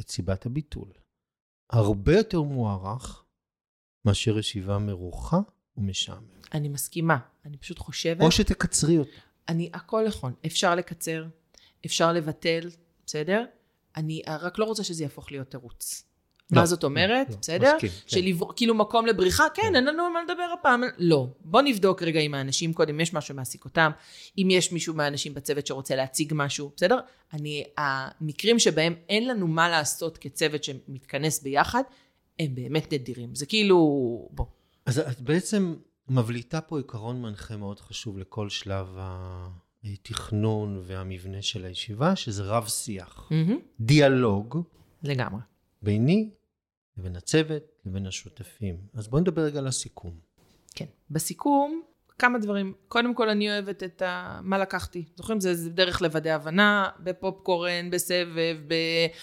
את 0.00 0.08
סיבת 0.08 0.46
הביטול. 0.46 0.92
הרבה 1.70 2.16
יותר 2.16 2.42
מוערך 2.42 3.24
מאשר 4.04 4.38
ישיבה 4.38 4.78
מרוחה 4.78 5.38
ומשעממת. 5.76 6.54
אני 6.54 6.68
מסכימה, 6.68 7.18
אני 7.44 7.56
פשוט 7.56 7.78
חושבת, 7.78 8.20
או 8.20 8.30
שתקצרי 8.30 8.98
אותה. 8.98 9.10
אני, 9.48 9.70
הכל 9.74 10.04
נכון, 10.08 10.34
אפשר 10.46 10.74
לקצר, 10.74 11.26
אפשר 11.86 12.12
לבטל, 12.12 12.70
בסדר? 13.06 13.44
אני 13.96 14.22
רק 14.28 14.58
לא 14.58 14.64
רוצה 14.64 14.84
שזה 14.84 15.02
יהפוך 15.02 15.32
להיות 15.32 15.50
תירוץ. 15.50 16.04
לא, 16.50 16.60
מה 16.60 16.66
זאת 16.66 16.84
אומרת, 16.84 17.30
לא, 17.30 17.36
בסדר? 17.40 17.74
מסכים, 17.74 17.90
כן. 17.90 17.96
של 18.06 18.46
כאילו 18.56 18.74
מקום 18.74 19.06
לבריחה, 19.06 19.44
כן, 19.54 19.62
כן. 19.62 19.76
אין 19.76 19.84
לנו 19.84 20.10
מה 20.10 20.22
לדבר 20.22 20.46
הפעם. 20.60 20.82
לא. 20.98 21.26
בוא 21.40 21.62
נבדוק 21.62 22.02
רגע 22.02 22.20
עם 22.20 22.34
האנשים 22.34 22.72
קודם, 22.72 23.00
יש 23.00 23.14
משהו 23.14 23.28
שמעסיק 23.28 23.64
אותם, 23.64 23.90
אם 24.38 24.48
יש 24.50 24.72
מישהו 24.72 24.94
מהאנשים 24.94 25.34
בצוות 25.34 25.66
שרוצה 25.66 25.96
להציג 25.96 26.32
משהו, 26.36 26.72
בסדר? 26.76 26.98
אני, 27.32 27.64
המקרים 27.78 28.58
שבהם 28.58 28.94
אין 29.08 29.28
לנו 29.28 29.46
מה 29.46 29.68
לעשות 29.68 30.18
כצוות 30.18 30.64
שמתכנס 30.64 31.42
ביחד, 31.42 31.82
הם 32.38 32.54
באמת 32.54 32.92
נדירים. 32.92 33.34
זה 33.34 33.46
כאילו, 33.46 33.78
בוא. 34.30 34.46
אז 34.86 34.98
את 34.98 35.20
בעצם 35.20 35.74
מבליטה 36.08 36.60
פה 36.60 36.78
עיקרון 36.78 37.22
מנחה 37.22 37.56
מאוד 37.56 37.80
חשוב 37.80 38.18
לכל 38.18 38.48
שלב 38.48 38.96
התכנון 39.84 40.82
והמבנה 40.86 41.42
של 41.42 41.64
הישיבה, 41.64 42.16
שזה 42.16 42.42
רב 42.42 42.66
שיח. 42.68 43.28
מהמם, 43.30 43.58
דיאלוג 43.80 44.62
לגמרי. 45.02 45.40
ביני 45.84 46.30
לבין 46.98 47.16
הצוות 47.16 47.62
לבין 47.86 48.06
השותפים. 48.06 48.76
אז 48.94 49.08
בואי 49.08 49.20
נדבר 49.20 49.42
רגע 49.42 49.58
על 49.58 49.66
הסיכום. 49.66 50.12
כן. 50.74 50.84
בסיכום, 51.10 51.82
כמה 52.18 52.38
דברים. 52.38 52.72
קודם 52.88 53.14
כל, 53.14 53.28
אני 53.28 53.50
אוהבת 53.50 53.82
את 53.82 54.02
ה... 54.02 54.40
מה 54.42 54.58
לקחתי. 54.58 55.04
זוכרים? 55.16 55.40
זה, 55.40 55.54
זה 55.54 55.70
דרך 55.70 56.02
לוודא 56.02 56.30
הבנה, 56.30 56.88
בפופקורן, 57.00 57.90
בסבב, 57.90 58.56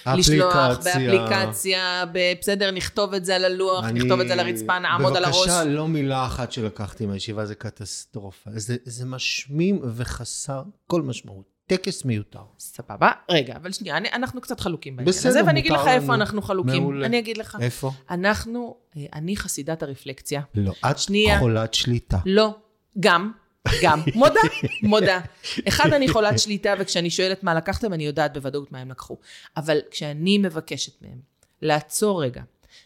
בלשלוח, 0.06 0.56
אפליקציה. 0.56 0.94
באפליקציה, 0.94 2.04
בסדר, 2.40 2.72
נכתוב 2.72 3.14
את 3.14 3.26
זה 3.26 3.36
על 3.36 3.46
הלוח, 3.46 3.86
נכתוב 3.86 4.20
את 4.20 4.28
זה 4.28 4.34
על 4.34 4.40
הרצפה, 4.40 4.80
נעמוד 4.80 5.18
על 5.18 5.26
הראש. 5.26 5.38
בבקשה, 5.38 5.64
לא 5.64 5.88
מילה 5.88 6.26
אחת 6.26 6.52
שלקחתי 6.52 7.06
מהישיבה, 7.06 7.46
זה 7.46 7.56
קטסטרופה. 7.56 8.50
זה, 8.56 8.76
זה 8.84 9.06
משמים 9.06 9.82
וחסר 9.96 10.64
כל 10.88 11.02
משמעות. 11.02 11.51
טקס 11.72 12.06
מיותר. 12.06 12.40
סבבה. 12.60 13.12
רגע, 13.30 13.56
אבל 13.56 13.72
שנייה, 13.72 13.98
אני, 13.98 14.10
אנחנו 14.14 14.42
קצת 14.42 14.60
חלוקים 14.60 14.96
בעניין 14.96 15.10
בסדר, 15.16 15.30
הזה, 15.30 15.46
ואני 15.46 15.60
אגיד 15.60 15.72
לך 15.72 15.88
איפה. 15.88 16.14
אנחנו 16.14 16.42
חלוקים. 16.42 16.82
מעולה. 16.82 17.06
אני 17.06 17.20
אגיד 17.20 17.38
לך. 17.38 17.58
איפה? 17.62 17.92
אנחנו, 18.10 18.76
אה, 18.98 19.06
אני 19.14 19.38
חסידת 19.38 19.84
הרפלקציה. 19.84 20.42
לא. 20.56 20.74
את 20.92 21.00
שנייה. 21.00 21.40
חולת 21.40 21.74
שליטה. 21.74 22.18
לא, 22.26 22.56
גם, 23.00 23.32
גם, 23.82 24.02
מודה, 24.16 24.40
מודה. 24.84 25.20
אחד, 25.68 25.94
אני 25.94 26.08
חולת 26.08 26.40
שליטה, 26.40 26.74
וכשאני 26.80 27.10
שואלת 27.10 27.44
מה 27.44 27.54
לקחתם, 27.54 27.94
אני 27.94 28.06
יודעת 28.06 28.34
בוודאות 28.34 28.72
מה 28.72 28.80
הם 28.80 28.92
לקחו. 28.92 29.18
אבל 29.58 29.80
כשאני 29.92 30.38
מבקשת 30.38 31.02
מהם 31.02 31.20
לעצור 31.62 32.24
רגע 32.24 32.42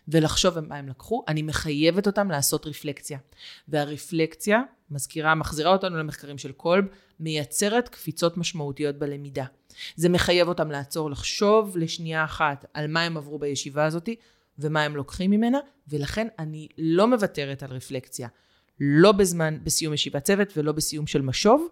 ולחשוב 0.08 0.60
מה 0.60 0.76
הם 0.76 0.90
לקחו, 0.90 1.24
אני 1.28 1.42
מחייבת 1.42 2.08
אותם 2.08 2.32
לעשות 2.32 2.68
רפלקציה. 2.68 3.18
והרפלקציה, 3.68 4.62
מזכירה, 4.92 5.36
מחזירה 5.36 5.72
אותנו 5.72 5.98
למחקרים 5.98 6.38
של 6.38 6.52
קולב, 6.52 6.86
מייצרת 7.20 7.90
קפיצות 7.90 8.38
משמעותיות 8.38 8.96
בלמידה. 8.96 9.46
זה 9.96 10.10
מחייב 10.10 10.48
אותם 10.48 10.72
לעצור, 10.72 11.12
לחשוב 11.12 11.78
לשנייה 11.78 12.24
אחת 12.24 12.66
על 12.74 12.88
מה 12.88 13.04
הם 13.04 13.18
עברו 13.18 13.40
בישיבה 13.40 13.86
הזאת 13.86 14.10
ומה 14.60 14.84
הם 14.84 14.96
לוקחים 14.96 15.32
ממנה, 15.32 15.60
ולכן 15.88 16.28
אני 16.40 16.68
לא 16.78 17.08
מוותרת 17.08 17.64
על 17.64 17.72
רפלקציה. 17.72 18.28
לא 18.80 19.12
בזמן, 19.12 19.58
בסיום 19.64 19.94
ישיבת 19.94 20.24
צוות 20.24 20.58
ולא 20.58 20.72
בסיום 20.72 21.08
של 21.08 21.22
משוב, 21.22 21.68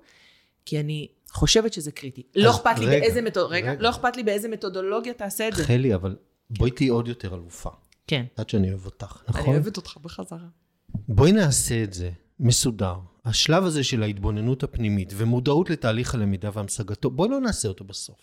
כי 0.66 0.80
אני 0.80 1.08
חושבת 1.32 1.74
שזה 1.74 1.92
קריטי. 1.92 2.24
לא 2.36 2.50
אז 2.50 2.56
אכפת 2.56 2.80
לי 2.80 2.86
באיזה 2.86 3.22
מתוד... 3.22 3.52
רגע, 3.52 3.72
רגע. 3.72 3.82
לא 3.82 3.90
אכפת 3.90 4.18
לי 4.18 4.24
באיזה 4.24 4.48
מתודולוגיה 4.50 5.14
תעשה 5.14 5.48
את 5.48 5.54
זה. 5.54 5.64
חלי, 5.64 5.96
אבל 5.96 6.16
בואי 6.50 6.72
תהיי 6.72 6.88
עוד 6.88 7.08
יותר 7.08 7.34
אלופה. 7.36 7.70
כן. 8.08 8.24
את 8.26 8.32
יודעת 8.32 8.50
שאני 8.50 8.70
אוהב 8.70 8.86
אותך, 8.86 9.18
אני 9.28 9.40
נכון? 9.40 9.54
אוהבת 9.54 9.78
אותך 9.78 9.98
בחזרה. 10.02 10.48
בואי 11.08 11.32
נעשה 11.32 11.84
את 11.84 11.94
זה 11.94 12.10
מסודר. 12.44 12.96
השלב 13.26 13.64
הזה 13.64 13.84
של 13.84 14.04
ההתבוננות 14.04 14.64
הפנימית 14.64 15.14
ומודעות 15.16 15.70
לתהליך 15.70 16.16
הלמידה 16.16 16.50
והמשגתו, 16.54 17.10
בואי 17.10 17.30
לא 17.30 17.40
נעשה 17.40 17.68
אותו 17.68 17.84
בסוף. 17.84 18.16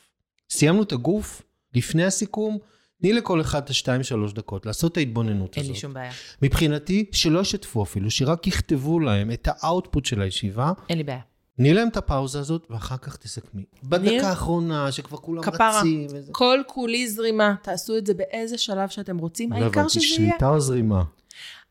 סיימנו 0.50 0.82
את 0.82 0.92
הגוף, 0.92 1.42
לפני 1.74 2.04
הסיכום, 2.04 2.58
תני 3.00 3.12
לכל 3.12 3.40
אחד 3.40 3.62
את 3.62 3.70
השתיים 3.70 4.02
שלוש 4.02 4.32
דקות 4.32 4.66
לעשות 4.66 4.92
את 4.92 4.96
ההתבוננות 4.96 5.56
הזאת. 5.56 5.64
אין 5.64 5.74
לי 5.74 5.80
שום 5.80 5.94
בעיה. 5.94 6.12
מבחינתי, 6.42 7.04
שלא 7.12 7.40
ישתפו 7.40 7.82
אפילו, 7.82 8.10
שרק 8.10 8.46
יכתבו 8.46 9.00
להם 9.00 9.30
את 9.30 9.48
ה 9.50 9.58
output 9.58 10.04
של 10.04 10.22
הישיבה, 10.22 10.72
אין 10.88 10.98
לי 10.98 11.04
בעיה. 11.04 11.20
תני 11.56 11.74
להם 11.74 11.88
את 11.88 11.96
הפאוזה 11.96 12.40
הזאת, 12.40 12.66
ואחר 12.70 12.96
כך 12.96 13.16
תסכמי. 13.16 13.64
בדקה 13.84 14.28
האחרונה, 14.28 14.92
שכבר 14.92 15.18
כולם 15.18 15.42
כפרה. 15.42 15.78
רצים 15.78 16.06
וזה. 16.14 16.32
כל 16.32 16.58
כולי 16.66 17.08
זרימה, 17.08 17.54
תעשו 17.62 17.98
את 17.98 18.06
זה 18.06 18.14
באיזה 18.14 18.58
שלב 18.58 18.88
שאתם 18.88 19.18
רוצים, 19.18 19.52
לא 19.52 19.56
העיקר 19.56 19.80
הבנתי, 19.80 20.00
שזה 20.00 20.22
יהיה. 20.22 20.30
שליטה 20.30 20.48
או 20.48 20.60
זרימה? 20.60 21.02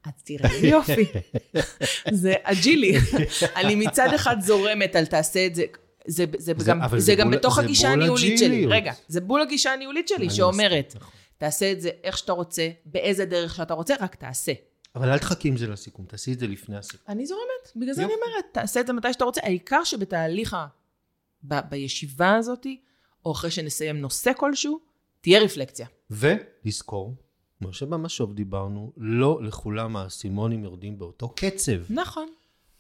אז 0.06 0.12
תראה, 0.24 0.52
איזה 0.52 0.68
יופי. 0.68 1.06
זה 2.12 2.34
אג'ילי. 2.44 2.98
אני 3.56 3.76
מצד 3.76 4.10
אחד 4.16 4.36
זורמת 4.42 4.96
על 4.96 5.06
תעשה 5.06 5.46
את 5.46 5.56
זה. 5.56 5.64
זה, 6.08 6.26
זה, 6.38 6.54
זה- 6.58 6.66
גם, 6.72 6.80
זה 6.92 7.00
זה 7.00 7.16
גם 7.16 7.28
בול- 7.30 7.38
בתוך 7.38 7.56
זה 7.56 7.62
הגישה 7.62 7.90
הניהולית 7.90 8.40
שלי. 8.40 8.66
רגע, 8.66 8.94
זה 9.08 9.22
בול 9.22 9.42
הגישה 9.42 9.74
הניהולית 9.74 10.08
שלי, 10.08 10.18
אני 10.18 10.30
שאומרת, 10.30 10.94
נכון. 10.96 11.10
תעשה 11.38 11.72
את 11.72 11.82
זה 11.82 11.90
איך 12.04 12.18
שאתה 12.18 12.32
רוצה, 12.32 12.70
באיזה 12.86 13.26
דרך 13.26 13.56
שאתה 13.56 13.74
רוצה, 13.74 13.94
רק 14.00 14.16
תעשה. 14.16 14.52
אבל 14.96 15.10
אל 15.10 15.20
תחכי 15.20 15.48
עם 15.48 15.58
זה 15.58 15.68
לסיכום, 15.68 16.06
תעשי 16.06 16.34
את 16.34 16.40
זה 16.40 16.48
לפני 16.48 16.78
הסיכום. 16.78 17.00
אני 17.10 17.26
זורמת, 17.26 17.44
בגלל 17.76 17.94
זה. 17.94 18.04
אני 18.06 18.14
אומרת, 18.14 18.46
תעשה 18.52 18.80
את 18.80 18.88
זה 18.88 18.94
מתי 18.94 19.14
שאתה 19.14 19.26
רוצה. 19.26 19.42
העיקר 19.44 19.84
שבתהליך 19.84 20.54
ה... 20.54 20.68
ב... 21.44 21.60
בישיבה 21.70 22.36
הזאת, 22.36 22.66
או 23.26 23.32
אחרי 23.32 23.52
שנסיים 23.52 24.02
נושא 24.02 24.32
כלשהו, 24.38 24.80
תהיה 25.22 25.40
רפלקציה. 25.40 25.88
ולזכור, 26.12 27.16
כמו 27.60 27.74
שבמשוב 27.74 28.34
דיברנו, 28.34 28.94
לא 28.98 29.40
לכולם 29.44 29.96
האסימונים 29.96 30.64
יורדים 30.64 31.00
באותו 31.00 31.30
קצב. 31.30 31.94
נכון. 31.94 32.28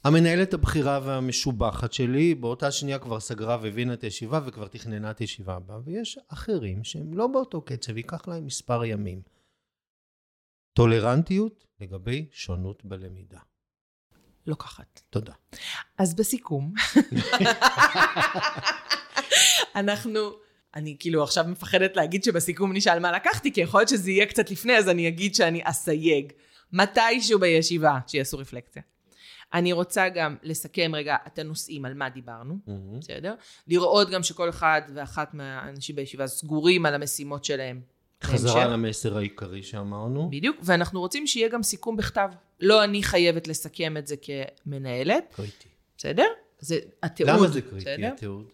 המנהלת 0.03 0.53
הבכירה 0.53 0.99
והמשובחת 1.03 1.93
שלי, 1.93 2.36
באותה 2.36 2.71
שנייה 2.71 2.99
כבר 2.99 3.19
סגרה 3.19 3.57
והבינה 3.61 3.93
את 3.93 4.03
הישיבה 4.03 4.41
וכבר 4.45 4.67
תכננה 4.67 5.11
את 5.11 5.19
הישיבה 5.19 5.55
הבאה, 5.55 5.80
ויש 5.84 6.19
אחרים 6.27 6.84
שהם 6.84 7.13
לא 7.13 7.27
באותו 7.27 7.61
קצב, 7.61 7.97
ייקח 7.97 8.27
להם 8.27 8.45
מספר 8.45 8.86
ימים. 8.86 9.21
טולרנטיות 10.73 11.65
לגבי 11.82 12.27
שונות 12.32 12.86
בלמידה. 12.86 13.39
לוקחת. 14.47 15.01
תודה. 15.09 15.34
אז 15.97 16.15
בסיכום, 16.15 16.73
אנחנו, 19.75 20.19
אני 20.76 20.95
כאילו 20.99 21.24
עכשיו 21.24 21.45
מפחדת 21.47 21.95
להגיד 21.95 22.24
שבסיכום 22.24 22.74
נשאל 22.74 22.99
מה 22.99 23.11
לקחתי, 23.11 23.53
כי 23.53 23.61
יכול 23.61 23.80
להיות 23.80 23.89
שזה 23.89 24.11
יהיה 24.11 24.26
קצת 24.26 24.51
לפני, 24.51 24.78
אז 24.78 24.89
אני 24.89 25.07
אגיד 25.07 25.36
שאני 25.36 25.61
אסייג. 25.63 26.34
מתישהו 26.74 27.39
בישיבה 27.39 27.99
שיעשו 28.07 28.38
רפלקציה. 28.38 28.82
אני 29.53 29.74
רוצה 29.74 30.09
גם 30.09 30.36
לסכם 30.43 30.91
רגע 30.95 31.15
את 31.28 31.39
הנושאים 31.39 31.86
על 31.86 31.93
מה 31.93 32.09
דיברנו, 32.09 32.57
בסדר? 32.99 33.36
לראות 33.67 34.09
גם 34.09 34.24
שכל 34.24 34.49
אחד 34.49 34.82
ואחת 34.93 35.34
מהאנשים 35.34 35.95
בישיבה 35.95 36.28
סגורים 36.28 36.86
על 36.86 36.95
המשימות 36.95 37.45
שלהם. 37.45 37.82
חזרה. 38.24 38.67
למסר 38.67 39.17
העיקרי 39.17 39.63
שאמרנו. 39.63 40.30
בדיוק, 40.30 40.57
ואנחנו 40.63 40.99
רוצים 40.99 41.28
שיהיה 41.28 41.49
גם 41.49 41.63
סיכום 41.63 41.97
בכתב. 41.97 42.30
לא 42.59 42.84
אני 42.84 43.03
חייבת 43.03 43.47
לסכם 43.47 43.97
את 43.97 44.07
זה 44.07 44.15
כמנהלת, 44.17 45.34
קריטי. 45.36 45.67
בסדר? 45.97 46.26
זה 46.59 46.80
התיעוד. 47.03 47.32
למה 47.32 47.47
זה 47.47 47.61
קריטי, 47.61 47.76
בסדר? 47.76 48.07
התיעוד? 48.13 48.49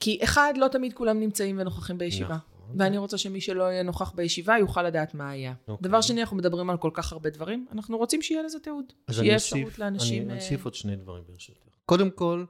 כי 0.00 0.18
אחד, 0.24 0.54
לא 0.56 0.68
תמיד 0.68 0.92
כולם 0.92 1.20
נמצאים 1.20 1.58
ונוכחים 1.58 1.98
בישיבה. 1.98 2.36
נכון. 2.36 2.80
ואני 2.80 2.98
רוצה 2.98 3.18
שמי 3.18 3.40
שלא 3.40 3.62
יהיה 3.62 3.82
נוכח 3.82 4.12
בישיבה 4.12 4.58
יוכל 4.58 4.82
לדעת 4.82 5.14
מה 5.14 5.30
היה. 5.30 5.54
אוקיי. 5.68 5.88
דבר 5.88 6.00
שני, 6.00 6.20
אנחנו 6.20 6.36
מדברים 6.36 6.70
על 6.70 6.76
כל 6.76 6.90
כך 6.94 7.12
הרבה 7.12 7.30
דברים, 7.30 7.66
אנחנו 7.72 7.98
רוצים 7.98 8.22
שיהיה 8.22 8.42
לזה 8.42 8.58
תיעוד. 8.60 8.92
שיהיה 9.10 9.34
אוסיף, 9.34 9.52
אפשרות 9.52 9.78
לאנשים... 9.78 10.22
אני 10.22 10.32
אה, 10.32 10.36
אוסיף 10.36 10.64
עוד 10.64 10.74
שני 10.74 10.96
דברים 10.96 11.24
ברשותך. 11.26 11.62
קודם 11.84 12.10
כל, 12.10 12.44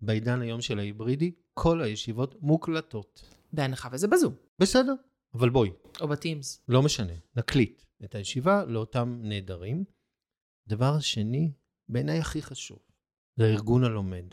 בעידן 0.00 0.40
היום 0.40 0.60
של 0.60 0.78
ההיברידי, 0.78 1.32
כל 1.54 1.82
הישיבות 1.82 2.42
מוקלטות. 2.42 3.22
בהנחה 3.52 3.88
וזה 3.92 4.08
בזום, 4.08 4.34
בסדר, 4.58 4.94
אבל 5.34 5.50
בואי, 5.50 5.70
או 6.00 6.08
בטימס. 6.08 6.64
לא 6.68 6.82
משנה, 6.82 7.12
נקליט 7.36 7.82
את 8.04 8.14
הישיבה 8.14 8.64
לאותם 8.64 9.20
נעדרים. 9.22 9.84
דבר 10.68 11.00
שני, 11.00 11.52
בעיניי 11.88 12.18
הכי 12.18 12.42
חשוב, 12.42 12.78
זה 13.36 13.44
הארגון 13.44 13.84
הלומד. 13.84 14.24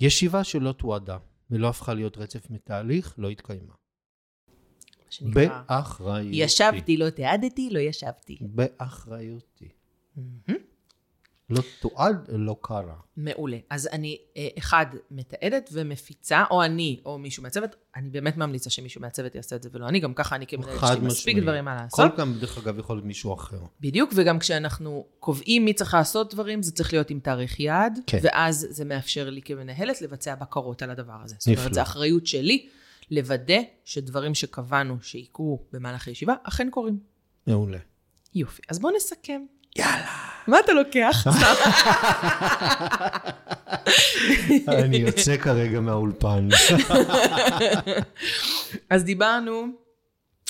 ישיבה 0.00 0.44
שלא 0.44 0.72
תועדה 0.72 1.18
ולא 1.50 1.68
הפכה 1.68 1.94
להיות 1.94 2.18
רצף 2.18 2.50
מתהליך, 2.50 3.14
לא 3.18 3.30
התקיימה. 3.30 3.74
באחריותי. 5.22 6.36
ישבתי, 6.36 6.96
לא 6.96 7.10
תיעדתי, 7.10 7.70
לא 7.70 7.78
ישבתי. 7.78 8.38
באחריותי. 8.40 9.68
מהמם. 10.16 10.67
לא 11.50 11.62
תועד, 11.80 12.28
לא 12.28 12.56
קרה. 12.60 12.94
מעולה. 13.16 13.56
אז 13.70 13.88
אני, 13.92 14.18
אה, 14.36 14.48
אחד, 14.58 14.86
מתעדת 15.10 15.70
ומפיצה, 15.72 16.44
או 16.50 16.64
אני, 16.64 17.00
או 17.04 17.18
מישהו 17.18 17.42
מהצוות, 17.42 17.76
אני 17.96 18.10
באמת 18.10 18.36
ממליצה 18.36 18.70
שמישהו 18.70 19.00
מהצוות 19.00 19.34
יעשה 19.34 19.56
את 19.56 19.62
זה 19.62 19.68
ולא 19.72 19.88
אני, 19.88 20.00
גם 20.00 20.14
ככה 20.14 20.36
אני 20.36 20.46
כמנהלת, 20.46 20.82
יש 20.82 20.90
לי 20.90 21.06
מספיק. 21.06 21.38
דברים 21.38 21.64
מה 21.64 21.74
לעשות. 21.74 22.10
כל 22.10 22.16
גם, 22.18 22.34
דרך 22.40 22.58
אגב, 22.58 22.78
יכול 22.78 22.96
להיות 22.96 23.06
מישהו 23.06 23.34
אחר. 23.34 23.60
בדיוק, 23.80 24.10
וגם 24.14 24.38
כשאנחנו 24.38 25.06
קובעים 25.20 25.64
מי 25.64 25.74
צריך 25.74 25.94
לעשות 25.94 26.34
דברים, 26.34 26.62
זה 26.62 26.72
צריך 26.72 26.92
להיות 26.92 27.10
עם 27.10 27.20
תאריך 27.20 27.60
יעד, 27.60 27.98
כן. 28.06 28.18
ואז 28.22 28.66
זה 28.70 28.84
מאפשר 28.84 29.30
לי 29.30 29.42
כמנהלת 29.42 30.02
לבצע 30.02 30.34
בקרות 30.34 30.82
על 30.82 30.90
הדבר 30.90 31.16
הזה. 31.24 31.34
זאת 31.38 31.46
אומרת, 31.46 31.60
נפלא. 31.60 31.74
זו 31.74 31.82
אחריות 31.82 32.26
שלי 32.26 32.68
לוודא 33.10 33.58
שדברים 33.84 34.34
שקבענו 34.34 34.96
שיקרו 35.02 35.62
במהלך 35.72 36.08
הישיבה, 36.08 36.34
אכן 36.42 36.68
קורים. 36.70 36.98
מעולה. 37.46 37.78
יופי. 38.34 38.62
אז 38.68 38.78
בואו 38.78 38.96
נסכם. 38.96 39.42
יאללה. 39.76 40.27
מה 40.48 40.60
אתה 40.60 40.72
לוקח? 40.72 41.26
אני 44.68 44.96
יוצא 44.96 45.36
כרגע 45.36 45.80
מהאולפן. 45.80 46.48
אז 48.90 49.04
דיברנו 49.04 49.66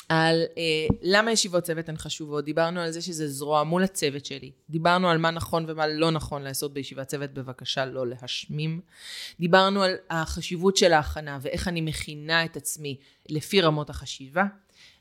על 0.09 0.43
אה, 0.59 0.87
למה 1.03 1.33
ישיבות 1.33 1.65
צוות 1.65 1.89
הן 1.89 1.97
חשובות, 1.97 2.45
דיברנו 2.45 2.81
על 2.81 2.91
זה 2.91 3.03
שזה 3.03 3.29
זרוע 3.29 3.65
מול 3.65 3.83
הצוות 3.83 4.25
שלי, 4.25 4.51
דיברנו 4.71 5.11
על 5.11 5.19
מה 5.19 5.31
נכון 5.31 5.65
ומה 5.69 5.87
לא 5.87 6.11
נכון 6.11 6.43
לעשות 6.43 6.73
בישיבת 6.73 7.07
צוות, 7.07 7.31
בבקשה 7.31 7.85
לא 7.85 8.07
להשמים. 8.07 8.81
דיברנו 9.41 9.83
על 9.83 9.95
החשיבות 10.11 10.77
של 10.77 10.93
ההכנה 10.93 11.39
ואיך 11.43 11.69
אני 11.69 11.81
מכינה 11.81 12.45
את 12.45 12.57
עצמי 12.57 12.97
לפי 13.29 13.61
רמות 13.61 13.91
החשיבה, 13.91 14.45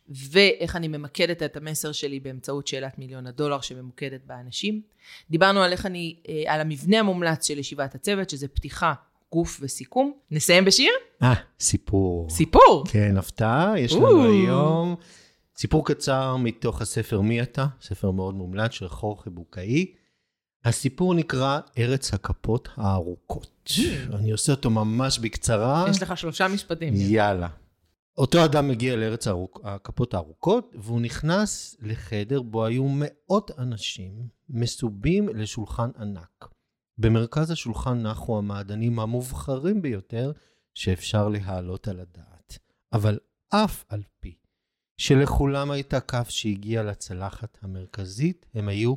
ואיך 0.09 0.75
אני 0.75 0.87
ממקדת 0.87 1.43
את 1.43 1.57
המסר 1.57 1.91
שלי 1.91 2.19
באמצעות 2.19 2.67
שאלת 2.67 2.99
מיליון 2.99 3.27
הדולר 3.27 3.61
שממוקדת 3.61 4.21
באנשים. 4.25 4.81
דיברנו 5.29 5.61
על 5.61 5.71
איך 5.71 5.85
אני, 5.85 6.15
אה, 6.29 6.53
על 6.53 6.61
המבנה 6.61 6.99
המומלץ 6.99 7.47
של 7.47 7.59
ישיבת 7.59 7.95
הצוות, 7.95 8.29
שזה 8.29 8.47
פתיחה, 8.47 8.93
גוף 9.31 9.59
וסיכום. 9.61 10.13
נסיים 10.31 10.65
בשיר? 10.65 10.91
אה, 11.23 11.33
סיפור. 11.59 12.29
סיפור. 12.29 12.83
כן, 12.91 13.17
הפתעה, 13.17 13.73
יש 13.77 13.93
לנו 13.93 14.25
או. 14.25 14.31
היום 14.31 14.95
סיפור 15.57 15.85
קצר 15.85 16.35
מתוך 16.35 16.81
הספר 16.81 17.21
מי 17.21 17.41
אתה, 17.41 17.65
ספר 17.81 18.11
מאוד 18.11 18.35
מומלץ 18.35 18.71
של 18.71 18.87
חורכה 18.87 19.29
בוקאי. 19.29 19.85
הסיפור 20.65 21.13
נקרא 21.13 21.59
ארץ 21.77 22.13
הכפות 22.13 22.69
הארוכות. 22.75 23.71
אני 24.13 24.31
עושה 24.31 24.51
אותו 24.51 24.69
ממש 24.69 25.19
בקצרה. 25.19 25.85
יש 25.89 26.01
לך 26.01 26.17
שלושה 26.17 26.47
משפטים. 26.47 26.93
יאללה. 26.95 27.47
אותו 28.17 28.45
אדם 28.45 28.67
מגיע 28.67 28.95
לארץ 28.95 29.27
הארוכ... 29.27 29.59
הכפות 29.63 30.13
הארוכות, 30.13 30.75
והוא 30.75 31.01
נכנס 31.01 31.75
לחדר 31.79 32.41
בו 32.41 32.65
היו 32.65 32.85
מאות 32.87 33.51
אנשים 33.57 34.27
מסובים 34.49 35.29
לשולחן 35.29 35.89
ענק. 35.99 36.45
במרכז 36.97 37.51
השולחן 37.51 38.01
נחו 38.01 38.37
המעדנים 38.37 38.99
המובחרים 38.99 39.81
ביותר 39.81 40.31
שאפשר 40.73 41.29
להעלות 41.29 41.87
על 41.87 41.99
הדעת. 41.99 42.57
אבל 42.93 43.19
אף 43.49 43.83
על 43.89 44.03
פי 44.19 44.37
שלכולם 44.97 45.71
הייתה 45.71 45.99
כף 45.99 46.29
שהגיעה 46.29 46.83
לצלחת 46.83 47.57
המרכזית, 47.61 48.45
הם 48.53 48.67
היו 48.67 48.95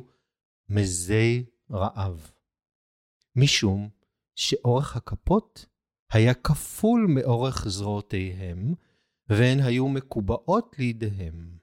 מזי 0.69 1.45
רעב. 1.71 2.31
משום 3.35 3.89
שאורך 4.35 4.95
הכפות 4.95 5.65
היה 6.11 6.33
כפול 6.33 7.05
מאורך 7.09 7.67
זרועותיהם, 7.67 8.73
והן 9.31 9.59
היו 9.59 9.87
מקובעות 9.87 10.75
לידיהם. 10.79 11.57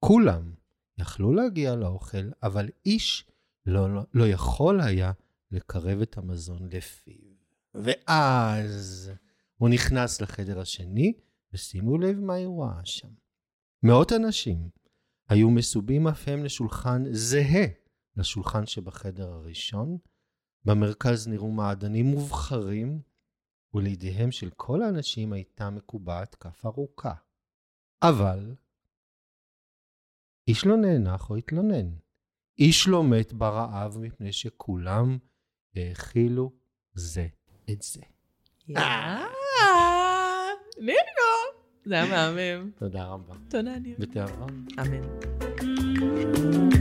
כולם 0.00 0.54
יכלו 0.98 1.32
להגיע 1.32 1.76
לאוכל, 1.76 2.30
אבל 2.42 2.68
איש 2.86 3.26
לא, 3.66 3.94
לא, 3.94 4.02
לא 4.14 4.28
יכול 4.28 4.80
היה 4.80 5.12
לקרב 5.50 6.00
את 6.00 6.18
המזון 6.18 6.68
לפיו. 6.72 7.14
ואז 7.74 9.10
הוא 9.56 9.68
נכנס 9.68 10.20
לחדר 10.20 10.60
השני, 10.60 11.12
ושימו 11.52 11.98
לב 11.98 12.18
מה 12.18 12.36
הוא 12.36 12.64
ראה 12.64 12.80
שם. 12.84 13.08
מאות 13.82 14.12
אנשים 14.12 14.68
היו 15.28 15.50
מסובים 15.50 16.08
אף 16.08 16.28
הם 16.28 16.44
לשולחן 16.44 17.04
זהה 17.12 17.66
לשולחן 18.16 18.66
שבחדר 18.66 19.32
הראשון. 19.32 19.98
במרכז 20.64 21.28
נראו 21.28 21.50
מעדנים 21.50 22.06
מובחרים, 22.06 23.00
ולידיהם 23.74 24.30
של 24.30 24.50
כל 24.56 24.82
האנשים 24.82 25.32
הייתה 25.32 25.70
מקובעת 25.70 26.34
כף 26.34 26.66
ארוכה. 26.66 27.14
אבל 28.02 28.54
איש 30.48 30.66
לא 30.66 30.76
נאנח 30.76 31.30
או 31.30 31.36
התלונן. 31.36 31.90
איש 32.58 32.88
לא 32.88 33.04
מת 33.04 33.32
ברעב 33.32 33.98
מפני 33.98 34.32
שכולם 34.32 35.18
האכילו 35.76 36.52
זה 36.94 37.26
את 37.72 37.82
זה. 37.82 38.00
יאה, 38.68 39.26
נירו. 40.78 41.60
זה 41.84 41.94
היה 41.94 42.32
מהמם. 42.32 42.70
תודה 42.78 43.04
רבה. 43.04 43.34
תודה, 43.48 43.78
ניר. 43.78 43.96
בתיאבון. 43.98 44.66
אמן. 44.80 46.79